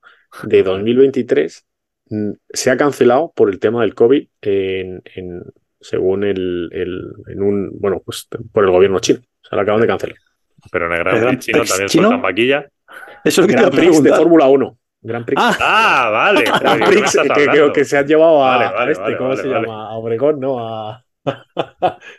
de 0.43 0.63
2023 0.63 1.65
mm, 2.11 2.31
se 2.49 2.71
ha 2.71 2.77
cancelado 2.77 3.33
por 3.35 3.49
el 3.49 3.59
tema 3.59 3.81
del 3.81 3.93
COVID 3.93 4.25
en, 4.41 5.01
en- 5.15 5.43
según 5.81 6.23
el, 6.23 6.69
el- 6.71 7.13
en 7.27 7.41
un, 7.41 7.69
bueno, 7.79 8.01
pues 8.03 8.27
por 8.51 8.63
el 8.65 8.71
gobierno 8.71 8.99
chino. 8.99 9.19
O 9.19 9.47
sea, 9.47 9.55
lo 9.57 9.61
acaban 9.61 9.81
de 9.81 9.87
cancelar. 9.87 10.17
Pero 10.71 10.87
en 10.87 10.91
el 10.93 10.99
Gran 10.99 11.15
¿El 11.15 11.21
Gran 11.21 11.33
Prix 11.35 11.45
chino 11.45 11.57
Prix 11.59 11.69
también 11.69 11.87
chino? 11.89 12.03
sueltan 12.09 12.21
vaquilla. 12.21 12.67
Eso 13.23 13.43
es 13.43 13.55
a 13.55 13.69
Prix 13.71 14.03
de. 14.03 14.09
Fórmula 14.13 14.47
1. 14.47 14.77
Grand 15.01 15.25
Prix. 15.25 15.41
Ah, 15.41 15.57
Ah, 15.61 16.09
vale. 16.11 16.43
Grand 16.43 16.61
¿De 16.61 16.85
qué 16.85 16.91
me 16.91 16.99
Prix 17.01 17.17
que, 17.33 17.47
que- 17.51 17.71
que 17.73 17.85
se 17.85 17.97
han 17.97 18.05
llevado 18.07 18.43
a, 18.43 18.57
Vale, 18.57 18.65
a 18.65 18.71
vale, 18.71 18.91
este, 18.91 19.03
vale, 19.03 19.17
¿cómo 19.17 19.29
vale, 19.29 19.41
se 19.41 19.47
vale. 19.47 19.61
llama? 19.67 19.89
A 19.89 19.93
Obregón, 19.93 20.39
¿no? 20.39 20.59
A, 20.67 21.03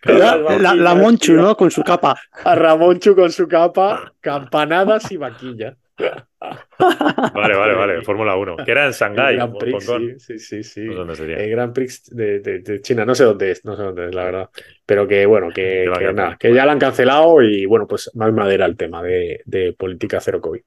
la, 0.05 0.37
la- 0.59 0.75
la 0.75 0.95
Monchu. 0.95 1.35
¿no? 1.35 1.57
Con 1.57 1.71
su 1.71 1.83
capa. 1.83 2.17
A 2.45 2.55
Ramonchu 2.55 3.15
con 3.15 3.31
su 3.31 3.47
capa, 3.49 4.13
campanadas 4.21 5.11
y 5.13 5.17
vaquilla. 5.17 5.77
Vale, 7.35 7.55
vale, 7.55 7.75
vale. 7.75 8.03
Fórmula 8.03 8.35
1. 8.35 8.57
Que 8.65 8.71
era 8.71 8.87
en 8.87 8.93
Shanghái. 8.93 9.39
O 9.39 9.59
Prix, 9.59 9.85
sí, 9.85 10.15
sí, 10.19 10.39
sí, 10.39 10.63
sí. 10.63 10.81
No 10.87 10.93
sé 10.93 10.99
dónde 10.99 11.17
sería. 11.17 11.37
El 11.37 11.51
Grand 11.51 11.75
Prix 11.75 12.05
de, 12.15 12.41
de- 12.41 12.59
de 12.61 12.81
China, 12.81 13.05
no 13.05 13.15
sé 13.15 13.25
dónde 13.25 13.51
es, 13.51 13.65
no 13.65 13.77
sé 13.77 13.83
dónde 13.83 14.07
es, 14.09 14.15
la 14.15 14.25
verdad. 14.25 14.51
Pero 14.87 15.07
que 15.07 15.27
bueno, 15.27 15.51
que, 15.55 15.85
nada, 16.15 16.39
ya 16.41 16.65
la 16.65 16.73
han 16.73 16.79
cancelado 16.79 17.43
y 17.43 17.67
bueno, 17.67 17.87
pues 17.87 18.11
más 18.15 18.33
madera 18.33 18.65
el 18.67 18.77
tema 18.77 19.03
de, 19.03 19.43
de 19.45 19.75
política 19.75 20.19
cero 20.21 20.41
COVID. 20.41 20.63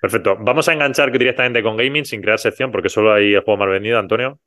Perfecto. 0.00 0.36
Vamos 0.40 0.66
a 0.68 0.72
enganchar 0.72 1.12
directamente 1.12 1.62
con 1.62 1.76
gaming 1.76 2.04
sin 2.04 2.22
crear 2.22 2.38
sección 2.38 2.72
porque 2.72 2.88
solo 2.88 3.12
hay 3.12 3.34
el 3.34 3.42
juego 3.42 3.58
más 3.58 3.68
vendido, 3.68 3.98
Antonio. 3.98 4.40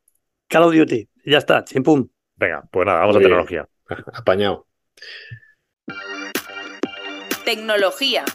Call 0.50 0.64
of 0.64 0.76
Duty. 0.76 1.08
Ya 1.26 1.38
está, 1.38 1.64
chimpum. 1.64 2.08
Venga, 2.36 2.64
pues 2.72 2.86
nada, 2.86 3.00
vamos 3.02 3.16
a 3.16 3.20
tecnología. 3.20 3.68
Apañado. 4.14 4.68
Tecnología. 7.46 8.26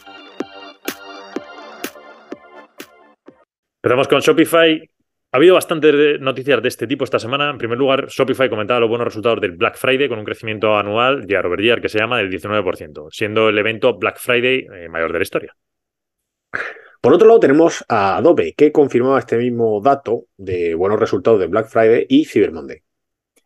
Empezamos 3.82 4.08
con 4.08 4.20
Shopify. 4.20 4.90
Ha 5.32 5.36
habido 5.38 5.54
bastantes 5.54 6.20
noticias 6.20 6.60
de 6.60 6.68
este 6.68 6.86
tipo 6.86 7.04
esta 7.04 7.18
semana. 7.18 7.48
En 7.48 7.56
primer 7.56 7.78
lugar, 7.78 8.08
Shopify 8.08 8.50
comentaba 8.50 8.80
los 8.80 8.90
buenos 8.90 9.06
resultados 9.06 9.40
del 9.40 9.52
Black 9.52 9.78
Friday 9.78 10.06
con 10.06 10.18
un 10.18 10.24
crecimiento 10.26 10.76
anual 10.76 11.26
year 11.26 11.46
over 11.46 11.58
year 11.58 11.80
que 11.80 11.88
se 11.88 11.98
llama 11.98 12.18
del 12.18 12.30
19%, 12.30 13.08
siendo 13.10 13.48
el 13.48 13.56
evento 13.56 13.96
Black 13.96 14.18
Friday 14.18 14.66
eh, 14.70 14.88
mayor 14.90 15.14
de 15.14 15.18
la 15.18 15.22
historia. 15.22 15.56
Por 17.00 17.14
otro 17.14 17.26
lado, 17.26 17.40
tenemos 17.40 17.82
a 17.88 18.18
Adobe, 18.18 18.52
que 18.52 18.70
confirmaba 18.70 19.18
este 19.18 19.38
mismo 19.38 19.80
dato 19.82 20.24
de 20.36 20.74
buenos 20.74 21.00
resultados 21.00 21.40
de 21.40 21.46
Black 21.46 21.68
Friday 21.68 22.04
y 22.06 22.26
Cyber 22.26 22.52
Monday. 22.52 22.82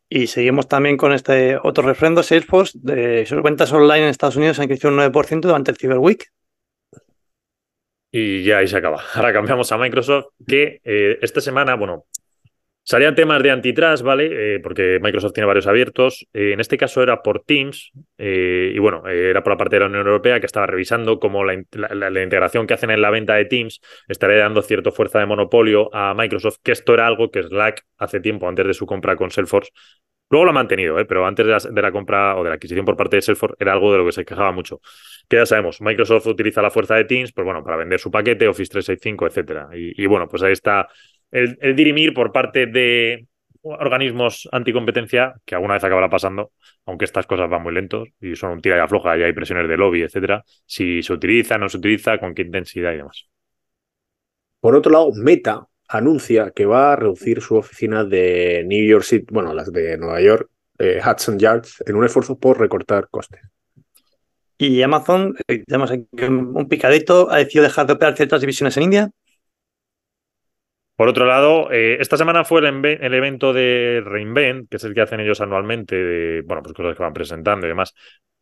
Y 0.09 0.27
seguimos 0.27 0.67
también 0.67 0.97
con 0.97 1.13
este 1.13 1.59
otro 1.63 1.87
refrendo, 1.87 2.25
Salesforce, 2.25 2.77
de 2.83 3.25
sus 3.27 3.41
ventas 3.41 3.73
online 3.73 4.03
en 4.03 4.09
Estados 4.09 4.35
Unidos 4.35 4.59
han 4.59 4.67
crecido 4.67 4.91
un 4.91 4.99
9% 4.99 5.43
durante 5.43 5.71
el 5.71 5.77
Cyber 5.77 5.99
Week. 5.99 6.33
Y 8.17 8.45
ya 8.45 8.59
ahí 8.59 8.69
se 8.69 8.77
acaba. 8.77 9.03
Ahora 9.15 9.33
cambiamos 9.33 9.73
a 9.73 9.79
Microsoft, 9.79 10.27
que 10.47 10.81
eh, 10.85 11.19
esta 11.21 11.41
semana, 11.41 11.75
bueno, 11.75 12.05
salían 12.85 13.15
temas 13.15 13.43
de 13.43 13.51
antitrust, 13.51 14.05
¿vale? 14.05 14.57
Eh, 14.57 14.61
porque 14.61 15.01
Microsoft 15.03 15.33
tiene 15.35 15.47
varios 15.49 15.67
abiertos. 15.67 16.27
Eh, 16.33 16.53
en 16.53 16.61
este 16.61 16.79
caso 16.79 17.03
era 17.03 17.23
por 17.23 17.45
Teams, 17.45 17.93
y 18.19 18.79
bueno, 18.79 19.07
era 19.09 19.43
por 19.43 19.53
la 19.55 19.59
parte 19.59 19.77
de 19.77 19.81
la 19.81 19.87
Unión 19.87 20.07
Europea 20.07 20.41
que 20.41 20.47
estaba 20.47 20.67
revisando 20.67 21.19
cómo 21.21 21.45
la- 21.45 21.63
la- 21.73 22.11
la 22.11 22.23
integración 22.23 22.67
que 22.67 22.75
hacen 22.75 22.91
en 22.91 23.03
la 23.03 23.11
venta 23.11 23.35
de 23.35 23.47
Teams 23.47 23.81
estaría 24.09 24.39
dando 24.39 24.63
cierta 24.63 24.93
fuerza 24.93 25.19
de 25.21 25.27
monopolio 25.27 25.91
a 25.95 26.15
Microsoft, 26.15 26.59
que 26.63 26.73
esto 26.73 26.95
era 26.95 27.07
algo 27.07 27.31
que 27.31 27.43
Slack 27.43 27.85
hace 27.99 28.21
tiempo, 28.21 28.49
antes 28.49 28.67
de 28.67 28.75
su 28.75 28.87
compra 28.87 29.17
con 29.17 29.31
Salesforce, 29.31 29.71
Luego 30.31 30.47
lo 30.47 30.51
ha 30.51 30.55
mantenido, 30.55 30.99
¿eh? 30.99 31.05
pero 31.05 31.27
antes 31.27 31.65
de 31.65 31.83
la, 31.83 31.93
compra 31.93 32.37
o 32.37 32.43
de 32.43 32.49
la 32.49 32.55
adquisición 32.57 32.85
por 32.85 32.97
parte 32.97 33.17
de 33.17 33.23
Salesforce 33.23 33.57
era 33.61 33.73
algo 33.73 33.93
de 33.93 33.99
lo 33.99 34.07
que 34.07 34.13
se 34.13 34.25
quejaba 34.25 34.53
mucho. 34.53 34.81
Que 35.29 35.37
ya 35.37 35.47
sabemos, 35.47 35.81
Microsoft 35.81 36.27
utiliza 36.27 36.63
la 36.63 36.71
fuerza 36.71 36.95
de 36.97 37.05
Teams 37.05 37.33
pues 37.33 37.45
bueno, 37.45 37.63
para 37.63 37.77
vender 37.77 38.01
su 38.01 38.11
paquete, 38.11 38.49
Office 38.49 38.71
365, 38.71 39.27
etcétera. 39.27 39.69
Y, 39.75 40.03
y 40.03 40.07
bueno, 40.07 40.27
pues 40.29 40.43
ahí 40.43 40.53
está 40.53 40.89
el, 41.31 41.57
el 41.61 41.77
dirimir 41.77 42.15
por 42.15 42.33
parte 42.33 42.67
de 42.67 43.27
organismos 43.65 44.49
anticompetencia, 44.53 45.35
que 45.45 45.55
alguna 45.55 45.75
vez 45.75 45.85
acabará 45.85 46.11
pasando, 46.11 46.53
aunque 46.85 47.07
estas 47.07 47.27
cosas 47.27 47.49
van 47.49 47.63
muy 47.63 47.73
lentos 47.73 48.09
y 48.21 48.37
son 48.37 48.53
un 48.53 48.61
tira 48.61 48.77
y 48.77 48.81
afloja 48.81 49.17
y 49.17 49.23
hay 49.23 49.33
presiones 49.33 49.69
de 49.69 49.77
lobby, 49.77 50.03
etcétera. 50.03 50.45
Si 50.67 51.03
se 51.03 51.13
utiliza, 51.13 51.59
no 51.59 51.69
se 51.69 51.79
utiliza, 51.79 52.19
con 52.19 52.35
qué 52.35 52.43
intensidad 52.43 52.93
y 52.93 52.99
demás. 52.99 53.29
Por 54.61 54.75
otro 54.77 54.93
lado, 54.93 55.13
Meta 55.15 55.67
anuncia 55.89 56.51
que 56.51 56.67
va 56.67 56.93
a 56.93 56.97
reducir 56.97 57.41
su 57.41 57.57
oficina 57.57 58.05
de 58.05 58.65
New 58.67 58.85
York 58.87 59.05
City, 59.05 59.27
bueno, 59.31 59.53
las 59.55 59.73
de 59.73 59.97
Nueva 59.99 60.21
York, 60.21 60.49
eh, 60.79 61.01
Hudson 61.05 61.39
Yards, 61.39 61.83
en 61.87 61.97
un 61.97 62.05
esfuerzo 62.05 62.39
por 62.39 62.59
recortar 62.59 63.09
costes. 63.11 63.41
Y 64.57 64.83
Amazon, 64.83 65.35
eh, 65.49 65.65
tenemos 65.67 65.91
aquí 65.91 66.07
un 66.23 66.69
picadito, 66.69 67.31
ha 67.31 67.39
decidido 67.39 67.65
dejar 67.65 67.87
de 67.87 67.93
operar 67.95 68.17
ciertas 68.17 68.41
divisiones 68.41 68.77
en 68.77 68.83
India. 68.85 69.11
Por 70.97 71.09
otro 71.09 71.27
lado, 71.27 71.73
eh, 71.73 71.97
esta 72.01 72.17
semana 72.17 72.45
fue 72.45 72.61
el, 72.61 73.15
evento 73.15 73.53
de 73.53 74.01
Reinvent, 74.05 74.69
que 74.71 74.77
es 74.77 74.85
el 74.85 74.95
que 74.95 75.01
hacen 75.01 75.19
ellos 75.19 75.41
anualmente, 75.41 75.97
de, 75.97 76.43
bueno, 76.43 76.63
pues 76.63 76.73
cosas 76.73 76.97
que 76.97 77.03
van 77.03 77.13
presentando 77.13 77.67
y 77.67 77.71
demás. 77.71 77.95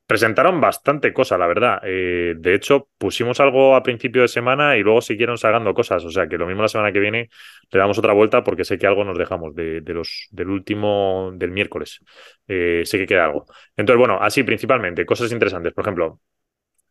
Presentaron 0.07 0.61
bastante 0.61 1.13
cosa, 1.13 1.39
la 1.39 1.47
verdad. 1.47 1.81
Eh, 1.85 2.35
de 2.37 2.55
hecho, 2.55 2.89
pusimos 2.99 3.41
algo 3.41 3.75
a 3.75 3.83
principio 3.83 4.23
de 4.23 4.29
semana 4.29 4.77
y 4.77 4.83
luego 4.83 5.01
siguieron 5.01 5.39
sacando 5.39 5.73
cosas. 5.73 6.05
O 6.05 6.11
sea 6.11 6.27
que 6.27 6.37
lo 6.37 6.47
mismo 6.47 6.63
la 6.63 6.69
semana 6.69 6.93
que 6.93 7.01
viene 7.01 7.31
le 7.71 7.79
damos 7.79 7.99
otra 7.99 8.13
vuelta 8.13 8.45
porque 8.45 8.65
sé 8.65 8.79
que 8.79 8.87
algo 8.87 9.05
nos 9.05 9.17
dejamos 9.17 9.55
de, 9.55 9.81
los, 9.87 10.29
del 10.31 10.51
último, 10.51 11.31
del 11.35 11.51
miércoles. 11.53 12.01
Eh, 12.47 12.83
sé 12.85 12.99
que 12.99 13.07
queda 13.07 13.27
algo. 13.27 13.47
Entonces, 13.77 13.99
bueno, 13.99 14.19
así 14.21 14.43
principalmente, 14.43 15.07
cosas 15.07 15.33
interesantes. 15.33 15.73
Por 15.73 15.85
ejemplo, 15.85 16.21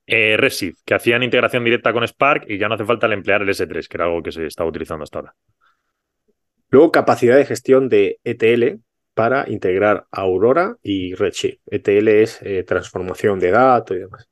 eh, 0.08 0.38
que 0.86 0.94
hacían 0.94 1.24
integración 1.24 1.64
directa 1.64 1.94
con 1.94 2.08
Spark 2.08 2.46
y 2.50 2.58
ya 2.58 2.68
no 2.68 2.76
hace 2.76 2.86
falta 2.86 3.06
el 3.06 3.14
emplear 3.14 3.42
el 3.44 3.50
S3, 3.50 3.88
que 3.88 3.98
era 3.98 4.06
algo 4.06 4.24
que 4.24 4.32
se 4.32 4.46
estaba 4.48 4.70
utilizando 4.70 5.04
hasta 5.04 5.20
ahora. 5.20 5.36
Luego, 6.70 6.92
capacidad 6.92 7.36
de 7.36 7.46
gestión 7.46 7.90
de 7.90 8.20
ETL 8.24 8.80
para 9.22 9.48
integrar 9.48 10.08
Aurora 10.10 10.78
y 10.82 11.14
Redshift. 11.14 11.60
ETL 11.68 12.08
es 12.08 12.42
eh, 12.42 12.64
transformación 12.64 13.40
de 13.40 13.52
datos 13.52 13.96
y 13.96 14.00
demás. 14.00 14.28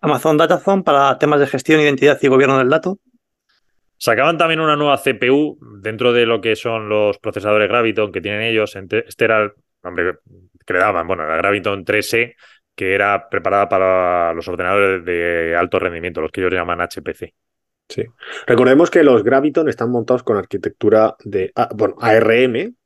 Amazon 0.00 0.38
DataZone 0.38 0.82
para 0.82 1.18
temas 1.18 1.38
de 1.38 1.46
gestión, 1.46 1.78
identidad 1.78 2.18
y 2.22 2.28
gobierno 2.28 2.56
del 2.56 2.70
dato. 2.70 2.98
Sacaban 3.98 4.38
también 4.38 4.60
una 4.60 4.74
nueva 4.74 4.96
CPU 4.96 5.58
dentro 5.82 6.14
de 6.14 6.24
lo 6.24 6.40
que 6.40 6.56
son 6.56 6.88
los 6.88 7.18
procesadores 7.18 7.68
Graviton 7.68 8.10
que 8.10 8.22
tienen 8.22 8.40
ellos. 8.40 8.74
Este 8.74 9.24
era, 9.26 9.52
hombre, 9.82 10.14
que 10.64 10.72
le 10.72 10.78
daban, 10.78 11.06
bueno, 11.06 11.26
la 11.26 11.36
Graviton 11.36 11.84
3E, 11.84 12.36
que 12.74 12.94
era 12.94 13.28
preparada 13.28 13.68
para 13.68 14.32
los 14.32 14.48
ordenadores 14.48 15.04
de 15.04 15.54
alto 15.54 15.78
rendimiento, 15.78 16.22
los 16.22 16.30
que 16.30 16.40
ellos 16.40 16.54
llaman 16.54 16.80
HPC. 16.80 17.34
Sí. 17.86 18.02
Recordemos 18.46 18.90
que 18.90 19.02
los 19.02 19.22
Graviton 19.22 19.68
están 19.68 19.90
montados 19.90 20.22
con 20.22 20.38
arquitectura 20.38 21.16
de 21.22 21.52
bueno, 21.74 21.96
ARM 22.00 22.77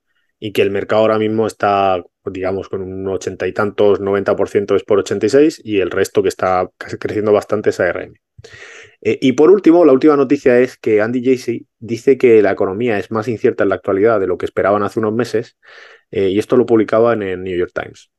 y 0.44 0.50
que 0.50 0.62
el 0.62 0.72
mercado 0.72 1.02
ahora 1.02 1.20
mismo 1.20 1.46
está, 1.46 2.02
digamos, 2.24 2.68
con 2.68 2.82
un 2.82 3.06
ochenta 3.06 3.46
y 3.46 3.52
tantos, 3.52 4.00
90% 4.00 4.74
es 4.74 4.82
por 4.82 4.98
86 4.98 5.62
y 5.62 5.78
el 5.78 5.88
resto 5.88 6.20
que 6.20 6.30
está 6.30 6.68
creciendo 6.98 7.32
bastante 7.32 7.70
es 7.70 7.78
ARM. 7.78 8.14
Eh, 9.02 9.20
y 9.22 9.34
por 9.34 9.52
último, 9.52 9.84
la 9.84 9.92
última 9.92 10.16
noticia 10.16 10.58
es 10.58 10.76
que 10.76 11.00
Andy 11.00 11.24
Jassy 11.24 11.68
dice 11.78 12.18
que 12.18 12.42
la 12.42 12.50
economía 12.50 12.98
es 12.98 13.12
más 13.12 13.28
incierta 13.28 13.62
en 13.62 13.68
la 13.68 13.76
actualidad 13.76 14.18
de 14.18 14.26
lo 14.26 14.36
que 14.36 14.46
esperaban 14.46 14.82
hace 14.82 14.98
unos 14.98 15.12
meses 15.12 15.56
eh, 16.10 16.30
y 16.30 16.40
esto 16.40 16.56
lo 16.56 16.66
publicaba 16.66 17.12
en 17.12 17.22
el 17.22 17.40
New 17.44 17.56
York 17.56 17.70
Times. 17.72 18.10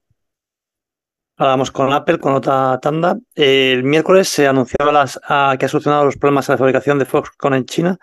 Ahora 1.36 1.52
vamos 1.52 1.72
con 1.72 1.92
Apple, 1.92 2.20
con 2.20 2.36
otra 2.36 2.80
tanda. 2.82 3.18
El 3.36 3.84
miércoles 3.84 4.30
se 4.30 4.48
anunció 4.48 4.78
las, 4.94 5.20
que 5.60 5.66
ha 5.66 5.68
solucionado 5.68 6.06
los 6.06 6.16
problemas 6.16 6.48
de 6.48 6.54
la 6.54 6.58
fabricación 6.58 7.00
de 7.00 7.06
Foxconn 7.06 7.56
en 7.56 7.66
China 7.66 8.00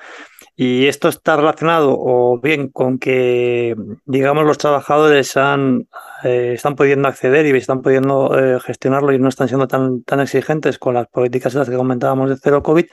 y 0.62 0.88
esto 0.88 1.08
está 1.08 1.36
relacionado 1.36 1.96
o 1.98 2.38
bien 2.38 2.68
con 2.68 2.98
que, 2.98 3.74
digamos, 4.04 4.44
los 4.44 4.58
trabajadores 4.58 5.38
han, 5.38 5.88
eh, 6.22 6.52
están 6.54 6.76
pudiendo 6.76 7.08
acceder 7.08 7.46
y 7.46 7.56
están 7.56 7.80
pudiendo 7.80 8.38
eh, 8.38 8.60
gestionarlo 8.60 9.10
y 9.14 9.18
no 9.18 9.30
están 9.30 9.48
siendo 9.48 9.66
tan, 9.68 10.02
tan 10.02 10.20
exigentes 10.20 10.78
con 10.78 10.92
las 10.92 11.06
políticas 11.06 11.54
de 11.54 11.60
las 11.60 11.70
que 11.70 11.76
comentábamos 11.76 12.28
de 12.28 12.36
cero 12.36 12.62
COVID, 12.62 12.84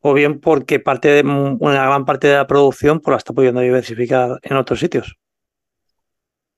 o 0.00 0.14
bien 0.14 0.40
porque 0.40 0.80
parte 0.80 1.10
de, 1.10 1.22
una 1.22 1.86
gran 1.86 2.04
parte 2.06 2.26
de 2.26 2.34
la 2.34 2.48
producción 2.48 2.98
pues, 2.98 3.12
la 3.12 3.18
está 3.18 3.32
pudiendo 3.32 3.60
diversificar 3.60 4.40
en 4.42 4.56
otros 4.56 4.80
sitios. 4.80 5.16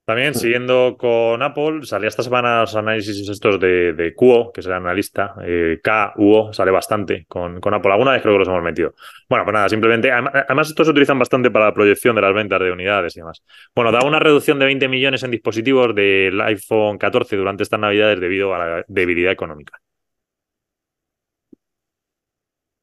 También, 0.05 0.31
mm. 0.31 0.35
siguiendo 0.35 0.95
con 0.99 1.41
Apple, 1.41 1.79
salía 1.83 2.09
esta 2.09 2.21
semana 2.21 2.61
los 2.61 2.75
análisis 2.75 3.27
estos 3.27 3.59
de, 3.59 3.93
de 3.93 4.13
QO, 4.13 4.51
que 4.53 4.61
es 4.61 4.67
el 4.67 4.73
analista. 4.73 5.33
Eh, 5.43 5.79
KUO 5.83 6.53
sale 6.53 6.69
bastante 6.69 7.25
con, 7.27 7.59
con, 7.59 7.73
Apple. 7.73 7.91
Alguna 7.91 8.11
vez 8.11 8.21
creo 8.21 8.35
que 8.35 8.39
los 8.39 8.47
hemos 8.47 8.61
metido. 8.61 8.93
Bueno, 9.27 9.45
pues 9.45 9.53
nada, 9.53 9.67
simplemente. 9.67 10.11
Además, 10.11 10.69
estos 10.69 10.85
se 10.85 10.91
utilizan 10.91 11.17
bastante 11.17 11.49
para 11.49 11.65
la 11.65 11.73
proyección 11.73 12.15
de 12.15 12.21
las 12.21 12.35
ventas 12.35 12.59
de 12.59 12.71
unidades 12.71 13.17
y 13.17 13.21
demás. 13.21 13.43
Bueno, 13.75 13.91
da 13.91 14.05
una 14.05 14.19
reducción 14.19 14.59
de 14.59 14.65
20 14.65 14.87
millones 14.87 15.23
en 15.23 15.31
dispositivos 15.31 15.95
del 15.95 16.39
iPhone 16.41 16.99
14 16.99 17.35
durante 17.35 17.63
estas 17.63 17.79
navidades 17.79 18.19
debido 18.19 18.53
a 18.53 18.59
la 18.59 18.85
debilidad 18.87 19.31
económica. 19.31 19.79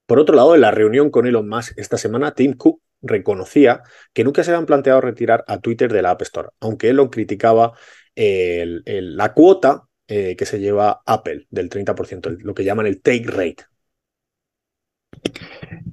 Por 0.07 0.19
otro 0.19 0.35
lado, 0.35 0.57
en 0.57 0.61
la 0.61 0.73
reunión 0.73 1.11
con 1.11 1.27
Elon 1.27 1.49
Musk 1.49 1.79
esta 1.79 1.97
semana, 1.97 2.35
Tim 2.35 2.55
Cook 2.55 2.81
reconocía 3.03 3.83
que 4.13 4.25
nunca 4.25 4.45
se 4.45 4.51
habían 4.51 4.67
planteado 4.67 5.01
retirar 5.01 5.45
a 5.47 5.61
Twitter 5.61 5.93
de 5.93 6.03
la 6.03 6.11
App 6.11 6.23
Store, 6.23 6.49
aunque 6.61 6.89
él 6.89 6.97
lo 6.97 7.11
criticaba 7.11 7.73
la 8.15 9.33
cuota 9.33 9.85
eh, 10.09 10.37
que 10.37 10.45
se 10.45 10.61
lleva 10.61 11.01
Apple 11.07 11.47
del 11.51 11.71
30%, 11.71 12.39
lo 12.43 12.55
que 12.55 12.65
llaman 12.65 12.87
el 12.87 13.01
take 13.01 13.25
rate. 13.27 13.65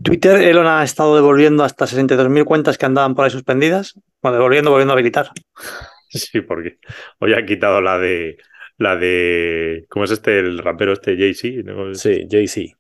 Twitter, 0.04 0.42
Elon 0.42 0.68
ha 0.68 0.84
estado 0.84 1.16
devolviendo 1.16 1.64
hasta 1.64 1.86
62.000 1.86 2.44
cuentas 2.46 2.78
que 2.78 2.86
andaban 2.86 3.16
por 3.16 3.26
ahí 3.26 3.32
suspendidas. 3.32 4.00
Bueno, 4.22 4.38
devolviendo, 4.38 4.72
volviendo 4.72 4.94
a 4.94 4.96
habilitar. 4.96 5.32
Sí, 6.12 6.42
porque 6.42 6.80
hoy 7.20 7.36
ha 7.36 7.46
quitado 7.46 7.82
la 7.82 8.00
de. 8.00 8.38
La 8.78 8.96
de. 8.96 9.86
¿Cómo 9.90 10.06
es 10.06 10.12
este? 10.12 10.40
El 10.40 10.58
rapero 10.58 10.94
este, 10.94 11.16
Jay-Z. 11.16 11.94
Sí, 11.94 12.26
Jay-Z. 12.28 12.76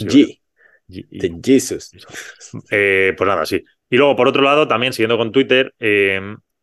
G. 0.00 0.40
Jesus. 0.88 1.90
Eh, 2.70 3.14
pues 3.16 3.26
nada, 3.28 3.44
sí. 3.44 3.62
Y 3.90 3.96
luego, 3.96 4.16
por 4.16 4.28
otro 4.28 4.42
lado, 4.42 4.66
también 4.68 4.92
siguiendo 4.92 5.18
con 5.18 5.32
Twitter, 5.32 5.74
eh, 5.78 6.20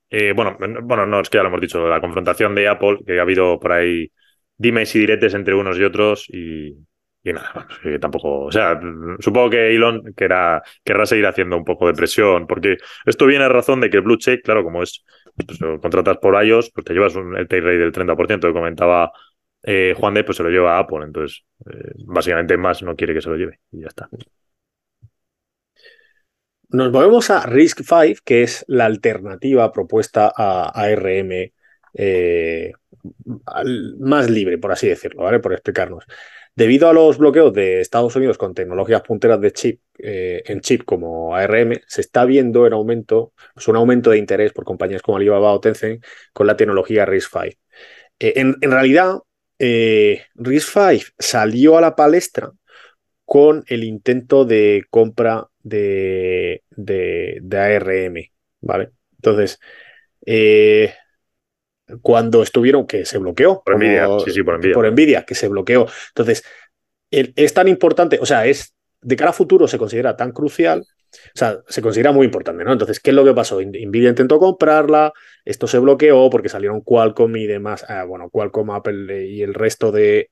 eh, 0.09 0.33
bueno, 0.35 0.57
bueno, 0.83 1.05
no, 1.05 1.21
es 1.21 1.29
que 1.29 1.37
ya 1.37 1.43
lo 1.43 1.49
hemos 1.49 1.61
dicho, 1.61 1.87
la 1.87 2.01
confrontación 2.01 2.53
de 2.55 2.67
Apple, 2.67 2.99
que 3.05 3.19
ha 3.19 3.21
habido 3.21 3.59
por 3.59 3.71
ahí 3.71 4.11
dimes 4.57 4.95
y 4.95 4.99
diretes 4.99 5.33
entre 5.33 5.55
unos 5.55 5.77
y 5.77 5.83
otros 5.83 6.29
y, 6.29 6.75
nada, 7.23 7.67
tampoco, 7.99 8.45
o 8.45 8.51
sea, 8.51 8.79
supongo 9.19 9.49
que 9.49 9.75
Elon 9.75 10.13
querrá, 10.15 10.61
querrá 10.83 11.05
seguir 11.05 11.25
haciendo 11.25 11.57
un 11.57 11.65
poco 11.65 11.87
de 11.87 11.93
presión, 11.93 12.45
porque 12.47 12.77
esto 13.05 13.25
viene 13.25 13.45
a 13.45 13.49
razón 13.49 13.81
de 13.81 13.89
que 13.89 13.97
el 13.97 14.03
Blue 14.03 14.17
Check, 14.17 14.43
claro, 14.43 14.63
como 14.63 14.83
es, 14.83 15.03
pues, 15.35 15.57
contratas 15.81 16.17
por 16.17 16.41
iOS, 16.43 16.71
pues 16.71 16.85
te 16.85 16.93
llevas 16.93 17.15
el 17.15 17.47
take 17.47 17.61
rate 17.61 17.77
del 17.77 17.91
30% 17.91 18.47
que 18.47 18.53
comentaba 18.53 19.11
eh, 19.63 19.95
Juan 19.97 20.13
de 20.13 20.25
pues 20.25 20.37
se 20.37 20.43
lo 20.43 20.49
lleva 20.49 20.75
a 20.75 20.79
Apple, 20.79 21.05
entonces 21.05 21.45
eh, 21.65 21.93
básicamente 22.05 22.57
más 22.57 22.83
no 22.83 22.95
quiere 22.95 23.13
que 23.13 23.21
se 23.21 23.29
lo 23.29 23.37
lleve 23.37 23.59
y 23.71 23.81
ya 23.81 23.87
está. 23.87 24.09
Nos 26.69 26.91
movemos 26.91 27.29
a 27.29 27.45
Risk 27.45 27.81
5, 27.83 28.21
que 28.25 28.43
es 28.43 28.65
la 28.67 28.85
alternativa 28.85 29.71
propuesta 29.71 30.33
a 30.35 30.69
ARM 30.69 31.51
eh, 31.93 32.71
más 33.99 34.29
libre, 34.29 34.57
por 34.57 34.71
así 34.71 34.87
decirlo, 34.87 35.23
¿vale? 35.23 35.39
Por 35.39 35.53
explicarnos. 35.53 36.03
Debido 36.55 36.89
a 36.89 36.93
los 36.93 37.17
bloqueos 37.17 37.53
de 37.53 37.79
Estados 37.79 38.15
Unidos 38.15 38.37
con 38.37 38.53
tecnologías 38.53 39.01
punteras 39.01 39.39
de 39.39 39.51
chip 39.51 39.81
en 39.97 40.61
chip 40.61 40.83
como 40.83 41.35
ARM, 41.35 41.79
se 41.87 42.01
está 42.01 42.25
viendo 42.25 42.67
en 42.67 42.73
aumento, 42.73 43.33
pues 43.53 43.67
un 43.67 43.75
aumento 43.75 44.09
de 44.09 44.17
interés 44.17 44.51
por 44.51 44.65
compañías 44.65 45.01
como 45.01 45.17
Alibaba 45.17 45.51
o 45.51 45.59
Tencent 45.59 46.03
con 46.33 46.47
la 46.47 46.57
tecnología 46.57 47.05
RISC-V. 47.05 47.57
en, 48.19 48.71
realidad, 48.71 49.19
eh, 49.65 50.23
5 50.35 51.13
salió 51.17 51.77
a 51.77 51.81
la 51.81 51.95
palestra 51.95 52.51
con 53.23 53.63
el 53.67 53.85
intento 53.85 54.43
de 54.43 54.83
compra 54.89 55.47
de, 55.61 56.63
de, 56.69 57.57
ARM, 57.57 58.29
¿vale? 58.59 58.89
Entonces, 59.15 59.59
eh, 60.25 60.93
cuando 62.01 62.43
estuvieron, 62.43 62.85
que 62.85 63.05
se 63.05 63.17
bloqueó. 63.17 63.63
Por 63.63 63.77
Nvidia, 63.77 64.07
sí, 64.25 64.31
sí, 64.31 64.43
por 64.43 64.57
Nvidia. 64.57 64.73
Por 64.73 64.91
Nvidia, 64.91 65.25
que 65.25 65.35
se 65.35 65.47
bloqueó. 65.47 65.87
Entonces, 66.09 66.43
es 67.09 67.53
tan 67.53 67.69
importante, 67.69 68.19
o 68.19 68.25
sea, 68.25 68.45
es 68.45 68.75
de 69.01 69.15
cara 69.15 69.29
a 69.29 69.33
futuro 69.33 69.67
se 69.67 69.77
considera 69.77 70.17
tan 70.17 70.31
crucial 70.31 70.85
o 71.13 71.37
sea, 71.37 71.59
se 71.67 71.81
considera 71.81 72.11
muy 72.11 72.25
importante, 72.25 72.63
¿no? 72.63 72.71
Entonces, 72.71 72.99
¿qué 72.99 73.11
es 73.11 73.15
lo 73.15 73.23
que 73.23 73.33
pasó? 73.33 73.59
Nvidia 73.61 74.09
intentó 74.09 74.39
comprarla, 74.39 75.13
esto 75.45 75.67
se 75.67 75.79
bloqueó 75.79 76.29
porque 76.29 76.49
salieron 76.49 76.81
Qualcomm 76.81 77.35
y 77.35 77.47
demás, 77.47 77.85
ah, 77.87 78.03
bueno, 78.03 78.29
Qualcomm, 78.29 78.71
Apple 78.71 79.27
y 79.27 79.41
el 79.41 79.53
resto 79.53 79.91
de, 79.91 80.31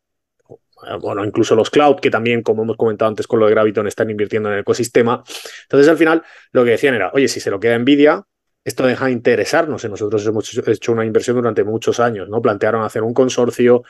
bueno, 1.00 1.24
incluso 1.26 1.56
los 1.56 1.70
cloud, 1.70 2.00
que 2.00 2.10
también, 2.10 2.42
como 2.42 2.64
hemos 2.64 2.78
comentado 2.78 3.10
antes 3.10 3.28
con 3.28 3.40
lo 3.40 3.46
de 3.46 3.52
Graviton, 3.52 3.88
están 3.88 4.10
invirtiendo 4.10 4.50
en 4.50 4.56
el 4.56 4.62
ecosistema. 4.62 5.24
Entonces, 5.64 5.88
al 5.88 5.98
final, 5.98 6.24
lo 6.52 6.64
que 6.64 6.72
decían 6.72 6.96
era, 6.96 7.12
oye, 7.14 7.28
si 7.28 7.40
se 7.40 7.52
lo 7.52 7.60
queda 7.60 7.78
Nvidia, 7.78 8.24
esto 8.64 8.86
deja 8.86 9.06
de 9.06 9.12
interesarnos. 9.12 9.84
Nosotros 9.86 10.26
hemos 10.26 10.68
hecho 10.68 10.92
una 10.92 11.06
inversión 11.06 11.36
durante 11.36 11.64
muchos 11.64 12.00
años, 12.00 12.30
¿no? 12.30 12.42
Plantearon 12.42 12.84
hacer 12.84 13.04
un 13.04 13.14
consorcio, 13.14 13.84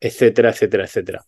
etcétera, 0.00 0.50
etcétera, 0.50 0.84
etcétera. 0.84 1.24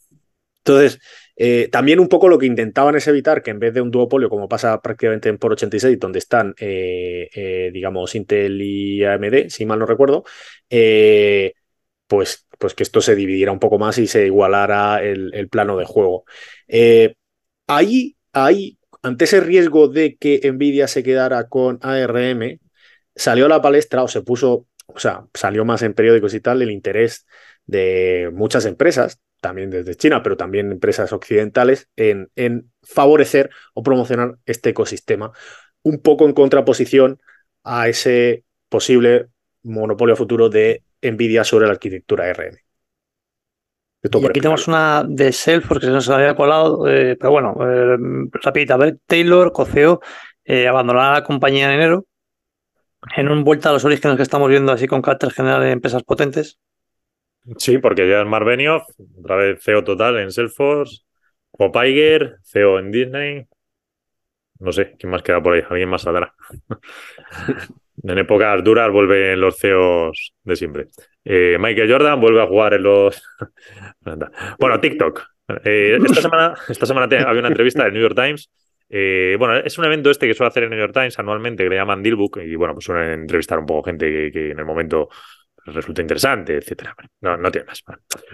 Entonces, 0.69 1.01
eh, 1.37 1.69
también 1.73 2.01
un 2.01 2.09
poco 2.09 2.29
lo 2.29 2.39
que 2.39 2.47
intentaban 2.47 2.97
es 2.97 3.07
evitar 3.09 3.43
que 3.43 3.51
en 3.51 3.59
vez 3.59 3.73
de 3.73 3.81
un 3.81 3.91
duopolio, 3.91 4.29
como 4.29 4.49
pasa 4.49 4.81
prácticamente 4.83 5.29
en 5.29 5.39
por 5.39 5.53
86, 5.53 5.99
donde 5.99 6.19
están, 6.19 6.55
eh, 6.59 7.31
eh, 7.35 7.71
digamos, 7.73 8.15
Intel 8.15 8.61
y 8.61 9.05
AMD, 9.05 9.49
si 9.49 9.65
mal 9.65 9.79
no 9.79 9.87
recuerdo, 9.87 10.25
pues, 12.07 12.47
pues 12.59 12.75
que 12.75 12.83
esto 12.83 13.01
se 13.01 13.15
dividiera 13.15 13.53
un 13.53 13.59
poco 13.61 13.79
más 13.79 13.99
y 13.99 14.07
se 14.07 14.27
igualara 14.27 15.03
el, 15.03 15.49
plano 15.51 15.77
de 15.77 15.85
juego. 15.85 16.25
ahí, 17.67 18.17
ahí, 18.33 18.79
ante 19.03 19.25
ese 19.25 19.41
riesgo 19.41 19.89
de 19.89 20.17
que 20.17 20.41
Nvidia 20.53 20.89
se 20.89 21.03
quedara 21.03 21.49
con 21.49 21.79
ARM, 21.83 22.59
salió 23.15 23.47
a 23.47 23.49
la 23.49 23.63
palestra 23.63 24.03
o 24.03 24.09
se 24.09 24.23
puso, 24.23 24.67
o 24.87 24.99
sea, 24.99 25.27
salió 25.35 25.65
más 25.65 25.83
en 25.83 25.95
periódicos 25.95 26.35
y 26.35 26.41
tal 26.41 26.63
el 26.63 26.71
interés 26.71 27.27
de 27.67 28.31
muchas 28.33 28.65
empresas, 28.65 29.21
también 29.41 29.71
desde 29.71 29.95
China, 29.95 30.23
pero 30.23 30.37
también 30.37 30.73
empresas 30.73 31.13
occidentales, 31.13 31.89
en, 31.97 32.31
en 32.37 32.71
favorecer 32.83 33.51
o 33.75 33.83
promocionar 33.83 34.37
este 34.47 34.71
ecosistema, 34.71 35.33
un 35.83 36.01
poco 36.01 36.27
en 36.27 36.33
contraposición 36.33 37.21
a 37.65 37.89
ese 37.89 38.45
posible 38.69 39.29
monopolio 39.63 40.17
futuro 40.17 40.49
de 40.49 40.83
Nvidia 41.03 41.45
sobre 41.45 41.67
la 41.67 41.73
arquitectura 41.73 42.33
RM. 42.33 42.59
Y 44.03 44.27
aquí 44.27 44.41
tenemos 44.41 44.69
una 44.69 45.05
de 45.07 45.33
Salesforce 45.33 45.81
que 45.81 45.87
se 45.87 45.93
nos 45.93 46.09
había 46.09 46.37
colado, 46.37 46.87
eh, 46.87 47.17
pero 47.17 47.33
bueno, 47.33 47.57
eh, 47.61 47.97
rapidita. 48.33 48.75
A 48.75 48.77
ver, 48.77 48.99
Taylor, 49.07 49.53
Coceo, 49.53 50.01
eh, 50.45 50.69
abandonará 50.69 51.15
la 51.15 51.25
compañía 51.25 51.67
en 51.67 51.81
enero 51.81 52.07
en 53.17 53.29
un 53.29 53.45
vuelta 53.45 53.71
a 53.71 53.73
los 53.73 53.85
orígenes 53.85 54.17
que 54.17 54.23
estamos 54.23 54.49
viendo 54.49 54.73
así 54.73 54.87
con 54.87 55.03
carácter 55.03 55.31
general 55.31 55.63
de 55.63 55.71
empresas 55.71 56.03
potentes. 56.03 56.59
Sí, 57.57 57.79
porque 57.79 58.09
ya 58.09 58.21
es 58.21 58.27
Marbenioff, 58.27 58.85
otra 59.19 59.37
vez 59.37 59.63
CEO 59.63 59.83
total 59.83 60.19
en 60.19 60.31
Salesforce, 60.31 61.03
o 61.53 61.85
Iger, 61.85 62.37
CEO 62.45 62.79
en 62.79 62.91
Disney. 62.91 63.47
No 64.61 64.73
sé, 64.73 64.95
¿quién 64.99 65.11
más 65.11 65.23
queda 65.23 65.43
por 65.43 65.55
ahí? 65.55 65.63
Alguien 65.69 65.89
más 65.89 66.03
saldrá. 66.03 66.35
en 68.03 68.19
épocas 68.19 68.63
duras 68.63 68.91
vuelven 68.91 69.41
los 69.41 69.57
CEOs 69.57 70.35
de 70.43 70.57
siempre. 70.57 70.87
Eh, 71.25 71.57
Michael 71.59 71.91
Jordan 71.91 72.21
vuelve 72.21 72.43
a 72.43 72.47
jugar 72.47 72.75
en 72.75 72.83
los. 72.83 73.23
bueno, 74.59 74.81
TikTok. 74.81 75.23
Eh, 75.65 75.99
esta 76.05 76.23
semana, 76.23 76.55
esta 76.69 76.87
semana 76.87 77.05
había 77.05 77.41
una 77.41 77.49
entrevista 77.49 77.85
del 77.85 77.93
New 77.93 78.03
York 78.03 78.17
Times. 78.17 78.51
Eh, 78.91 79.37
bueno, 79.39 79.57
es 79.57 79.77
un 79.79 79.85
evento 79.85 80.11
este 80.11 80.27
que 80.27 80.35
suele 80.35 80.49
hacer 80.49 80.65
el 80.65 80.71
New 80.71 80.79
York 80.79 80.93
Times 80.93 81.19
anualmente, 81.19 81.63
que 81.63 81.71
le 81.71 81.77
llaman 81.77 82.03
Dealbook, 82.03 82.39
y 82.39 82.55
bueno, 82.57 82.75
pues 82.75 82.87
suelen 82.87 83.21
entrevistar 83.21 83.59
un 83.59 83.67
poco 83.67 83.85
gente 83.85 84.31
que 84.33 84.51
en 84.51 84.59
el 84.59 84.65
momento 84.65 85.09
resulta 85.73 86.03
interesante, 86.03 86.57
etcétera. 86.57 86.95
No, 87.21 87.37
no 87.37 87.51
tiene 87.51 87.67
más. 87.67 87.83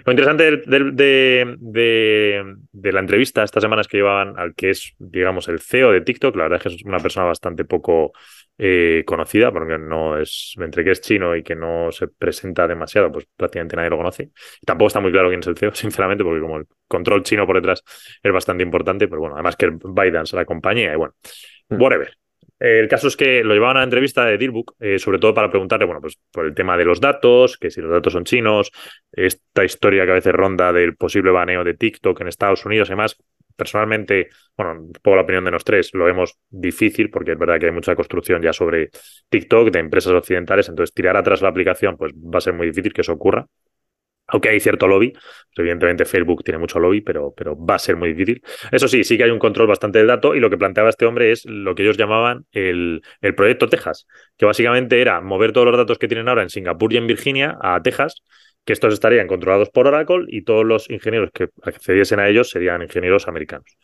Lo 0.05 0.11
interesante 0.11 0.57
de, 0.65 1.57
de, 1.59 2.91
la 2.91 2.99
entrevista 2.99 3.43
estas 3.43 3.63
semanas 3.63 3.87
que 3.87 3.97
llevaban 3.97 4.37
al 4.37 4.55
que 4.55 4.71
es, 4.71 4.93
digamos, 4.97 5.47
el 5.47 5.59
CEO 5.59 5.91
de 5.91 6.01
TikTok, 6.01 6.35
la 6.35 6.43
verdad 6.43 6.57
es 6.57 6.63
que 6.63 6.75
es 6.75 6.85
una 6.85 6.99
persona 6.99 7.25
bastante 7.25 7.65
poco 7.65 8.13
eh, 8.57 9.03
conocida, 9.05 9.51
porque 9.51 9.77
no 9.77 10.17
es, 10.17 10.53
entre 10.57 10.83
que 10.83 10.91
es 10.91 11.01
chino 11.01 11.35
y 11.35 11.43
que 11.43 11.55
no 11.55 11.91
se 11.91 12.07
presenta 12.07 12.67
demasiado, 12.67 13.11
pues 13.11 13.27
prácticamente 13.35 13.75
nadie 13.75 13.89
lo 13.89 13.97
conoce. 13.97 14.31
Tampoco 14.65 14.87
está 14.87 14.99
muy 14.99 15.11
claro 15.11 15.27
quién 15.27 15.41
es 15.41 15.47
el 15.47 15.57
CEO, 15.57 15.71
sinceramente, 15.75 16.23
porque 16.23 16.41
como 16.41 16.57
el 16.57 16.65
control 16.87 17.23
chino 17.23 17.45
por 17.45 17.55
detrás 17.55 17.83
es 18.21 18.31
bastante 18.31 18.63
importante, 18.63 19.07
pero 19.07 19.19
bueno, 19.21 19.35
además 19.35 19.55
que 19.55 19.69
Biden 19.69 20.25
se 20.25 20.35
la 20.35 20.43
acompaña 20.43 20.93
y 20.93 20.95
bueno, 20.95 21.15
mm. 21.69 21.81
whatever. 21.81 22.17
El 22.59 22.87
caso 22.87 23.07
es 23.07 23.17
que 23.17 23.43
lo 23.43 23.53
llevaban 23.53 23.77
a 23.77 23.79
la 23.81 23.85
entrevista 23.85 24.25
de 24.25 24.37
Dealbook, 24.37 24.75
eh, 24.79 24.97
sobre 24.97 25.19
todo 25.19 25.33
para 25.33 25.49
preguntarle, 25.49 25.85
bueno, 25.85 26.01
pues 26.01 26.17
por 26.31 26.45
el 26.45 26.55
tema 26.55 26.77
de 26.77 26.85
los 26.85 27.01
datos, 27.01 27.57
que 27.57 27.69
si 27.69 27.81
los 27.81 27.91
datos 27.91 28.13
son 28.13 28.23
chinos, 28.23 28.71
esta 29.11 29.65
historia 29.65 30.05
que 30.05 30.11
a 30.11 30.15
veces 30.15 30.33
ronda 30.33 30.71
del 30.71 30.95
posible 30.95 31.31
baneo 31.31 31.63
de 31.63 31.73
TikTok 31.73 32.21
en 32.21 32.27
Estados 32.27 32.65
Unidos 32.65 32.87
y 32.89 32.91
demás. 32.91 33.17
Personalmente, 33.55 34.29
bueno, 34.57 34.87
por 35.01 35.15
la 35.15 35.23
opinión 35.23 35.45
de 35.45 35.51
los 35.51 35.63
tres, 35.63 35.93
lo 35.93 36.05
vemos 36.05 36.37
difícil 36.49 37.09
porque 37.09 37.33
es 37.33 37.37
verdad 37.37 37.59
que 37.59 37.67
hay 37.67 37.71
mucha 37.71 37.95
construcción 37.95 38.41
ya 38.41 38.51
sobre 38.51 38.89
TikTok 39.29 39.71
de 39.71 39.79
empresas 39.79 40.13
occidentales, 40.13 40.67
entonces 40.67 40.93
tirar 40.93 41.15
atrás 41.15 41.41
la 41.41 41.49
aplicación 41.49 41.95
pues 41.97 42.13
va 42.13 42.39
a 42.39 42.41
ser 42.41 42.53
muy 42.53 42.67
difícil 42.67 42.93
que 42.93 43.01
eso 43.01 43.13
ocurra. 43.13 43.45
Aunque 44.27 44.49
hay 44.49 44.59
cierto 44.59 44.87
lobby, 44.87 45.13
evidentemente 45.55 46.03
Facebook 46.05 46.43
tiene 46.43 46.57
mucho 46.57 46.79
lobby, 46.79 47.01
pero, 47.01 47.33
pero 47.35 47.55
va 47.55 47.75
a 47.75 47.79
ser 47.79 47.95
muy 47.95 48.13
difícil. 48.13 48.41
Eso 48.71 48.87
sí, 48.87 49.03
sí 49.03 49.17
que 49.17 49.23
hay 49.23 49.29
un 49.29 49.39
control 49.39 49.67
bastante 49.67 49.99
del 49.99 50.07
dato 50.07 50.33
y 50.33 50.39
lo 50.39 50.49
que 50.49 50.57
planteaba 50.57 50.89
este 50.89 51.05
hombre 51.05 51.31
es 51.31 51.45
lo 51.45 51.75
que 51.75 51.83
ellos 51.83 51.97
llamaban 51.97 52.45
el, 52.51 53.01
el 53.21 53.35
proyecto 53.35 53.69
Texas, 53.69 54.07
que 54.37 54.45
básicamente 54.45 54.99
era 54.99 55.21
mover 55.21 55.51
todos 55.51 55.67
los 55.67 55.77
datos 55.77 55.99
que 55.99 56.07
tienen 56.07 56.27
ahora 56.27 56.41
en 56.41 56.49
Singapur 56.49 56.91
y 56.93 56.97
en 56.97 57.07
Virginia 57.07 57.57
a 57.61 57.81
Texas, 57.81 58.23
que 58.65 58.73
estos 58.73 58.93
estarían 58.93 59.27
controlados 59.27 59.69
por 59.69 59.87
Oracle 59.87 60.25
y 60.27 60.43
todos 60.43 60.65
los 60.65 60.89
ingenieros 60.89 61.29
que 61.31 61.49
accediesen 61.61 62.19
a 62.19 62.27
ellos 62.27 62.49
serían 62.49 62.81
ingenieros 62.81 63.27
americanos. 63.27 63.77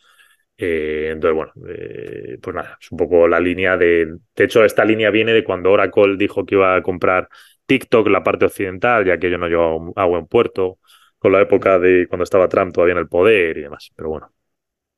Eh, 0.58 1.10
entonces, 1.12 1.36
bueno, 1.36 1.52
eh, 1.68 2.38
pues 2.42 2.54
nada, 2.54 2.78
es 2.80 2.90
un 2.90 2.98
poco 2.98 3.26
la 3.28 3.40
línea 3.40 3.76
de... 3.76 4.16
De 4.36 4.44
hecho, 4.44 4.64
esta 4.64 4.84
línea 4.84 5.10
viene 5.10 5.32
de 5.32 5.44
cuando 5.44 5.70
Oracle 5.70 6.16
dijo 6.16 6.44
que 6.44 6.56
iba 6.56 6.76
a 6.76 6.82
comprar 6.82 7.28
TikTok, 7.66 8.08
la 8.08 8.22
parte 8.22 8.46
occidental, 8.46 9.04
ya 9.04 9.18
que 9.18 9.30
yo 9.30 9.38
no 9.38 9.48
llevaba 9.48 9.78
a 9.96 10.04
buen 10.04 10.26
puerto, 10.26 10.78
con 11.18 11.32
la 11.32 11.40
época 11.40 11.78
de 11.78 12.06
cuando 12.08 12.24
estaba 12.24 12.48
Trump 12.48 12.72
todavía 12.72 12.92
en 12.92 12.98
el 12.98 13.08
poder 13.08 13.56
y 13.58 13.62
demás. 13.62 13.90
Pero 13.94 14.08
bueno. 14.08 14.32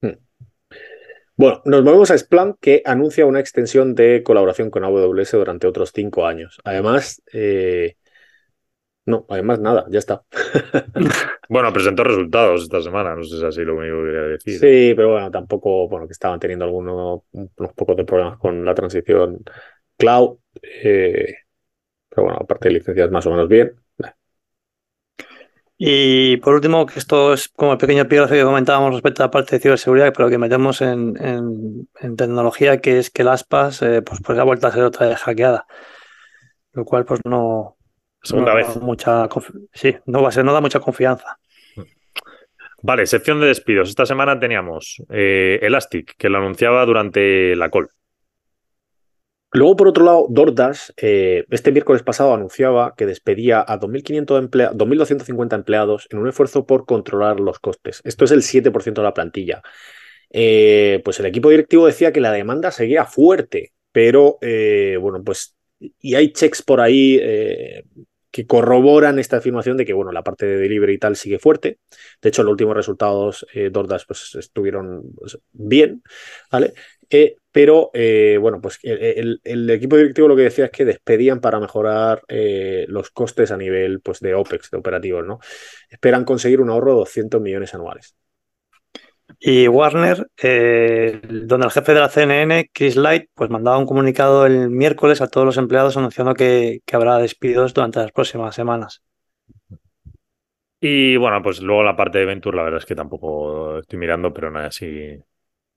Hmm. 0.01 0.17
Bueno, 1.37 1.63
nos 1.65 1.83
movemos 1.83 2.11
a 2.11 2.19
Splunk 2.19 2.57
que 2.61 2.83
anuncia 2.85 3.27
una 3.27 3.41
extensión 3.41 3.95
de 3.95 4.23
colaboración 4.23 4.71
con 4.71 4.85
AWS 4.85 5.33
durante 5.33 5.67
otros 5.67 5.91
cinco 5.93 6.27
años. 6.27 6.61
Además, 6.65 7.23
eh, 7.33 7.97
no, 9.07 9.27
además 9.29 9.61
nada, 9.61 9.85
ya 9.91 9.99
está. 9.99 10.23
bueno, 11.49 11.73
presentó 11.73 12.05
resultados 12.05 12.63
esta 12.63 12.81
semana, 12.81 13.15
no 13.15 13.23
sé 13.23 13.31
si 13.31 13.37
es 13.37 13.43
así 13.43 13.63
lo 13.63 13.77
único 13.77 13.99
que 13.99 14.05
quería 14.05 14.23
decir. 14.23 14.59
Sí, 14.59 14.95
pero 14.97 15.11
bueno, 15.13 15.31
tampoco, 15.31 15.89
bueno, 15.89 16.07
que 16.07 16.13
estaban 16.13 16.41
teniendo 16.41 16.65
algunos 16.65 17.23
unos 17.33 17.73
pocos 17.75 17.97
de 17.97 18.05
problemas 18.05 18.39
con 18.39 18.65
la 18.65 18.75
transición 18.75 19.41
cloud. 19.99 20.39
Eh, 20.63 21.35
pero 22.15 22.27
bueno, 22.27 22.39
aparte 22.43 22.69
de 22.69 22.75
licencias 22.75 23.11
más 23.11 23.27
o 23.27 23.31
menos 23.31 23.49
bien. 23.49 23.75
Y 25.77 26.37
por 26.39 26.55
último, 26.55 26.87
que 26.87 26.99
esto 26.99 27.33
es 27.33 27.49
como 27.49 27.73
el 27.73 27.79
pequeño 27.79 28.07
piroce 28.07 28.37
que 28.37 28.45
comentábamos 28.45 28.93
respecto 28.93 29.23
a 29.23 29.27
la 29.27 29.31
parte 29.31 29.57
de 29.57 29.61
ciberseguridad, 29.61 30.13
pero 30.17 30.31
que 30.31 30.39
metemos 30.39 30.81
en, 30.81 31.89
tecnología, 32.17 32.81
que 32.81 32.99
es 32.99 33.11
que 33.11 33.23
el 33.23 33.29
ASPAS 33.29 33.83
eh, 33.83 34.03
pues, 34.03 34.21
pues 34.25 34.39
ha 34.39 34.45
vuelto 34.45 34.69
a 34.69 34.73
ser 34.73 34.85
otra 34.85 35.09
vez 35.09 35.19
hackeada. 35.19 35.67
Lo 36.73 36.85
cual, 36.85 37.05
pues 37.05 37.21
no. 37.25 37.77
Segunda 38.23 38.55
vez. 38.55 38.77
mucha, 38.77 39.29
sí, 39.73 39.97
no 40.07 40.23
va 40.23 40.29
a 40.29 40.33
ser, 40.33 40.45
no 40.45 40.55
da 40.55 40.61
mucha 40.61 40.81
confianza. 40.81 41.39
Vale, 42.81 43.07
sección 43.07 43.41
de 43.41 43.47
despidos. 43.47 43.89
Esta 43.89 44.07
semana 44.07 44.39
teníamos 44.39 45.03
eh, 45.11 45.59
Elastic, 45.61 46.17
que 46.17 46.29
lo 46.29 46.39
anunciaba 46.39 46.87
durante 46.87 47.57
la 47.57 47.71
call. 47.71 47.89
Luego, 49.55 49.77
por 49.77 49.87
otro 49.87 50.05
lado, 50.05 50.27
DoorDash 50.31 50.91
eh, 50.97 51.45
este 51.49 51.71
miércoles 51.71 52.03
pasado 52.03 52.35
anunciaba 52.35 52.95
que 52.97 53.07
despedía 53.07 53.61
a 53.61 53.79
2.250 53.79 55.55
empleados 55.55 56.09
en 56.11 56.19
un 56.19 56.27
esfuerzo 56.27 56.67
por 56.67 56.87
controlar 56.87 57.39
los 57.39 57.61
costes. 57.61 58.01
Esto 58.03 58.25
es 58.25 58.33
el 58.33 58.43
7% 58.43 58.95
de 58.95 59.03
la 59.03 59.15
plantilla. 59.15 59.63
Eh, 60.31 61.01
pues 61.05 61.21
el 61.21 61.27
equipo 61.27 61.51
directivo 61.51 61.87
decía 61.87 62.13
que 62.13 62.21
la 62.21 62.33
demanda 62.33 62.73
seguía 62.73 63.05
fuerte, 63.05 63.73
pero 63.93 64.39
eh, 64.41 64.99
bueno, 65.01 65.23
pues 65.23 65.55
y 65.79 66.17
hay 66.17 66.33
checks 66.33 66.63
por 66.63 66.81
ahí 66.81 67.21
que 68.33 68.47
corroboran 68.49 69.21
esta 69.21 69.37
afirmación 69.37 69.77
de 69.77 69.85
que 69.85 69.93
bueno, 69.93 70.11
la 70.11 70.25
parte 70.25 70.47
de 70.47 70.57
delivery 70.57 70.95
y 70.95 70.99
tal 70.99 71.15
sigue 71.15 71.39
fuerte. 71.39 71.79
De 72.21 72.31
hecho, 72.31 72.43
los 72.43 72.51
últimos 72.51 72.75
resultados 72.75 73.47
DoorDash 73.55 74.07
pues, 74.09 74.35
estuvieron 74.35 75.05
pues, 75.15 75.39
bien, 75.53 76.03
¿vale? 76.51 76.73
Eh, 77.17 77.37
pero 77.53 77.93
eh, 77.95 78.39
bueno, 78.41 78.61
pues 78.61 78.81
el, 78.83 79.71
equipo 79.71 79.97
directivo 79.97 80.27
lo 80.27 80.35
que 80.35 80.43
decía 80.43 80.65
es 80.65 80.73
que 80.73 80.85
despedían 80.85 81.41
para 81.41 81.61
mejorar 81.61 82.23
eh, 82.27 82.87
los 82.89 83.11
costes 83.11 83.53
a 83.53 83.57
nivel 83.57 84.01
pues, 84.01 84.19
de 84.19 84.35
OPEX, 84.35 84.73
de 84.73 84.79
operativos, 84.79 85.25
¿no? 85.25 85.39
Esperan 85.89 86.25
conseguir 86.25 86.61
un 86.61 86.71
ahorro 86.71 86.91
de 86.91 86.99
200 86.99 87.41
millones 87.41 87.73
anuales. 87.73 88.17
Y 89.39 89.69
Warner, 89.69 90.27
donde 90.43 91.67
el 91.67 91.71
jefe 91.71 91.95
de 91.95 92.01
la 92.01 92.09
CNN, 92.09 92.71
Chris 92.73 92.97
Light, 92.97 93.31
pues 93.33 93.49
mandaba 93.49 93.79
un 93.79 93.87
comunicado 93.87 94.45
el 94.47 94.71
miércoles 94.71 95.21
a 95.21 95.29
todos 95.29 95.47
los 95.47 95.57
empleados 95.57 95.97
anunciando 95.97 96.35
que, 96.35 96.81
que 96.85 96.97
habrá 96.97 97.19
despidos 97.19 97.75
durante 97.75 98.01
las 98.01 98.11
próximas 98.11 98.57
semanas. 98.57 99.05
Y 100.81 101.17
bueno, 101.17 101.41
pues 101.45 101.63
luego 101.63 101.85
la 101.85 101.95
parte 101.95 102.19
de 102.19 102.25
Venture, 102.25 102.57
la 102.57 102.65
verdad 102.65 102.81
es 102.81 102.87
que 102.87 102.97
tampoco 102.97 103.79
estoy 103.79 104.01
mirando, 104.01 104.35
pero 104.35 104.51
nada, 104.51 104.73
sí, 104.73 105.17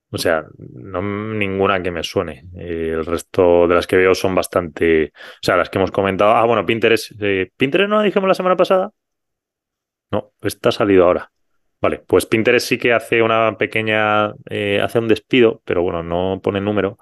o 0.10 0.18
sea, 0.18 0.46
no 0.58 1.02
ninguna 1.02 1.82
que 1.84 1.92
me 1.92 2.04
suene. 2.04 2.46
Eh, 2.56 2.92
el 2.94 3.06
resto 3.06 3.68
de 3.68 3.76
las 3.76 3.88
que 3.88 3.98
veo 3.98 4.16
son 4.16 4.36
bastante. 4.36 5.12
O 5.16 5.40
sea, 5.42 5.58
las 5.58 5.70
que 5.70 5.78
hemos 5.78 5.92
comentado. 5.92 6.32
Ah, 6.32 6.46
bueno, 6.46 6.66
Pinterest. 6.66 7.12
Eh, 7.20 7.52
¿Pinterest 7.58 7.90
no 7.90 7.98
la 7.98 8.04
dijimos 8.04 8.28
la 8.28 8.34
semana 8.34 8.56
pasada? 8.56 8.92
No, 10.12 10.32
está 10.42 10.72
salido 10.72 11.06
ahora. 11.06 11.32
Vale, 11.82 12.00
pues 12.00 12.26
Pinterest 12.26 12.68
sí 12.68 12.78
que 12.78 12.94
hace 12.94 13.22
una 13.22 13.58
pequeña. 13.58 14.34
Eh, 14.50 14.80
hace 14.82 15.00
un 15.00 15.08
despido, 15.10 15.62
pero 15.66 15.84
bueno, 15.84 16.04
no 16.04 16.40
pone 16.42 16.62
número. 16.62 16.98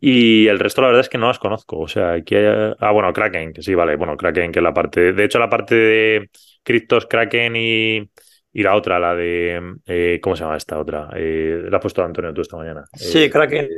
Y 0.00 0.46
el 0.46 0.58
resto, 0.58 0.80
la 0.80 0.88
verdad 0.88 1.02
es 1.02 1.08
que 1.08 1.18
no 1.18 1.28
las 1.28 1.38
conozco. 1.38 1.78
O 1.78 1.88
sea, 1.88 2.12
aquí 2.12 2.34
hay. 2.34 2.74
Ah, 2.78 2.92
bueno, 2.92 3.12
Kraken, 3.12 3.52
que 3.52 3.62
sí, 3.62 3.74
vale. 3.74 3.96
Bueno, 3.96 4.16
Kraken, 4.16 4.52
que 4.52 4.60
es 4.60 4.62
la 4.62 4.72
parte. 4.72 5.12
De 5.12 5.24
hecho, 5.24 5.38
la 5.38 5.50
parte 5.50 5.74
de 5.74 6.30
criptos, 6.62 7.06
Kraken 7.06 7.56
y 7.56 8.10
y 8.52 8.62
la 8.62 8.74
otra, 8.74 8.98
la 8.98 9.14
de. 9.14 9.76
Eh, 9.86 10.18
¿Cómo 10.22 10.34
se 10.34 10.42
llama 10.42 10.56
esta 10.56 10.78
otra? 10.78 11.10
Eh, 11.14 11.66
la 11.70 11.76
has 11.76 11.82
puesto 11.82 12.02
Antonio 12.02 12.32
tú 12.32 12.40
esta 12.40 12.56
mañana. 12.56 12.84
Sí, 12.92 13.24
eh, 13.24 13.30
Kraken. 13.30 13.68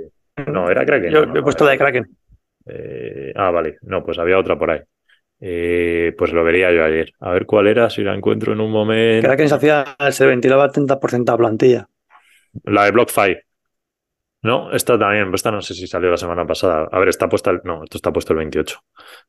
no, 0.46 0.70
era 0.70 0.84
Kraken. 0.84 1.10
Yo 1.10 1.22
he 1.22 1.42
puesto 1.42 1.64
la 1.64 1.72
de 1.72 1.78
Kraken. 1.78 2.06
ah, 3.34 3.50
vale. 3.50 3.78
No, 3.82 4.04
pues 4.04 4.18
había 4.18 4.38
otra 4.38 4.58
por 4.58 4.70
ahí. 4.70 4.80
pues 6.16 6.32
lo 6.32 6.44
vería 6.44 6.72
yo 6.72 6.84
ayer. 6.84 7.12
A 7.20 7.32
ver 7.32 7.46
cuál 7.46 7.66
era, 7.66 7.90
si 7.90 8.02
la 8.02 8.14
encuentro 8.14 8.52
en 8.52 8.60
un 8.60 8.70
momento. 8.70 9.26
Kraken 9.26 9.48
se 9.48 9.54
hacía, 9.54 9.96
se 10.10 10.26
ventilaba 10.26 10.70
30% 10.70 11.32
a 11.32 11.36
plantilla. 11.36 11.88
La 12.64 12.84
de 12.84 12.90
BlockFi. 12.92 13.36
No, 14.42 14.72
esta 14.72 14.98
también, 14.98 15.30
esta 15.34 15.50
no 15.50 15.60
sé 15.60 15.74
si 15.74 15.86
salió 15.86 16.10
la 16.10 16.16
semana 16.16 16.46
pasada. 16.46 16.88
A 16.90 16.98
ver, 16.98 17.08
está 17.10 17.28
puesta 17.28 17.50
el, 17.50 17.60
no, 17.64 17.84
esto 17.84 17.98
está 17.98 18.10
puesto 18.10 18.32
el 18.32 18.38
28. 18.38 18.78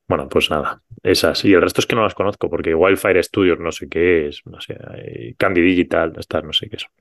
Bueno, 0.08 0.30
pues 0.30 0.50
nada, 0.50 0.82
esas. 1.04 1.44
Y 1.44 1.54
el 1.54 1.62
resto 1.62 1.82
es 1.82 1.88
que 1.88 1.96
no 1.98 2.04
las 2.04 2.14
conozco, 2.16 2.50
porque 2.50 2.74
Wildfire 2.74 3.22
Studios 3.22 3.60
no 3.60 3.74
sé 3.74 3.90
qué 3.90 4.28
es, 4.30 4.42
no 4.46 4.62
sé, 4.62 4.78
Candy 5.38 5.62
Digital, 5.62 6.14
estas 6.18 6.44
no 6.46 6.54
sé 6.54 6.70
qué 6.70 6.78
son. 6.80 6.92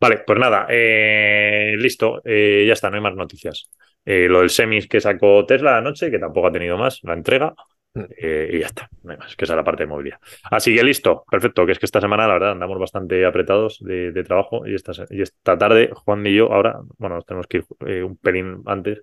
Vale, 0.00 0.18
pues 0.26 0.38
nada, 0.38 0.66
eh, 0.70 1.74
listo, 1.78 2.22
eh, 2.24 2.64
ya 2.66 2.72
está, 2.74 2.90
no 2.90 2.96
hay 2.96 3.02
más 3.02 3.14
noticias. 3.14 3.70
Eh, 4.04 4.26
lo 4.28 4.40
del 4.40 4.50
semis 4.50 4.88
que 4.88 5.00
sacó 5.00 5.44
Tesla 5.46 5.78
anoche, 5.78 6.10
que 6.10 6.18
tampoco 6.18 6.48
ha 6.48 6.52
tenido 6.52 6.78
más, 6.78 7.00
la 7.02 7.14
entrega. 7.14 7.54
Eh, 7.94 8.50
y 8.52 8.58
ya 8.58 8.66
está, 8.66 8.88
no 9.02 9.12
hay 9.12 9.18
más, 9.18 9.36
que 9.36 9.44
esa 9.44 9.54
es 9.54 9.56
la 9.56 9.64
parte 9.64 9.84
de 9.84 9.86
movilidad. 9.86 10.18
Así 10.50 10.74
que 10.74 10.82
listo, 10.82 11.24
perfecto, 11.30 11.64
que 11.64 11.72
es 11.72 11.78
que 11.78 11.86
esta 11.86 12.00
semana 12.00 12.26
la 12.26 12.34
verdad 12.34 12.52
andamos 12.52 12.78
bastante 12.78 13.24
apretados 13.24 13.78
de, 13.80 14.24
trabajo 14.24 14.66
y 14.66 14.74
esta, 14.74 14.92
y 15.10 15.22
esta 15.22 15.56
tarde 15.56 15.90
Juan 15.94 16.26
y 16.26 16.34
yo 16.34 16.52
ahora, 16.52 16.80
bueno, 16.98 17.16
nos 17.16 17.26
tenemos 17.26 17.46
que 17.46 17.58
ir 17.58 17.64
eh, 17.86 18.02
un 18.02 18.16
pelín 18.16 18.62
antes, 18.66 19.02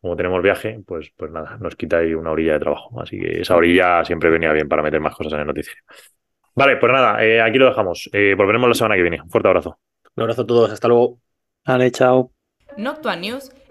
como 0.00 0.16
tenemos 0.16 0.42
viaje, 0.42 0.80
pues, 0.84 1.12
pues 1.16 1.30
nada, 1.30 1.56
nos 1.60 1.76
quita 1.76 1.98
ahí 1.98 2.14
una 2.14 2.32
orilla 2.32 2.54
de 2.54 2.60
trabajo. 2.60 3.00
Así 3.00 3.20
que 3.20 3.40
esa 3.40 3.54
orilla 3.54 4.04
siempre 4.04 4.30
venía 4.30 4.52
bien 4.52 4.68
para 4.68 4.82
meter 4.82 5.00
más 5.00 5.14
cosas 5.14 5.34
en 5.34 5.40
el 5.40 5.46
noticiero. 5.46 5.80
Vale, 6.56 6.76
pues 6.76 6.92
nada, 6.92 7.24
eh, 7.24 7.40
aquí 7.40 7.58
lo 7.58 7.66
dejamos. 7.66 8.10
volveremos 8.36 8.68
la 8.68 8.74
semana 8.74 8.96
que 8.96 9.02
viene. 9.02 9.22
Un 9.22 9.30
fuerte 9.30 9.48
abrazo. 9.48 9.78
Un 10.16 10.22
abrazo 10.22 10.42
a 10.42 10.46
todos, 10.46 10.70
hasta 10.72 10.88
luego. 10.88 11.20
Vale, 11.64 11.92
chao. 11.92 12.32
Noctua 12.76 13.14
News 13.14 13.52